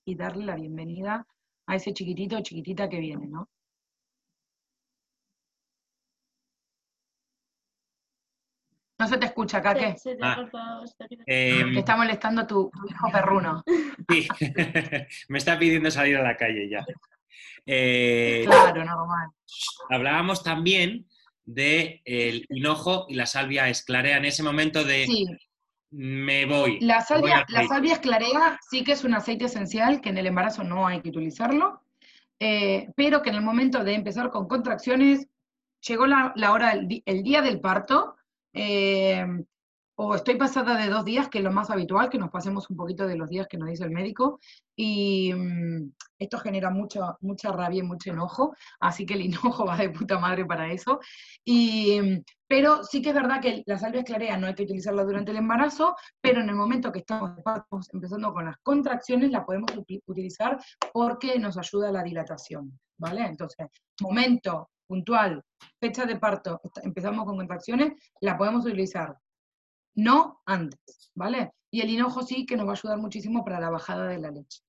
[0.07, 1.27] y darle la bienvenida
[1.66, 3.49] a ese chiquitito o chiquitita que viene, ¿no?
[9.05, 9.90] No se te escucha acá, ¿qué?
[9.98, 10.48] Se, se te Ah.
[10.98, 13.62] te Te está molestando tu, tu hijo perruno.
[14.09, 14.26] sí,
[15.28, 16.86] me está pidiendo salir a la calle ya.
[17.66, 19.28] Eh, Claro, normal.
[19.90, 21.06] hablábamos también
[21.44, 25.26] de el hinojo y la salvia esclarea en ese momento de Sí,
[25.90, 26.81] me voy.
[26.81, 30.16] la voy salvia, al la salvia esclarea sí que es un aceite esencial que en
[30.16, 31.82] el embarazo no hay que utilizarlo,
[32.40, 35.26] eh, pero que en el momento de empezar con contracciones,
[35.86, 38.16] llegó la, la hora, del di- el día del parto,
[38.55, 39.26] eh,
[39.97, 42.76] o estoy pasada de dos días, que es lo más habitual, que nos pasemos un
[42.76, 44.40] poquito de los días que nos dice el médico,
[44.74, 49.76] y mm, esto genera mucha, mucha rabia y mucho enojo, así que el enojo va
[49.76, 50.98] de puta madre para eso.
[51.44, 55.05] Y, mm, pero sí que es verdad que la salvia esclarea no hay que utilizarla
[55.05, 57.39] durante el embarazo, pero en el momento que estamos
[57.93, 59.70] empezando con las contracciones la podemos
[60.06, 60.59] utilizar
[60.93, 63.24] porque nos ayuda a la dilatación, ¿vale?
[63.26, 63.68] Entonces,
[64.01, 65.43] momento puntual,
[65.81, 69.16] fecha de parto, empezamos con contracciones, la podemos utilizar
[69.97, 71.53] no antes, ¿vale?
[71.70, 74.31] Y el hinojo sí que nos va a ayudar muchísimo para la bajada de la
[74.31, 74.61] leche.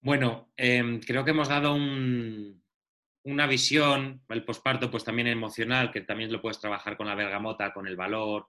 [0.00, 6.30] Bueno, em, creo que hemos dado una visión, el posparto pues también emocional, que también
[6.30, 8.48] lo puedes trabajar con la bergamota, con el valor,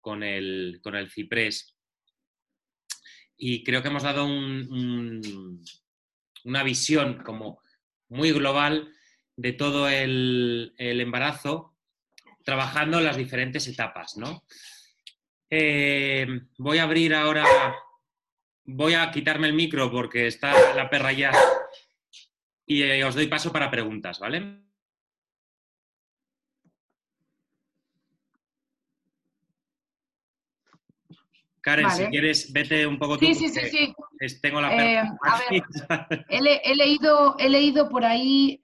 [0.00, 1.76] con el, con el ciprés.
[3.36, 4.24] Y creo que hemos dado
[6.44, 7.60] una visión como
[8.08, 8.93] muy global
[9.36, 11.74] de todo el, el embarazo
[12.44, 14.44] trabajando las diferentes etapas, ¿no?
[15.50, 16.26] Eh,
[16.58, 17.44] voy a abrir ahora,
[18.64, 21.32] voy a quitarme el micro porque está la perra ya
[22.66, 24.64] y eh, os doy paso para preguntas, ¿vale?
[31.64, 33.24] Karen, si quieres, vete un poco tú.
[33.24, 34.40] Sí, sí, sí, sí.
[34.42, 34.74] Tengo la.
[34.76, 35.62] Eh, a ver,
[36.28, 38.60] he, leído, he leído por ahí,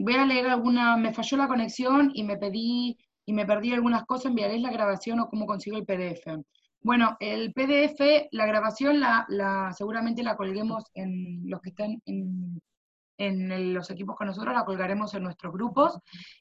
[0.00, 4.04] voy a leer alguna, me falló la conexión y me pedí y me perdí algunas
[4.04, 6.42] cosas, enviaréis la grabación o cómo consigo el PDF.
[6.80, 13.88] Bueno, el PDF, la grabación la, seguramente la colguemos en los que estén en, los
[13.90, 15.96] equipos con nosotros, la colgaremos en nuestros grupos.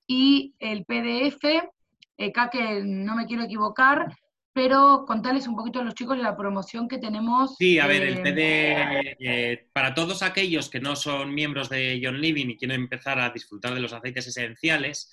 [0.08, 4.08] Y el PDF, eh, acá que no me quiero equivocar,
[4.54, 7.56] pero contarles un poquito a los chicos la promoción que tenemos.
[7.58, 12.02] Sí, a ver, el PDF, eh, eh, para todos aquellos que no son miembros de
[12.04, 15.12] John Living y quieren empezar a disfrutar de los aceites esenciales,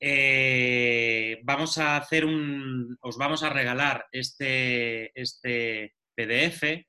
[0.00, 6.86] eh, vamos a hacer un, os vamos a regalar este, este PDF,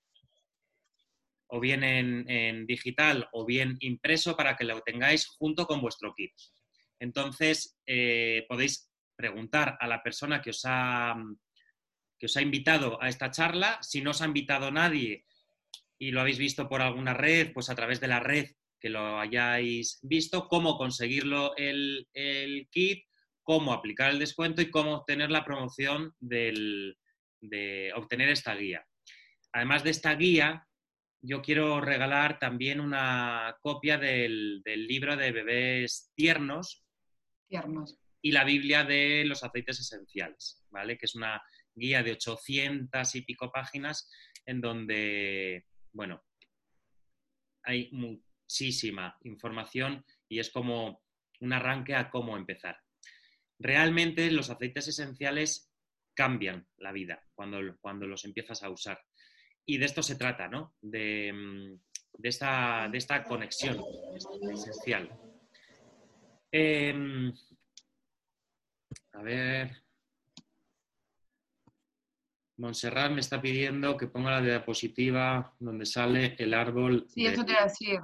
[1.51, 6.31] o bien en, digital o bien impreso, para que lo tengáis junto con vuestro kit.
[6.99, 8.88] Entonces, eh, podéis
[9.19, 11.13] preguntar a la persona que os, ha,
[12.17, 13.77] que os ha invitado a esta charla.
[13.81, 15.25] Si no os ha invitado nadie
[15.97, 18.47] y lo habéis visto por alguna red, pues a través de la red
[18.79, 22.07] que lo hayáis visto, cómo conseguirlo el,
[22.71, 23.03] kit,
[23.43, 26.95] cómo aplicar el descuento y cómo obtener la promoción de
[27.93, 28.87] obtener esta guía.
[29.51, 30.65] Además de esta guía,
[31.21, 36.85] yo quiero regalar también una copia del, libro de bebés tiernos,
[37.49, 40.97] tiernos y la Biblia de los aceites esenciales, ¿vale?
[40.97, 41.41] Que es una
[41.73, 44.09] guía de 800 y pico páginas
[44.45, 46.23] en donde, bueno,
[47.63, 51.01] hay muchísima información y es como
[51.39, 52.77] un arranque a cómo empezar.
[53.57, 55.71] Realmente los aceites esenciales
[56.13, 58.99] cambian la vida cuando, cuando los empiezas a usar.
[59.65, 60.75] Y de esto se trata, ¿no?
[60.81, 61.79] De, mm,
[62.23, 63.81] esta, de esta, conexión
[64.51, 65.09] esencial.
[66.51, 67.31] Em,
[69.19, 69.83] a ver.
[72.57, 77.05] Montserrat me está pidiendo que ponga la diapositiva donde sale el árbol.
[77.09, 77.99] Sí, eso te voy a decir.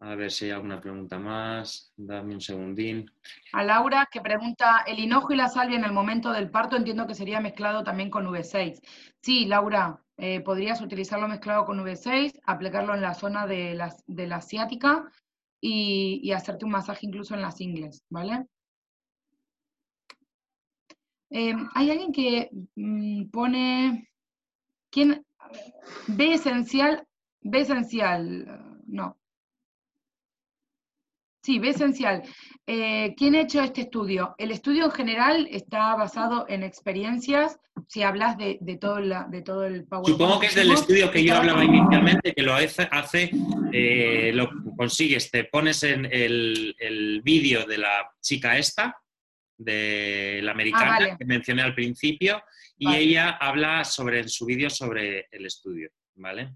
[0.00, 1.92] A ver si hay alguna pregunta más.
[1.96, 3.10] Dame un segundín.
[3.52, 7.06] A Laura, que pregunta, ¿el hinojo y la salvia en el momento del parto entiendo
[7.06, 8.80] que sería mezclado también con V6?
[9.20, 14.26] Sí, Laura, eh, podrías utilizarlo mezclado con V6, aplicarlo en la zona de la, de
[14.26, 15.10] la asiática
[15.60, 18.46] y, hacerte un masaje incluso en las ingles, ¿vale?
[21.32, 24.10] Em, hay alguien que mm, pone,
[24.90, 25.24] ¿quién?
[26.06, 27.06] B esencial,
[27.40, 29.18] B esencial, no,
[31.44, 32.22] Sí, ve esencial.
[32.68, 34.36] Eh, ¿Quién ha hecho este estudio?
[34.38, 39.64] El estudio en general está basado en experiencias, si hablas de, todo, la, de todo
[39.64, 40.16] el PowerPoint.
[40.16, 43.30] Supongo que es del estudio que yo hablaba inicialmente, que lo hace,
[43.72, 49.01] eh, lo consigues, te pones en el, vídeo de la chica esta,
[49.64, 52.42] de la americana, ah, que mencioné al principio,
[52.76, 56.54] y ella habla sobre en su vídeo sobre el estudio, ¿vale?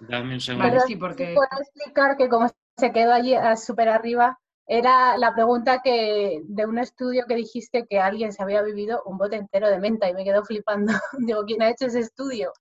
[0.00, 0.80] Dame un segundo.
[0.86, 1.34] sí, porque...
[1.34, 6.64] Puedo explicar que como se quedó allí ah, súper arriba, era la pregunta que de
[6.64, 10.14] un estudio que dijiste que alguien se había vivido un bote entero de menta y
[10.14, 10.92] me quedo flipando.
[11.18, 12.52] Digo, ¿quién ha hecho ese estudio?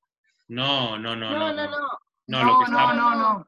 [0.47, 1.29] No, no, no.
[1.29, 1.77] No, no, no.
[2.27, 3.47] No, lo, que no, no, no.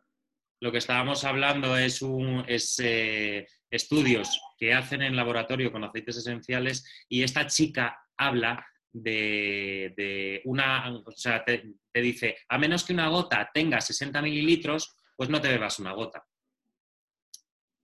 [0.60, 6.18] Lo que estábamos hablando es, un, es eh, estudios que hacen en laboratorio con aceites
[6.18, 8.64] esenciales y esta chica habla
[8.94, 14.96] de, una, o sea, te, te, dice, a menos que una gota tenga 60 mililitros,
[15.18, 16.24] pues no te bebas una gota.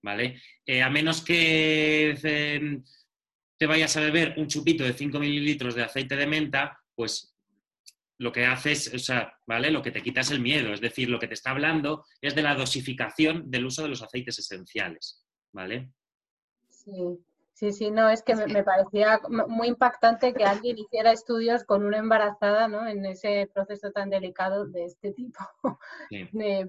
[0.03, 0.39] ¿vale?
[0.67, 2.83] Eh, a menos que em,
[3.57, 7.35] te vayas a beber un chupito de 5 mililitros de aceite de menta, pues
[8.19, 9.71] lo que haces, o sea, ¿vale?
[9.71, 12.35] Lo que te quita es el miedo, es decir, lo que te está hablando es
[12.35, 15.91] de la dosificación del uso de los aceites esenciales, ¿vale?
[16.87, 17.19] Sí,
[17.51, 21.97] sí, sí, no, es que me, parecía muy impactante que alguien hiciera estudios con una
[21.97, 22.87] embarazada, ¿no?
[22.87, 25.39] En ese proceso tan delicado de este tipo.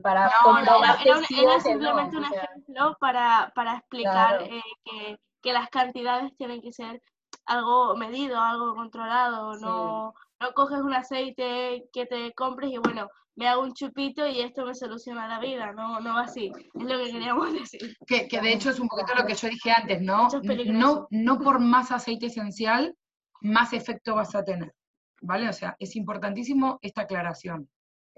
[0.02, 6.72] para comprobar era, simplemente un ejemplo para, explicar eh, que, que, las cantidades tienen que
[6.72, 7.00] ser
[7.46, 13.48] algo medido, algo controlado, no no coges un aceite que te compres y bueno, me
[13.48, 16.98] hago un chupito y esto me soluciona la vida, no, no va así, es lo
[16.98, 17.96] que queríamos decir.
[18.06, 20.28] Que, de hecho es un poquito lo que yo dije antes, ¿no?
[20.66, 22.96] No, no por más aceite esencial,
[23.40, 24.74] más efecto vas a tener,
[25.20, 25.48] ¿vale?
[25.48, 27.68] O sea, es importantísimo esta aclaración.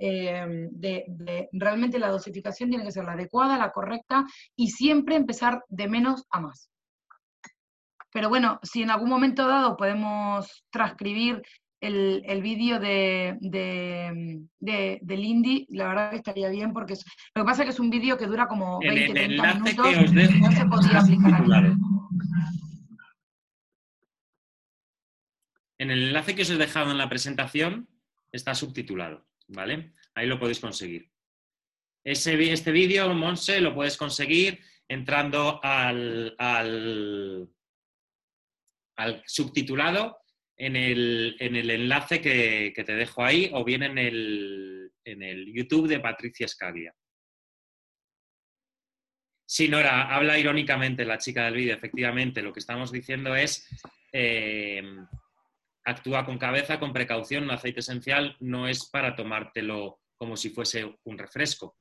[0.03, 4.25] Eh, de, de, realmente la dosificación tiene que ser la adecuada, la correcta
[4.57, 6.71] y siempre empezar de menos a más.
[8.13, 11.43] Pero bueno, si en algún momento dado podemos transcribir
[11.81, 16.95] el, el vídeo de, de, de, del indie, la verdad que estaría bien porque
[17.35, 20.53] lo que pasa es que es un vídeo que dura como 20, 30 minutos no
[20.53, 21.73] se podía aplicar
[25.79, 27.89] En el enlace que os he dejado en la presentación
[28.31, 29.95] está subtitulado, ¿vale?
[30.15, 31.11] Ahí lo podéis conseguir.
[32.05, 37.49] Ese, este vídeo, Monse, lo puedes conseguir entrando al, al,
[38.97, 40.20] al subtitulado
[40.61, 46.95] en el, enlace que, te dejo ahí o bien en el, YouTube de Patricia Scaglia.
[49.47, 51.75] Sí, Nora, habla irónicamente la chica del vídeo.
[51.75, 53.67] Efectivamente, lo que estamos diciendo es
[54.13, 54.83] eh,
[55.85, 57.45] actúa con cabeza, con precaución.
[57.45, 61.79] Un aceite esencial no es para tomártelo como si fuese un refresco.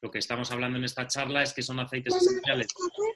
[0.00, 2.68] Lo que estamos hablando en esta charla es que son aceites esenciales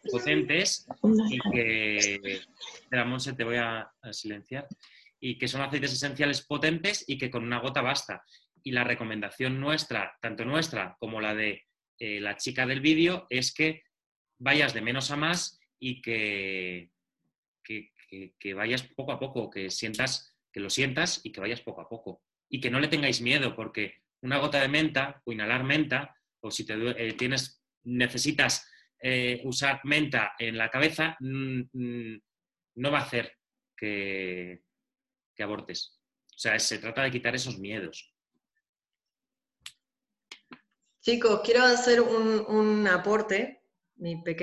[0.09, 2.43] potentes y que...
[2.83, 4.69] Espera, se te voy a silenciar
[5.27, 8.23] y que son aceites esenciales potentes y que con una gota basta.
[8.63, 11.65] Y la recomendación nuestra, tanto nuestra como la de
[11.99, 13.83] eh, la chica del vídeo, es que
[14.39, 16.91] vayas de menos a más y que,
[17.65, 21.89] que, vayas poco a poco, que sientas, que lo sientas y que vayas poco a
[21.89, 22.23] poco.
[22.49, 26.53] Y que no le tengáis miedo, porque una gota de menta o inhalar menta, o
[26.53, 28.71] si te, eh, tienes, necesitas
[29.03, 32.21] eh, usar menta en la cabeza, mm, mm,
[32.77, 33.37] no va a hacer
[33.77, 34.66] que,
[35.37, 36.01] que abortes.
[36.35, 38.13] O sea, se trata de quitar esos miedos.
[41.01, 43.63] Chicos, quiero hacer un, un aporte,
[43.97, 44.35] mi pequeño